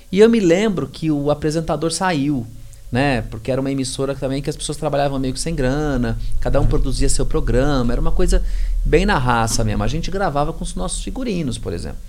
[0.10, 2.48] E eu me lembro que o apresentador saiu,
[2.90, 3.22] né?
[3.24, 6.66] Porque era uma emissora também que as pessoas trabalhavam meio que sem grana, cada um
[6.66, 8.42] produzia seu programa, era uma coisa
[8.86, 9.84] bem na raça mesmo.
[9.84, 12.00] A gente gravava com os nossos figurinos, por exemplo.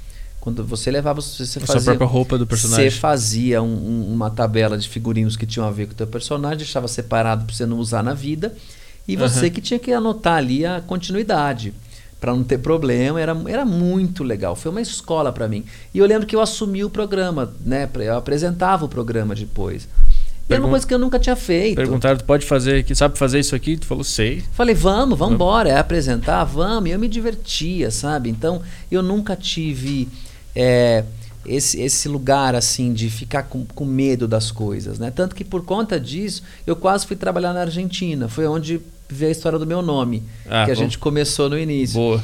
[0.40, 2.90] Quando você levava, você A sua fazia própria roupa do personagem.
[2.90, 6.06] você fazia um- um- uma tabela de figurinos que tinham a ver com o teu
[6.06, 8.54] personagem, deixava separado para você não usar na vida.
[9.10, 9.50] e você uhum.
[9.52, 11.72] que tinha que anotar ali a continuidade
[12.20, 14.54] para não ter problema, era, era muito legal.
[14.54, 15.64] Foi uma escola para mim.
[15.94, 17.88] E eu lembro que eu assumi o programa, né?
[17.94, 19.88] Eu apresentava o programa depois.
[20.46, 21.76] Era uma coisa que eu nunca tinha feito.
[21.76, 23.78] Perguntaram, tu pode fazer, que sabe fazer isso aqui?
[23.78, 24.42] Tu falou, sei.
[24.52, 26.90] Falei, vamos, vamos embora, é apresentar, vamos.
[26.90, 28.28] E eu me divertia, sabe?
[28.28, 28.60] Então,
[28.90, 30.06] eu nunca tive
[30.60, 31.04] é,
[31.46, 35.12] esse, esse lugar, assim, de ficar com, com medo das coisas, né?
[35.14, 38.28] Tanto que por conta disso, eu quase fui trabalhar na Argentina.
[38.28, 40.80] Foi onde veio a história do meu nome, ah, que a bom.
[40.80, 41.94] gente começou no início.
[41.94, 42.22] Boa.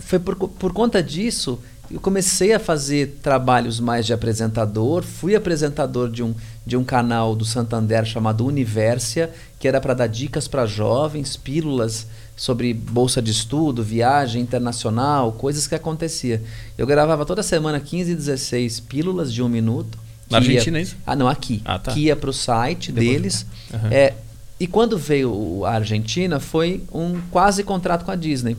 [0.00, 1.60] Foi por, por conta disso
[1.90, 6.32] eu comecei a fazer trabalhos mais de apresentador, fui apresentador de um,
[6.64, 9.28] de um canal do Santander chamado Universia,
[9.58, 12.06] que era para dar dicas para jovens, pílulas
[12.40, 16.42] sobre bolsa de estudo, viagem internacional, coisas que acontecia.
[16.78, 19.98] Eu gravava toda semana 15 e 16 pílulas de um minuto.
[20.30, 20.96] Na Argentina é isso?
[21.06, 21.60] Ah, não, aqui.
[21.66, 21.92] Ah, tá.
[21.92, 23.46] Que ia para o site Depois deles.
[23.74, 23.88] Uhum.
[23.90, 24.14] É,
[24.58, 28.56] e quando veio a Argentina, foi um quase contrato com a Disney,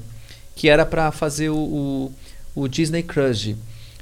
[0.56, 2.12] que era para fazer o, o
[2.54, 3.56] o Disney Crush.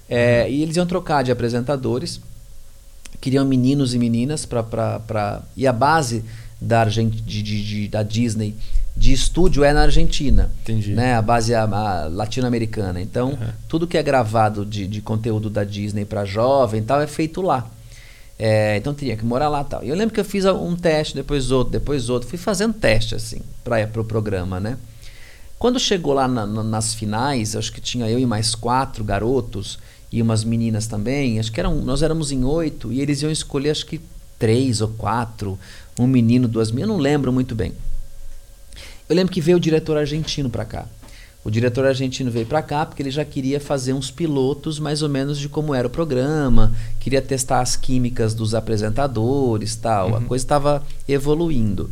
[0.10, 0.52] É, uhum.
[0.52, 2.20] E eles iam trocar de apresentadores,
[3.22, 5.42] queriam meninos e meninas para.
[5.56, 6.26] E a base
[6.60, 8.56] da, Argent, de, de, de, da Disney
[8.96, 10.52] de estúdio é na Argentina.
[10.62, 10.94] Entendi.
[10.94, 11.16] Né?
[11.16, 11.64] A base é
[12.12, 13.02] latino-americana.
[13.02, 13.48] Então, uhum.
[13.68, 17.70] tudo que é gravado de, de conteúdo da Disney para jovem tal é feito lá.
[18.38, 19.84] É, então tinha que morar lá tal.
[19.84, 22.30] E eu lembro que eu fiz um teste, depois outro, depois outro.
[22.30, 24.78] Fui fazendo teste assim para o pro programa, né?
[25.58, 29.78] Quando chegou lá na, na, nas finais, acho que tinha eu e mais quatro garotos
[30.10, 31.38] e umas meninas também.
[31.38, 34.00] Acho que eram, nós éramos em oito e eles iam escolher acho que
[34.40, 35.60] três ou quatro,
[36.00, 37.74] um menino, duas meninas, eu não lembro muito bem.
[39.10, 40.86] Eu lembro que veio o diretor argentino para cá.
[41.44, 45.10] O diretor argentino veio para cá porque ele já queria fazer uns pilotos mais ou
[45.10, 50.10] menos de como era o programa, queria testar as químicas dos apresentadores, tal.
[50.10, 50.16] Uhum.
[50.18, 51.90] A coisa estava evoluindo.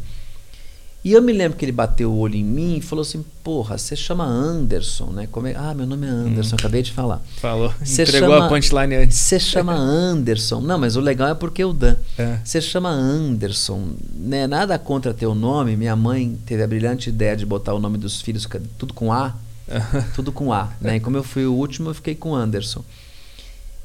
[1.03, 3.77] E eu me lembro que ele bateu o olho em mim e falou assim: Porra,
[3.77, 5.27] você chama Anderson, né?
[5.31, 5.55] Como é?
[5.55, 6.59] Ah, meu nome é Anderson, hum.
[6.59, 7.21] acabei de falar.
[7.37, 7.73] Falou.
[7.83, 9.17] Cê Entregou chama, a punchline antes.
[9.17, 10.59] Você chama Anderson.
[10.59, 11.95] Não, mas o legal é porque o Dan.
[12.43, 12.61] Você é.
[12.61, 14.47] chama Anderson, né?
[14.47, 15.77] Nada contra teu nome.
[15.77, 18.47] Minha mãe teve a brilhante ideia de botar o nome dos filhos
[18.77, 19.35] tudo com A.
[20.15, 20.95] tudo com A, né?
[20.95, 22.83] E como eu fui o último, eu fiquei com Anderson.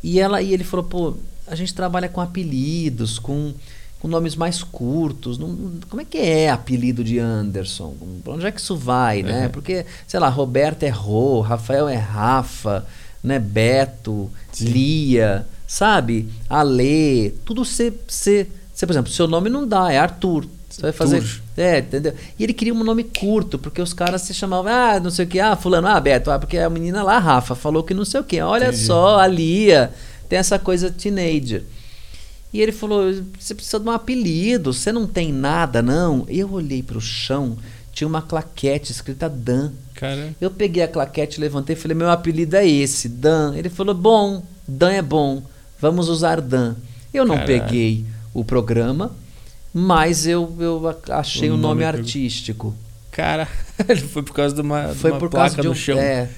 [0.02, 1.14] E ela e ele falou: Pô,
[1.47, 3.52] a gente trabalha com apelidos, com
[4.03, 5.39] com nomes mais curtos.
[5.39, 5.57] Não,
[5.89, 7.95] como é que é apelido de Anderson?
[8.24, 9.49] Pra onde é que isso vai, né?
[9.49, 12.85] Porque, sei lá, Roberto é Rô, Rafael é Rafa,
[13.23, 13.39] né?
[13.39, 14.65] Beto, Sim.
[14.65, 16.29] Lia, sabe?
[16.51, 20.47] Alê, tudo você, você, você, por exemplo, seu nome não dá, é Arthur.
[20.69, 21.19] Você vai fazer.
[21.19, 21.41] Arthur.
[21.57, 22.15] É, entendeu?
[22.37, 25.29] E ele queria um nome curto, porque os caras se chamavam, ah, não sei o
[25.29, 28.20] que, ah, fulano, ah, Beto, ah, porque a menina lá, Rafa, falou que não sei
[28.20, 28.41] o que.
[28.41, 28.85] Olha Entendi.
[28.85, 29.93] só, a Lia.
[30.29, 31.62] Tem essa coisa teenager.
[32.53, 36.27] E ele falou: você precisa de um apelido, você não tem nada, não.
[36.29, 37.57] Eu olhei para o chão,
[37.93, 39.73] tinha uma claquete escrita Dan.
[39.95, 40.35] Cara.
[40.41, 43.55] Eu peguei a claquete, levantei e falei: meu apelido é esse, Dan.
[43.57, 45.43] Ele falou: bom, Dan é bom,
[45.81, 46.77] vamos usar Dan.
[47.12, 48.05] Eu não peguei
[48.35, 49.15] o programa,
[49.73, 52.74] mas eu, eu achei o, um nome, nome artístico.
[53.11, 53.47] Cara,
[54.11, 55.99] foi por causa de uma, foi de uma por placa causa de um, no chão.
[55.99, 56.29] É,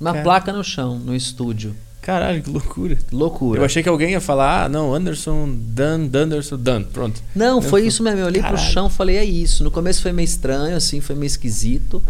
[0.00, 0.24] uma Cara.
[0.24, 1.74] placa no chão, no estúdio.
[2.02, 2.98] Caralho, que loucura.
[3.12, 3.60] Loucura.
[3.60, 7.22] Eu achei que alguém ia falar, ah, não, Anderson, Dan, Danderson, Dan, pronto.
[7.34, 8.20] Não, foi isso mesmo.
[8.20, 8.62] Eu olhei Caralho.
[8.62, 9.62] pro chão e falei, é isso.
[9.62, 12.02] No começo foi meio estranho, assim, foi meio esquisito.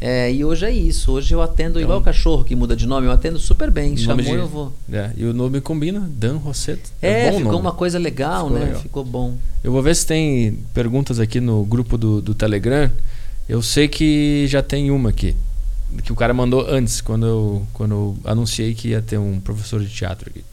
[0.00, 1.10] É, e hoje é isso.
[1.12, 3.96] Hoje eu atendo então, igual o cachorro que muda de nome, eu atendo super bem.
[3.96, 4.72] Chamou, de, eu vou.
[4.92, 6.90] É, e o nome combina, Dan Rosseto.
[7.02, 7.56] É, é ficou nome.
[7.56, 8.64] uma coisa legal, ficou né?
[8.66, 8.80] Legal.
[8.82, 9.36] Ficou bom.
[9.64, 12.90] Eu vou ver se tem perguntas aqui no grupo do, do Telegram.
[13.48, 15.34] Eu sei que já tem uma aqui
[16.02, 19.80] que o cara mandou antes, quando eu, quando eu anunciei que ia ter um professor
[19.80, 20.44] de teatro aqui.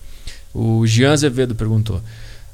[0.54, 2.02] O Jean Azevedo perguntou: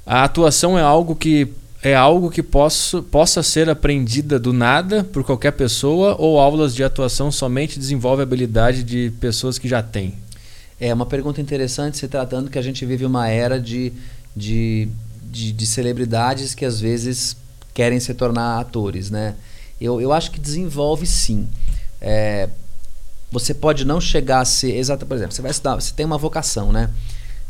[0.05, 1.47] A atuação é algo que
[1.83, 6.83] é algo que posso, possa ser aprendida do nada por qualquer pessoa ou aulas de
[6.83, 10.13] atuação somente desenvolve a habilidade de pessoas que já têm?
[10.79, 13.93] É uma pergunta interessante se tratando que a gente vive uma era de,
[14.35, 14.89] de,
[15.23, 17.35] de, de celebridades que às vezes
[17.73, 19.35] querem se tornar atores, né?
[19.79, 21.47] Eu, eu acho que desenvolve sim.
[21.99, 22.47] É,
[23.31, 26.17] você pode não chegar a ser exato, por exemplo, você vai estudar, você tem uma
[26.17, 26.89] vocação, né?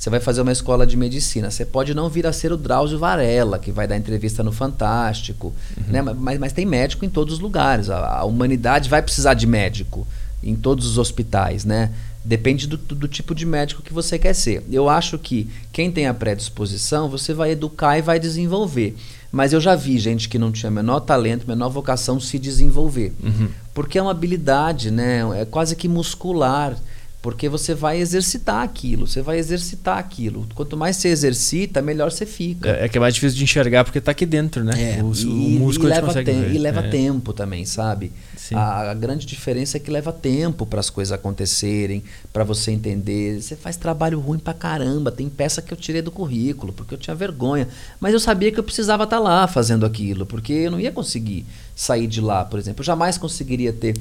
[0.01, 1.51] Você vai fazer uma escola de medicina.
[1.51, 5.53] Você pode não vir a ser o Drauzio Varela, que vai dar entrevista no Fantástico,
[5.77, 5.93] uhum.
[5.93, 6.01] né?
[6.01, 7.87] Mas, mas tem médico em todos os lugares.
[7.87, 10.07] A, a, humanidade vai precisar de médico
[10.41, 11.91] em todos os hospitais, né?
[12.25, 14.63] Depende do, do, tipo de médico que você quer ser.
[14.71, 18.95] Eu acho que quem tem a predisposição, você vai educar e vai desenvolver.
[19.31, 23.13] Mas eu já vi gente que não tinha menor talento, menor vocação se desenvolver.
[23.23, 23.49] Uhum.
[23.73, 25.21] Porque é uma habilidade, né?
[25.41, 26.75] É quase que muscular.
[27.21, 30.47] Porque você vai exercitar aquilo, você vai exercitar aquilo.
[30.55, 32.69] Quanto mais você exercita, melhor você fica.
[32.71, 34.97] É, é que é mais difícil de enxergar porque está aqui dentro, né?
[34.97, 35.29] É, o, e, o
[35.59, 36.89] músculo e leva, te- e leva É.
[36.89, 38.11] tempo também, sabe?
[38.55, 42.03] A, a grande diferença é que leva tempo para as coisas acontecerem,
[42.33, 43.39] para você entender.
[43.39, 45.11] Você faz trabalho ruim pra caramba.
[45.11, 47.67] Tem peça que eu tirei do currículo, porque eu tinha vergonha.
[47.99, 51.45] Mas eu sabia que eu precisava estar lá fazendo aquilo, porque eu não ia conseguir
[51.75, 52.81] sair de lá, por exemplo.
[52.81, 53.93] Eu jamais conseguiria ter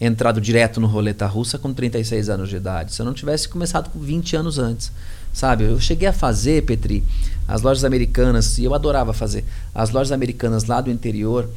[0.00, 3.90] entrado direto no roleta russa com 36 anos de idade, se eu não tivesse começado
[3.90, 4.90] com 20 anos antes.
[5.32, 7.04] Sabe, eu cheguei a fazer, Petri,
[7.46, 9.44] as lojas americanas, e eu adorava fazer,
[9.74, 11.48] as lojas americanas lá do interior,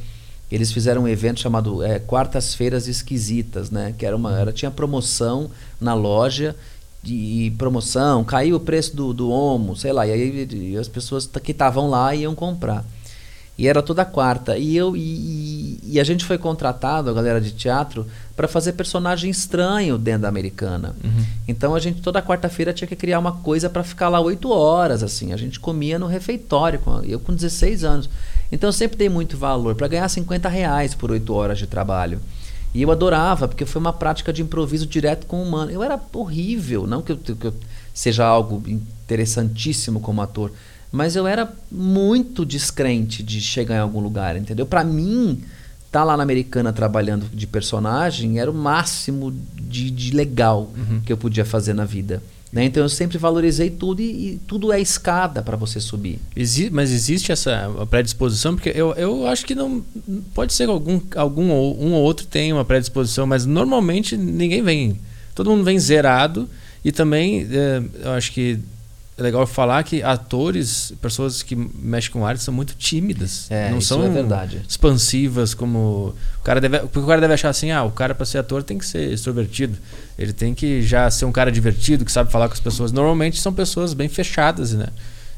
[0.50, 3.94] eles fizeram um evento chamado é, Quartas-feiras Esquisitas, né?
[3.96, 5.50] Que era uma, era, tinha promoção
[5.80, 6.54] na loja
[7.02, 11.26] de promoção, caiu o preço do, do homo, sei lá, e aí e as pessoas
[11.26, 12.84] que estavam lá iam comprar.
[13.56, 14.58] E era toda quarta.
[14.58, 18.04] E eu e, e- a gente foi contratado, a galera de teatro,
[18.34, 20.94] para fazer personagem estranho dentro da americana.
[21.46, 25.02] Então a gente toda quarta-feira tinha que criar uma coisa para ficar lá oito horas,
[25.04, 25.32] assim.
[25.32, 28.10] A gente comia no refeitório, eu com 16 anos.
[28.50, 32.20] Então eu sempre dei muito valor para ganhar 50 reais por oito horas de trabalho.
[32.74, 35.70] E eu adorava, porque foi uma prática de improviso direto com o humano.
[35.70, 37.54] Eu era horrível, não que eu, que eu
[37.94, 38.60] seja algo
[39.08, 40.50] interessantíssimo como ator,
[40.94, 44.64] mas eu era muito descrente de chegar em algum lugar, entendeu?
[44.64, 45.40] Para mim,
[45.86, 50.70] estar lá na Americana trabalhando de personagem era o máximo de, de legal
[51.04, 52.22] que eu podia fazer na vida.
[52.52, 52.64] Né?
[52.66, 56.20] Então eu sempre valorizei tudo e, e tudo é escada para você subir.
[56.36, 58.54] Exi- mas existe essa predisposição?
[58.54, 59.82] Porque eu, eu acho que não.
[60.32, 64.62] Pode ser que algum, algum ou um ou outro tem uma predisposição, mas normalmente ninguém
[64.62, 64.96] vem.
[65.34, 66.48] Todo mundo vem zerado.
[66.84, 68.60] E também, é, eu acho que
[69.16, 73.46] é legal falar que atores, pessoas que mexem com arte, são muito tímidas.
[73.50, 74.62] É, não isso são é verdade.
[74.68, 76.14] expansivas como.
[76.40, 78.62] O cara deve, porque o cara deve achar assim: ah, o cara para ser ator
[78.62, 79.76] tem que ser extrovertido.
[80.18, 82.90] Ele tem que já ser um cara divertido, que sabe falar com as pessoas.
[82.92, 84.86] Normalmente são pessoas bem fechadas, né?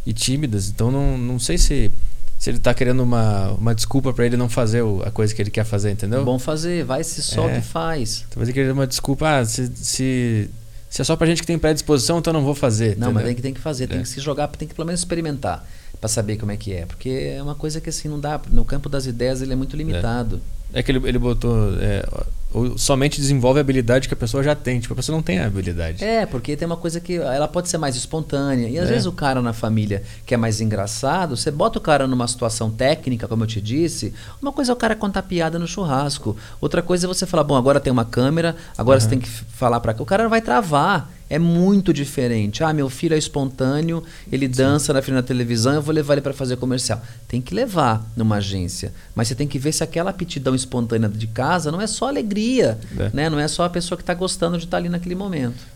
[0.06, 0.68] E tímidas.
[0.68, 1.90] Então não, não sei se,
[2.38, 5.42] se ele tá querendo uma, uma desculpa para ele não fazer o- a coisa que
[5.42, 6.24] ele quer fazer, entendeu?
[6.24, 7.58] Bom fazer, vai, se solta É.
[7.58, 8.24] e faz.
[8.30, 10.48] Talvez ele queira uma desculpa, ah, se, se,
[10.88, 12.96] se é só pra gente que tem predisposição, então eu não vou fazer.
[12.96, 13.26] Não, mas entendeu?
[13.26, 14.02] tem que, tem que fazer, tem É.
[14.02, 15.66] que se jogar, tem que pelo menos experimentar
[16.00, 16.86] para saber como é que é.
[16.86, 18.40] Porque é uma coisa que assim não dá.
[18.50, 20.40] No campo das ideias ele é muito limitado.
[20.72, 21.74] É que ele, ele botou.
[21.80, 22.04] é,
[22.52, 24.80] ou somente desenvolve a habilidade que a pessoa já tem.
[24.80, 26.02] Tipo, a pessoa não tem a habilidade.
[26.02, 28.68] É, porque tem uma coisa que ela pode ser mais espontânea.
[28.68, 28.92] E às É.
[28.92, 32.70] vezes o cara na família que é mais engraçado, você bota o cara numa situação
[32.70, 34.14] técnica, como eu te disse.
[34.40, 36.36] Uma coisa é o cara contar piada no churrasco.
[36.60, 39.80] Outra coisa é você falar, bom, agora tem uma câmera, agora você tem que falar
[39.80, 40.02] pra cá.
[40.02, 41.10] O cara vai travar.
[41.28, 42.62] É muito diferente.
[42.62, 46.20] Ah, meu filho é espontâneo, ele dança na frente da televisão, eu vou levar ele
[46.20, 47.02] para fazer comercial.
[47.26, 48.92] Tem que levar numa agência.
[49.14, 52.78] Mas você tem que ver se aquela aptidão espontânea de casa não é só alegria,
[52.96, 53.10] É.
[53.12, 53.28] né?
[53.28, 55.66] Não é só a pessoa que está gostando de estar ali naquele momento.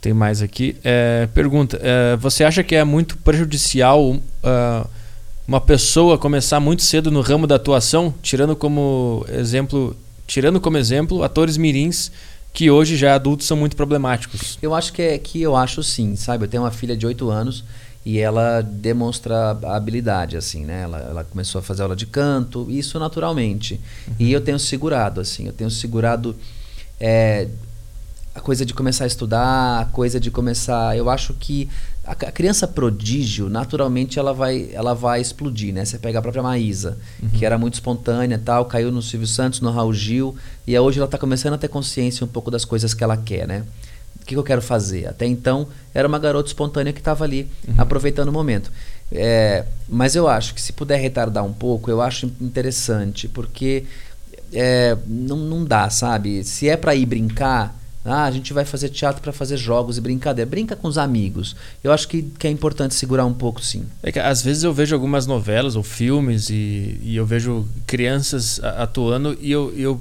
[0.00, 0.76] Tem mais aqui.
[0.82, 4.86] É, pergunta: é, você acha que é muito prejudicial ah,
[5.46, 9.96] uma pessoa começar muito cedo no ramo da atuação, tirando como exemplo,
[10.26, 12.10] tirando como exemplo atores mirins
[12.58, 14.58] que hoje já adultos são muito problemáticos?
[14.60, 16.44] Eu acho que é que eu acho sim, sabe?
[16.44, 17.62] Eu tenho uma filha de 8 anos
[18.04, 20.82] e ela demonstra a habilidade, assim, né?
[20.82, 23.80] Ela, ela começou a fazer aula de canto, isso naturalmente.
[24.18, 26.34] E eu tenho segurado, assim, eu tenho segurado
[26.98, 27.46] é,
[28.34, 30.96] a coisa de começar a estudar, a coisa de começar.
[30.96, 31.68] Eu acho que
[32.08, 35.84] a, a criança prodígio, naturalmente, ela vai, ela vai explodir, né?
[35.84, 36.96] Você pega a própria Maísa,
[37.34, 40.34] que era muito espontânea tal, caiu no Silvio Santos, no Raul Gil,
[40.66, 43.46] e hoje ela está começando a ter consciência um pouco das coisas que ela quer,
[43.46, 43.64] né?
[44.16, 45.06] O que, que eu quero fazer?
[45.06, 48.72] Até então, era uma garota espontânea que estava ali, aproveitando o momento.
[49.12, 53.84] É, mas eu acho que se puder retardar um pouco, eu acho interessante, porque
[54.52, 56.42] é, não, não dá, sabe?
[56.44, 57.74] Se é para ir brincar,
[58.08, 60.48] ah, a gente vai fazer teatro para fazer jogos e brincadeira.
[60.48, 61.54] Brinca com os amigos.
[61.82, 63.84] Eu acho que, que é importante segurar um pouco, sim.
[64.02, 68.60] É que às vezes eu vejo algumas novelas ou filmes e, e eu vejo crianças
[68.62, 70.00] atuando e eu, eu,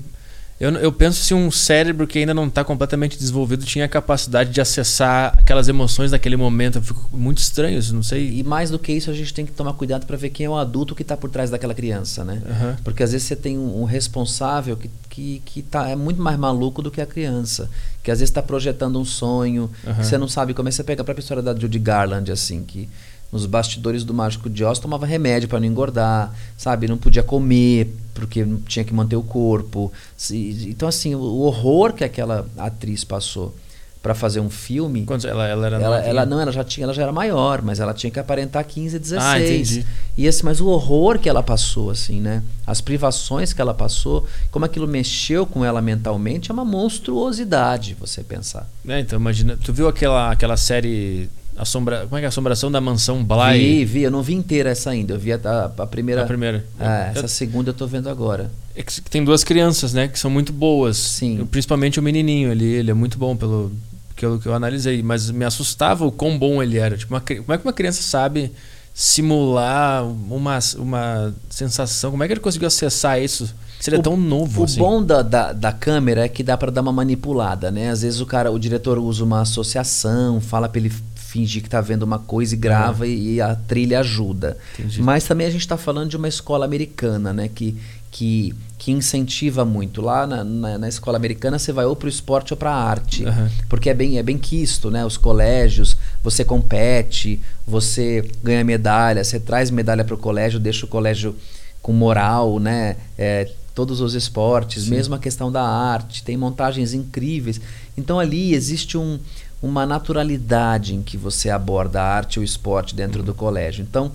[0.59, 4.51] eu, eu penso se um cérebro que ainda não está completamente desenvolvido tinha a capacidade
[4.51, 6.79] de acessar aquelas emoções naquele momento.
[6.79, 8.39] Eu fico muito estranho isso, não sei.
[8.39, 10.49] E mais do que isso, a gente tem que tomar cuidado para ver quem é
[10.49, 12.41] o adulto que está por trás daquela criança, né?
[12.49, 12.77] Aham.
[12.83, 16.39] Porque às vezes você tem um, um responsável que, que, que tá, é muito mais
[16.39, 17.69] maluco do que a criança.
[18.01, 19.95] Que às vezes está projetando um sonho, Aham.
[19.99, 20.71] que você não sabe como é.
[20.71, 22.89] Você pega a própria história da Judy Garland, assim, que
[23.37, 26.87] nos bastidores do Mágico de Oz tomava remédio para não engordar, sabe?
[26.87, 29.91] Não podia comer porque tinha que manter o corpo.
[30.31, 33.53] Então, assim, o horror que aquela atriz passou.
[34.01, 35.03] para fazer um filme.
[35.03, 37.79] Quando ela, ela era ela, ela não, ela já tinha, ela já era maior, mas
[37.79, 39.21] ela tinha que aparentar 15, 16.
[39.21, 39.85] Ah, entendi.
[40.17, 42.41] E assim, mas o horror que ela passou assim, né?
[42.65, 48.23] As privações que ela passou, como aquilo mexeu com ela mentalmente, é uma monstruosidade, você
[48.23, 48.67] pensar.
[48.87, 52.01] É, então imagina, tu viu aquela aquela série Assombra...
[52.01, 52.27] Como é que é?
[52.27, 53.59] Assombração da Mansão Bly?
[53.59, 54.03] Vi, vi.
[54.03, 55.15] Eu não vi inteira essa ainda.
[55.15, 56.23] Eu vi a, a, a primeira.
[56.23, 56.65] A primeira.
[56.79, 58.51] É, essa segunda eu tô vendo agora.
[58.75, 60.07] É que tem duas crianças, né?
[60.07, 60.97] Que são muito boas.
[60.97, 61.45] Sim.
[61.49, 62.65] Principalmente o menininho ali.
[62.65, 63.71] Ele é muito bom pelo
[64.15, 65.01] que eu, que eu analisei.
[65.01, 66.95] Mas me assustava o quão bom ele era.
[66.95, 68.51] Tipo, uma, como é que uma criança sabe
[68.93, 72.11] simular uma, uma sensação?
[72.11, 73.53] Como é que ele conseguiu acessar isso?
[73.79, 74.79] Se ele é tão novo o assim.
[74.79, 77.89] bom da, da, da, câmera é que dá para dar uma manipulada, né?
[77.89, 80.91] Às vezes o cara, o diretor usa uma associação, fala para ele
[81.27, 83.09] fingir que está vendo uma coisa e grava uhum.
[83.09, 84.57] e a trilha ajuda.
[84.79, 85.01] Entendi.
[85.01, 87.49] Mas também a gente está falando de uma escola americana, né?
[87.53, 87.77] Que,
[88.09, 90.01] que, que incentiva muito.
[90.01, 92.81] Lá na, na, na escola americana você vai ou para o esporte ou para a
[92.81, 93.25] arte.
[93.25, 93.49] Uhum.
[93.67, 95.05] Porque é bem, é bem quisto, né?
[95.05, 100.89] Os colégios, você compete, você ganha medalha, você traz medalha para o colégio, deixa o
[100.89, 101.35] colégio
[101.81, 102.95] com moral, né?
[103.17, 104.91] É, todos os esportes, Sim.
[104.91, 107.59] mesmo a questão da arte, tem montagens incríveis.
[107.97, 109.19] Então ali existe um,
[109.61, 113.81] uma naturalidade em que você aborda a arte ou esporte dentro do colégio.
[113.81, 114.11] Então,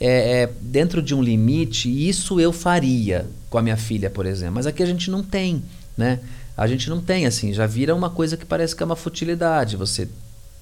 [0.00, 4.54] é, é, dentro de um limite, isso eu faria com a minha filha, por exemplo.
[4.54, 5.62] Mas aqui a gente não tem,
[5.96, 6.20] né?
[6.56, 9.76] A gente não tem, assim, já vira uma coisa que parece que é uma futilidade
[9.76, 10.08] você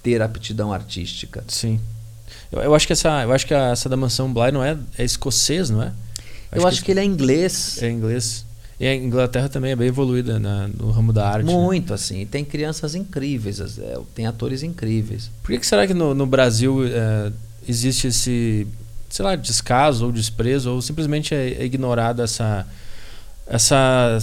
[0.03, 1.43] ter aptidão artística.
[1.49, 1.81] Sim.
[2.53, 4.77] Eu, eu acho que essa, eu acho que a, essa da mansão Bly não é,
[4.97, 5.87] é escocês, não é?
[5.87, 7.83] Eu acho, eu acho que, que ele é inglês.
[7.83, 8.45] É inglês.
[8.81, 11.47] E a Inglaterra também é bem evoluída na, no ramo da arte.
[11.47, 11.53] Né?
[11.53, 11.95] Muito, né?
[11.95, 12.25] assim.
[12.27, 15.31] Tem crianças incríveis, é, tem atores incríveis.
[15.43, 17.33] Por que, que será que no, no Brasil é,
[17.69, 18.69] existe esse,
[19.11, 22.65] sei lá, descaso ou desprezo, ou simplesmente é, é ignorada essa,
[23.49, 24.19] essa,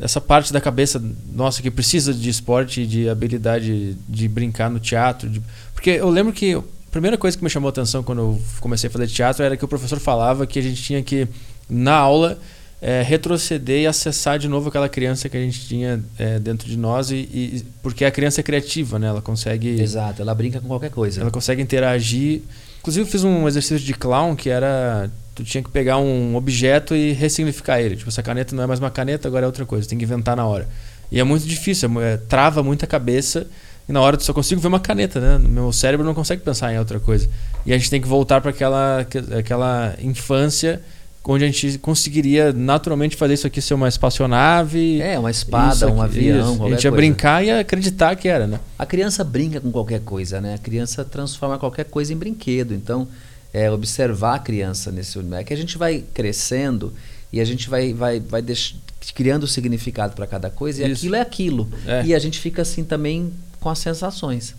[0.00, 1.02] essa parte da cabeça
[1.32, 5.28] nossa que precisa de esporte e de habilidade de brincar no teatro?
[5.28, 5.42] De,
[5.74, 6.62] porque eu lembro que a
[6.92, 9.64] primeira coisa que me chamou a atenção quando eu comecei a fazer teatro era que
[9.64, 11.26] o professor falava que a gente tinha que,
[11.68, 12.38] na aula
[12.82, 16.78] é, retroceder e acessar de novo aquela criança que a gente tinha é, dentro de
[16.78, 19.08] nós e, e, porque a criança é criativa, né?
[19.08, 19.80] Ela consegue.
[19.80, 21.20] Exato, ela brinca com qualquer coisa.
[21.20, 22.42] Ela consegue interagir.
[22.80, 26.94] Inclusive eu fiz um exercício de clown que era tu tinha que pegar um objeto
[26.94, 27.96] e ressignificar ele.
[27.96, 29.86] Tipo, essa caneta não é mais uma caneta, agora é outra coisa.
[29.86, 30.66] Tem que inventar na hora.
[31.12, 33.46] E é muito difícil, é, trava muito a cabeça
[33.88, 35.36] e na hora eu só consigo ver uma caneta, né?
[35.38, 37.28] Meu cérebro não consegue pensar em outra coisa.
[37.66, 40.80] E a gente tem que voltar para aquela aquela infância
[41.24, 45.00] onde a gente conseguiria naturalmente fazer isso aqui ser uma espaçonave.
[45.00, 46.52] É, uma espada, aqui, um avião.
[46.66, 46.90] A gente ia coisa.
[46.90, 48.58] brincar e acreditar que era, né?
[48.78, 50.54] A criança brinca com qualquer coisa, né?
[50.54, 52.74] A criança transforma qualquer coisa em brinquedo.
[52.74, 53.06] Então,
[53.52, 55.42] é observar a criança nesse universo.
[55.42, 56.92] É que a gente vai crescendo
[57.32, 58.74] e a gente vai, vai, vai deix...
[59.14, 61.00] criando significado para cada coisa e isso.
[61.00, 61.68] aquilo é aquilo.
[61.86, 62.04] É.
[62.06, 64.54] E a gente fica assim também com as sensações.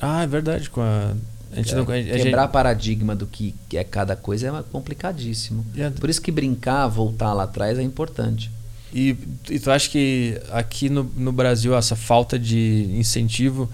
[0.00, 0.70] Ah, é verdade.
[0.70, 1.12] Com a
[1.52, 2.52] a gente não, a quebrar gente...
[2.52, 5.64] paradigma do que é cada coisa é complicadíssimo.
[5.98, 8.50] Por isso que brincar, voltar lá atrás é importante.
[8.92, 9.16] E,
[9.50, 13.68] e tu acha que aqui no, no Brasil essa falta de incentivo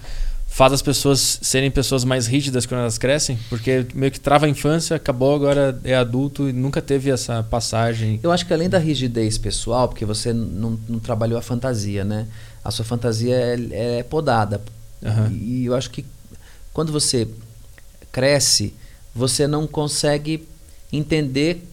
[0.47, 3.37] faz as pessoas serem pessoas mais rígidas quando elas crescem?
[3.49, 8.19] Porque meio que trava a infância, acabou, agora é adulto e nunca teve essa passagem.
[8.23, 12.25] Eu acho que além da rigidez pessoal, porque você não, não trabalhou a fantasia, né?
[12.63, 14.61] A sua fantasia é, é podada.
[15.01, 15.31] Uhum.
[15.31, 16.05] E eu acho que
[16.73, 17.27] quando você
[18.15, 18.73] cresce,
[19.13, 20.47] você não consegue
[20.91, 21.67] entender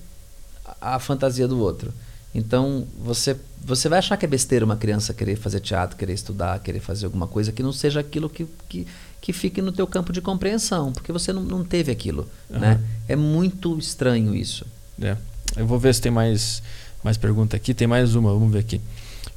[0.80, 1.92] a, fantasia do outro.
[2.34, 6.58] Então, você, você vai achar que é besteira uma criança querer fazer teatro, querer estudar,
[6.58, 8.88] querer fazer alguma coisa que não seja aquilo que, que,
[9.20, 12.28] que fique no teu campo de compreensão, porque você não, não teve aquilo.
[12.50, 12.58] Uhum.
[12.58, 12.80] Né?
[13.06, 14.66] É muito estranho isso.
[15.00, 15.16] É.
[15.56, 16.60] Eu vou ver se tem mais,
[17.04, 17.72] mais pergunta aqui.
[17.72, 18.80] Tem mais uma, vamos ver aqui.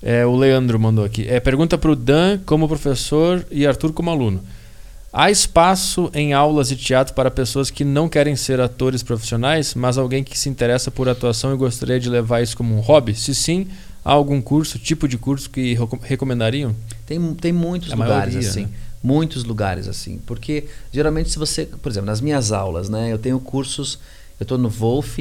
[0.02, 1.28] É, o Leandro mandou aqui.
[1.28, 4.42] É, pergunta para o Dan como professor e Arthur como aluno.
[5.18, 9.98] Há espaço em aulas de teatro para pessoas que não querem ser atores profissionais, mas
[9.98, 13.16] alguém que se interessa por atuação e gostaria de levar isso como um hobby?
[13.16, 13.66] Se sim,
[14.04, 16.76] há algum curso, tipo de curso que recomendariam?
[17.06, 18.64] Tem, tem muitos A lugares maioria, assim.
[18.64, 18.70] Né?
[19.02, 20.20] Muitos lugares assim.
[20.26, 23.98] Porque geralmente se você, por exemplo, nas minhas aulas, né, eu tenho cursos,
[24.38, 25.20] eu estou no Wolf,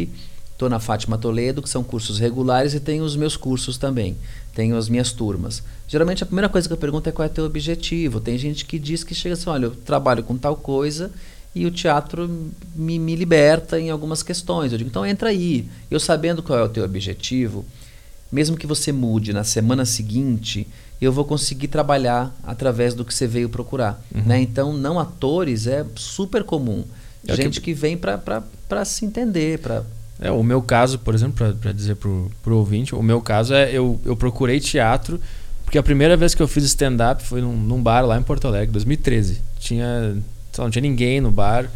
[0.50, 4.16] estou na Fátima Toledo, que são cursos regulares, e tenho os meus cursos também
[4.54, 5.62] tenho as minhas turmas.
[5.88, 8.20] Geralmente a primeira coisa que eu pergunto é qual é o teu objetivo.
[8.20, 11.10] Tem gente que diz que chega assim, olha, eu trabalho com tal coisa
[11.54, 12.28] e o teatro
[12.74, 14.72] me, me liberta em algumas questões.
[14.72, 15.68] Eu digo, então entra aí.
[15.90, 17.64] Eu sabendo qual é o teu objetivo,
[18.32, 20.66] mesmo que você mude na semana seguinte,
[21.00, 24.02] eu vou conseguir trabalhar através do que você veio procurar.
[24.14, 24.22] Uhum.
[24.22, 24.40] Né?
[24.40, 26.84] Então, não atores é super comum.
[27.26, 27.66] É gente que...
[27.66, 29.84] que vem para se entender, para
[30.24, 33.70] é, o meu caso, por exemplo, para dizer para o ouvinte, o meu caso é
[33.70, 35.20] eu, eu procurei teatro
[35.66, 38.48] Porque a primeira vez que eu fiz stand-up foi num, num, bar lá em Porto
[38.48, 39.42] Alegre, 2013.
[39.58, 40.16] Tinha,
[40.56, 41.70] não tinha ninguém no bar.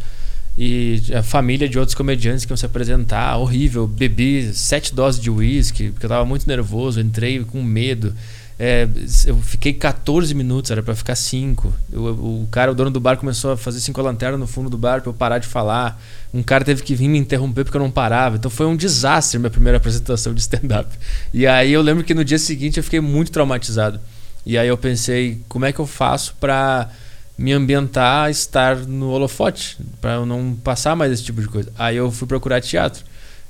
[0.57, 3.85] E a família de outros comediantes que iam se apresentar, horrível.
[3.85, 8.15] Bebi sete doses de uísque, porque eu tava muito nervoso, entrei com medo.
[8.61, 8.85] É,
[9.25, 11.73] eu fiquei 14 minutos, era para ficar 5.
[11.93, 14.99] O cara, o dono do bar, começou a fazer cinco lanternas no fundo do bar
[15.01, 15.99] para eu parar de falar.
[16.33, 18.35] Um cara teve que vir me interromper porque eu não parava.
[18.35, 20.89] Então foi um desastre minha primeira apresentação de stand-up.
[21.33, 23.97] E aí eu lembro que no dia seguinte eu fiquei muito traumatizado.
[24.45, 26.89] E aí eu pensei, como é que eu faço para
[27.37, 31.71] me ambientar estar no holofote, para eu não passar mais esse tipo de coisa.
[31.79, 33.05] Aí eu fui procurar teatro.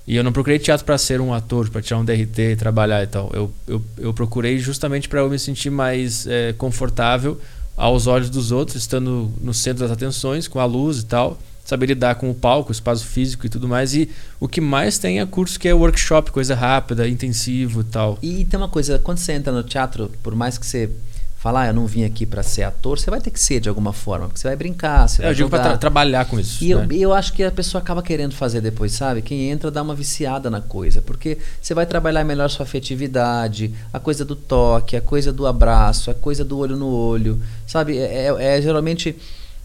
[0.10, 3.06] E eu não procurei teatro para ser um ator, para tirar um DRT, trabalhar e
[3.06, 3.30] tal.
[3.32, 7.40] Eu, eu, eu procurei justamente para eu me sentir mais é, confortável
[7.78, 11.38] aos olhos dos outros, estando no centro das atenções, com a luz e tal.
[11.64, 13.94] Saber lidar com o palco, o espaço físico e tudo mais.
[13.94, 14.10] E
[14.40, 18.18] o que mais tem é curso que é workshop, coisa rápida, intensivo e tal.
[18.20, 20.90] E tem uma coisa, quando você entra no teatro, por mais que você
[21.40, 23.70] falar, ah, eu não vim aqui para ser ator, você vai ter que ser de
[23.70, 26.38] alguma forma, porque você vai brincar, você é, vai Eu digo para tra trabalhar com
[26.38, 26.62] isso.
[26.62, 26.86] E né?
[26.92, 29.22] eu, eu acho que a pessoa acaba querendo fazer depois, sabe?
[29.22, 34.00] Quem entra dá uma viciada na coisa, porque você vai trabalhar melhor sua afetividade, a
[34.02, 37.98] coisa do toque, a coisa do abraço, a coisa do olho no olho, sabe?
[37.98, 39.16] É, é, é geralmente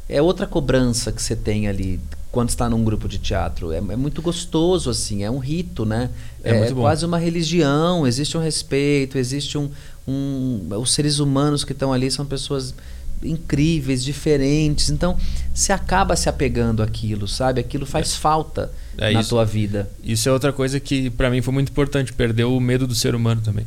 [0.09, 1.99] é outra cobrança que você tem ali
[2.31, 3.73] quando está num grupo de teatro.
[3.73, 6.11] É, é, muito gostoso, assim, é um rito, né?
[6.43, 9.71] É, é quase uma religião, existe um respeito, existe um,
[10.06, 12.74] um, os seres humanos que estão ali são pessoas
[13.22, 14.90] incríveis, diferentes.
[14.90, 15.16] Então,
[15.55, 17.60] você acaba se apegando àquilo, sabe?
[17.60, 18.18] Aquilo faz é.
[18.18, 19.89] falta é na isso, tua vida.
[20.02, 23.14] Isso é outra coisa que para mim foi muito importante, perder o medo do ser
[23.14, 23.66] humano também.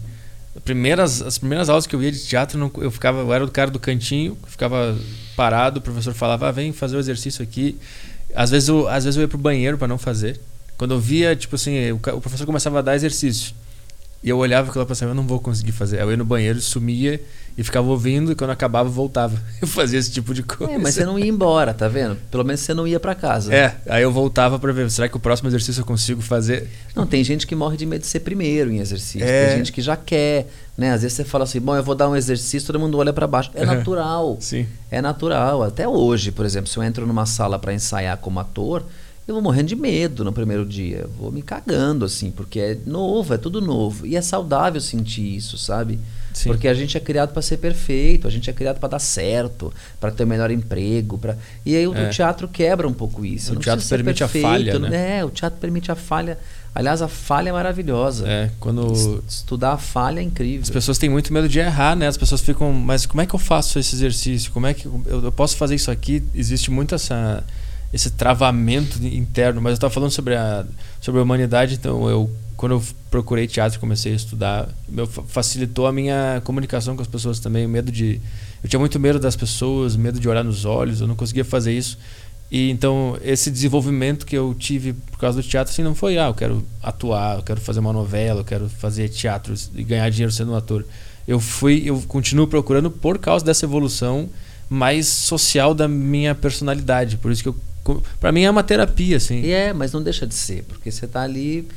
[0.56, 3.52] As primeiras, as primeiras aulas que eu ia de teatro, eu ficava, eu era o
[3.52, 4.98] cara do cantinho, ficava
[5.36, 7.78] parado, o professor falava: ah, "Vem fazer o exercício aqui".
[8.36, 10.40] Às vezes eu, às vezes eu ia pro banheiro para não fazer.
[10.78, 13.54] Quando eu via, tipo assim, o, o professor começava a dar exercício.
[14.24, 15.98] E eu olhava aquilo e pensava, eu não vou conseguir fazer.
[15.98, 17.22] Aí eu ia no banheiro, sumia
[17.58, 19.42] e ficava ouvindo, e quando acabava, voltava.
[19.60, 20.74] Eu fazia esse tipo de coisa.
[20.74, 22.16] É, mas você não ia embora, tá vendo?
[22.30, 23.52] Pelo menos você não ia para casa.
[23.54, 26.70] É, aí eu voltava para ver, será que o próximo exercício eu consigo fazer?
[26.96, 29.28] Não, tem gente que morre de medo de ser primeiro em exercício.
[29.28, 29.48] É.
[29.48, 30.46] Tem gente que já quer,
[30.78, 30.92] né?
[30.92, 33.26] Às vezes você fala assim, bom, eu vou dar um exercício, todo mundo olha para
[33.26, 33.50] baixo.
[33.56, 34.38] É natural.
[34.40, 34.68] Sim.
[34.92, 35.64] É natural.
[35.64, 38.84] Até hoje, por exemplo, se eu entro numa sala para ensaiar como ator,
[39.28, 41.00] eu vou morrendo de medo no primeiro dia.
[41.00, 44.08] Eu vou me cagando, assim, porque é novo, é tudo novo.
[44.08, 46.00] E é saudável sentir isso, sabe?
[46.34, 46.50] Sim.
[46.50, 49.74] Porque a gente é criado para ser perfeito, a gente é criado para dar certo,
[50.00, 51.18] para ter o melhor emprego.
[51.18, 51.36] Pra...
[51.66, 52.10] E aí o, é.
[52.10, 53.52] teatro quebra um pouco isso.
[53.52, 54.80] O Não teatro permite perfeito, a falha.
[54.80, 55.20] Né?
[55.20, 56.38] É, o teatro permite a falha.
[56.74, 58.26] Aliás, a falha é maravilhosa.
[58.28, 59.22] É, quando.
[59.28, 60.62] Estudar a falha é incrível.
[60.62, 62.08] As pessoas têm muito medo de errar, né?
[62.08, 64.52] As pessoas ficam, mas como é que eu faço esse exercício?
[64.52, 66.24] Como é que eu, eu posso fazer isso aqui?
[66.36, 67.44] Existe muito essa
[67.94, 69.62] esse travamento interno.
[69.62, 70.66] Mas eu estava falando sobre a,
[71.02, 75.94] sobre a humanidade, então eu quando eu procurei teatro comecei a estudar, meu, facilitou a
[75.94, 77.66] minha comunicação com as pessoas também.
[77.66, 78.20] O medo de.
[78.64, 81.72] Eu tinha muito medo das pessoas, medo de olhar nos olhos, eu não conseguia fazer
[81.72, 81.98] isso.
[82.50, 86.28] E então esse desenvolvimento que eu tive por causa do teatro assim não foi ah,
[86.28, 90.32] eu quero atuar, eu quero fazer uma novela, eu quero fazer teatro e ganhar dinheiro
[90.32, 90.84] sendo um ator.
[91.28, 94.30] Eu fui, eu continuo procurando por causa dessa evolução
[94.70, 97.18] mais social da minha personalidade.
[97.18, 97.56] Por isso que eu
[98.20, 99.42] para mim é uma terapia, assim.
[99.42, 101.68] E é, mas não deixa de ser, porque você está ali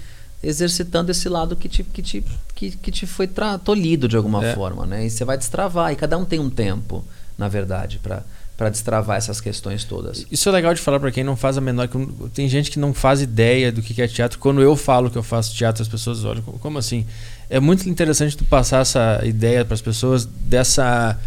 [0.42, 2.24] exercitando esse lado que te, que te,
[2.54, 3.28] que, que te foi
[3.64, 4.54] tolhido de alguma é.
[4.54, 5.06] forma, né?
[5.06, 7.04] E você vai destravar, e cada um tem um tempo,
[7.36, 8.22] na verdade, para
[8.60, 10.26] para destravar essas questões todas.
[10.30, 11.88] Isso é legal de falar para quem não faz a menor.
[12.34, 14.38] Tem gente que não faz ideia do que é teatro.
[14.38, 17.06] Quando eu falo que eu faço teatro, as pessoas olham como assim.
[17.48, 21.18] É muito interessante tu passar essa ideia para as pessoas dessa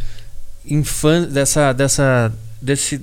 [0.64, 2.32] infância, dessa, dessa,
[2.62, 3.02] desse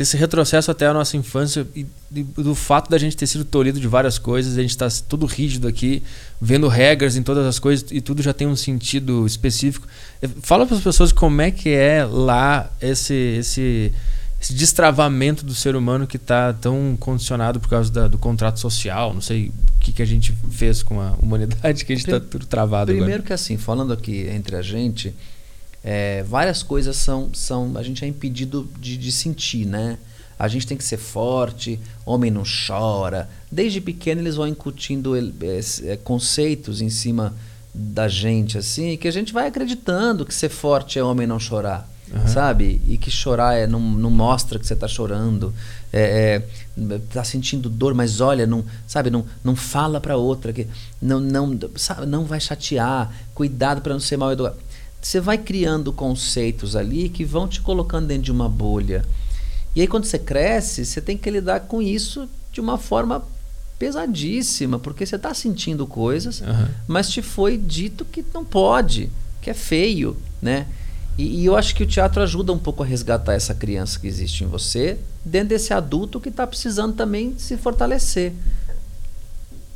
[0.00, 3.86] desse retrocesso até a nossa infância e, do fato da gente ter sido tolhido de
[3.86, 6.02] várias coisas, a gente está tudo rígido aqui,
[6.40, 9.86] vendo regras em todas as coisas e tudo já tem um sentido específico.
[10.22, 13.92] É, fala para as pessoas como é que é lá esse, esse,
[14.40, 19.12] esse destravamento do ser humano que está tão condicionado por causa da, do contrato social,
[19.12, 22.18] não sei o que, que a gente fez com a humanidade que a gente está
[22.18, 23.22] tudo travado Primeiro agora.
[23.22, 25.14] que assim, falando aqui entre a gente,
[25.82, 29.98] é, várias coisas são, são a gente é impedido de, de sentir, né?
[30.38, 33.28] A gente tem que ser forte, homem não chora.
[33.50, 37.34] Desde pequeno eles vão incutindo é, conceitos em cima
[37.74, 41.88] da gente, assim, que a gente vai acreditando que ser forte é homem não chorar.
[42.10, 42.26] Uhum.
[42.26, 42.80] Sabe?
[42.88, 45.54] E que chorar é, não, não mostra que você está chorando.
[45.92, 46.42] É,
[46.78, 50.66] é, tá sentindo dor, mas olha, não, sabe, não, não fala para outra que
[51.00, 53.14] não, não, sabe, não vai chatear.
[53.34, 54.56] Cuidado para não ser mal educado
[55.00, 59.04] você vai criando conceitos ali que vão te colocando dentro de uma bolha.
[59.74, 63.24] E aí, quando você cresce, você tem que lidar com isso de uma forma
[63.78, 66.68] pesadíssima, porque você está sentindo coisas, uhum.
[66.86, 69.08] mas te foi dito que não pode.
[69.40, 70.66] que é feio, né?
[71.16, 74.06] E, e, eu acho que o teatro ajuda um pouco a resgatar essa criança que
[74.06, 78.32] existe em você, dentro desse adulto que está precisando também se fortalecer.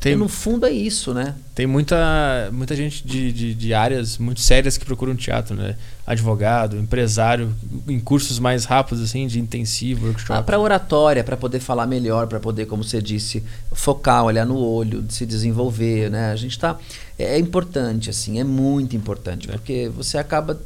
[0.05, 1.35] Tem, no fundo é isso, né?
[1.55, 5.77] Tem muita, muita gente de, de, de, áreas muito sérias que procuram teatro, né?
[6.07, 7.55] Advogado, empresário,
[7.89, 10.39] em cursos mais rápidos, assim, de intensivo, workshop.
[10.39, 14.59] Ah, para oratória, para poder falar melhor, para poder, como você disse, focar, olhar no
[14.59, 16.33] olho, se desenvolver, né?
[16.33, 16.77] A gente está...
[17.19, 19.53] É, é, importante, assim, é muito importante, é.
[19.53, 20.61] porque você acaba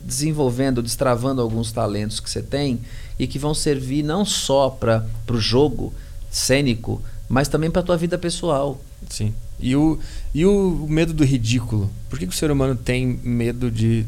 [0.00, 2.80] desenvolvendo, destravando alguns talentos que você tem
[3.18, 5.92] e que vão servir não só para o jogo
[6.30, 8.78] cênico, mas também para a tua vida pessoal.
[9.08, 9.32] Sim.
[9.58, 9.98] E o,
[10.34, 11.90] e o medo do ridículo?
[12.10, 14.04] Por que, que o ser humano tem medo de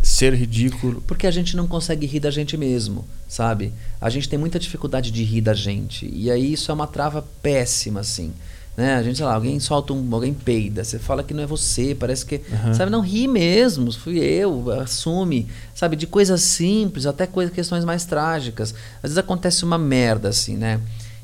[0.00, 1.02] ser ridículo?
[1.04, 3.72] Porque a gente não consegue rir da gente mesmo, sabe?
[4.00, 6.08] A gente tem muita dificuldade de rir da gente.
[6.14, 8.32] E aí isso é uma trava péssima, assim.
[8.76, 8.94] Né?
[8.94, 10.14] A gente, sei lá, alguém solta um.
[10.14, 12.36] alguém peida, você fala que não é você, parece que.
[12.36, 12.74] Uhum.
[12.74, 15.48] Sabe, não ri mesmo, fui eu, assume.
[15.74, 18.72] Sabe, de coisas simples até coisas, questões mais trágicas.
[18.98, 20.80] Às vezes acontece uma merda, assim, né?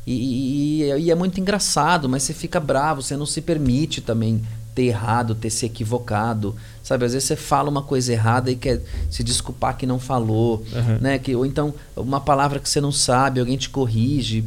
[0.06, 4.42] E, e, e, é muito engraçado, mas você fica bravo, você não se permite também
[4.74, 6.54] ter errado, ter se equivocado.
[6.82, 10.64] Sabe, às vezes você fala uma coisa errada e quer se desculpar que não falou,
[10.72, 10.98] uhum.
[11.00, 11.18] né?
[11.18, 14.44] Que, ou então uma palavra que você não sabe, alguém te corrige.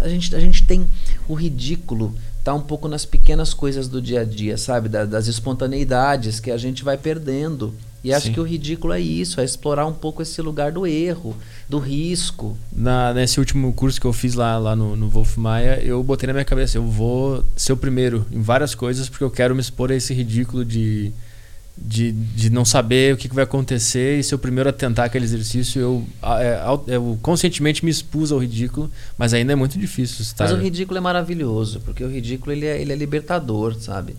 [0.00, 0.86] A gente, a gente tem
[1.26, 2.14] o ridículo
[2.44, 4.86] tá um pouco nas pequenas coisas do dia a dia, sabe?
[4.86, 7.74] Da, das espontaneidades que a gente vai perdendo.
[8.04, 8.34] E acho Sim.
[8.34, 11.34] que o ridículo é isso, é explorar um pouco esse lugar do erro,
[11.66, 12.54] do risco.
[12.70, 16.26] Na, nesse último curso que eu fiz lá, lá no, no Wolf Maia, eu botei
[16.26, 19.60] na minha cabeça, eu vou ser o primeiro em várias coisas porque eu quero me
[19.62, 21.12] expor a esse ridículo de,
[21.78, 25.04] de, de não saber o que, que vai acontecer e ser o primeiro a tentar
[25.04, 25.80] aquele exercício.
[25.80, 30.44] Eu, é, eu conscientemente me expus ao ridículo, mas ainda é muito difícil estar...
[30.44, 34.14] Mas o ridículo é maravilhoso, porque o ridículo ele é, ele é libertador, sabe?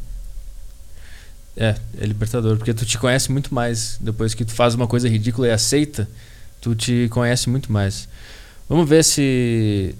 [1.57, 3.98] É, é libertador, porque tu te conhece muito mais.
[3.99, 6.07] Depois que tu faz uma coisa ridícula e aceita,
[6.60, 8.10] tu te conhece muito mais.
[8.68, 9.95] Vamos ver se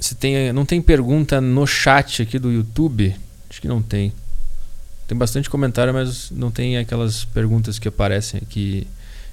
[0.00, 3.14] se tem não tem pergunta no chat aqui do YouTube.
[3.48, 4.12] Acho que não tem.
[5.06, 8.86] Tem bastante comentário, mas não tem aquelas perguntas que aparecem aqui.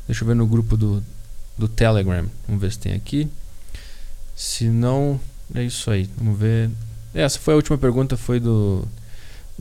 [0.05, 1.03] Deixa eu ver no grupo do,
[1.57, 2.25] do Telegram.
[2.45, 3.27] Vamos ver se tem aqui.
[4.35, 5.19] Se não,
[5.55, 6.09] é isso aí.
[6.17, 6.69] Vamos ver.
[7.13, 8.85] Essa foi a última pergunta, foi do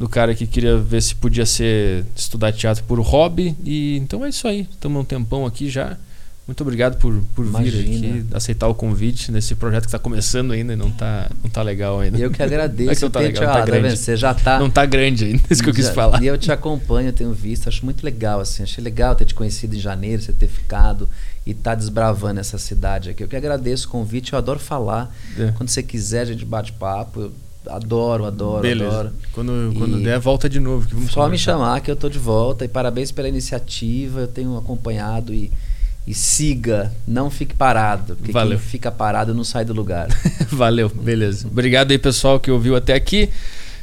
[0.01, 3.55] do cara que queria ver se podia ser estudar teatro por hobby.
[3.63, 4.67] E então é isso aí.
[4.71, 5.95] Estamos um tempão aqui já.
[6.47, 10.73] Muito obrigado por, por vir aqui, aceitar o convite nesse projeto que está começando ainda
[10.73, 12.17] e não está não tá legal ainda.
[12.17, 13.05] Eu que agradeço.
[13.05, 13.97] não tá legal, te, tá grande.
[13.99, 14.59] Você já tá.
[14.59, 16.23] Não está grande ainda, isso que eu quis falar.
[16.23, 18.63] E eu te acompanho, eu tenho visto, acho muito legal, assim.
[18.63, 21.07] Achei legal ter te conhecido em janeiro, você ter ficado
[21.45, 23.23] e estar tá desbravando essa cidade aqui.
[23.23, 25.15] Eu que agradeço o convite, eu adoro falar.
[25.39, 25.53] É.
[25.53, 27.21] Quando você quiser, a gente bate papo.
[27.21, 27.33] Eu
[27.67, 28.91] Adoro, adoro, Beleza.
[28.91, 29.13] adoro.
[29.33, 30.89] Quando, quando der, volta de novo.
[30.89, 31.29] só conversar.
[31.29, 32.65] me chamar que eu tô de volta.
[32.65, 34.21] E parabéns pela iniciativa.
[34.21, 35.53] Eu tenho acompanhado e,
[36.07, 36.93] e siga.
[37.07, 38.17] Não fique parado.
[38.17, 38.59] Porque Valeu.
[38.59, 40.09] quem fica parado não sai do lugar.
[40.51, 41.47] Valeu, beleza.
[41.47, 43.29] Obrigado aí, pessoal, que ouviu até aqui.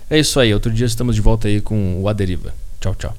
[0.10, 0.54] É isso aí.
[0.54, 2.54] Outro dia estamos de volta aí com o Aderiva.
[2.80, 3.16] Tchau, tchau.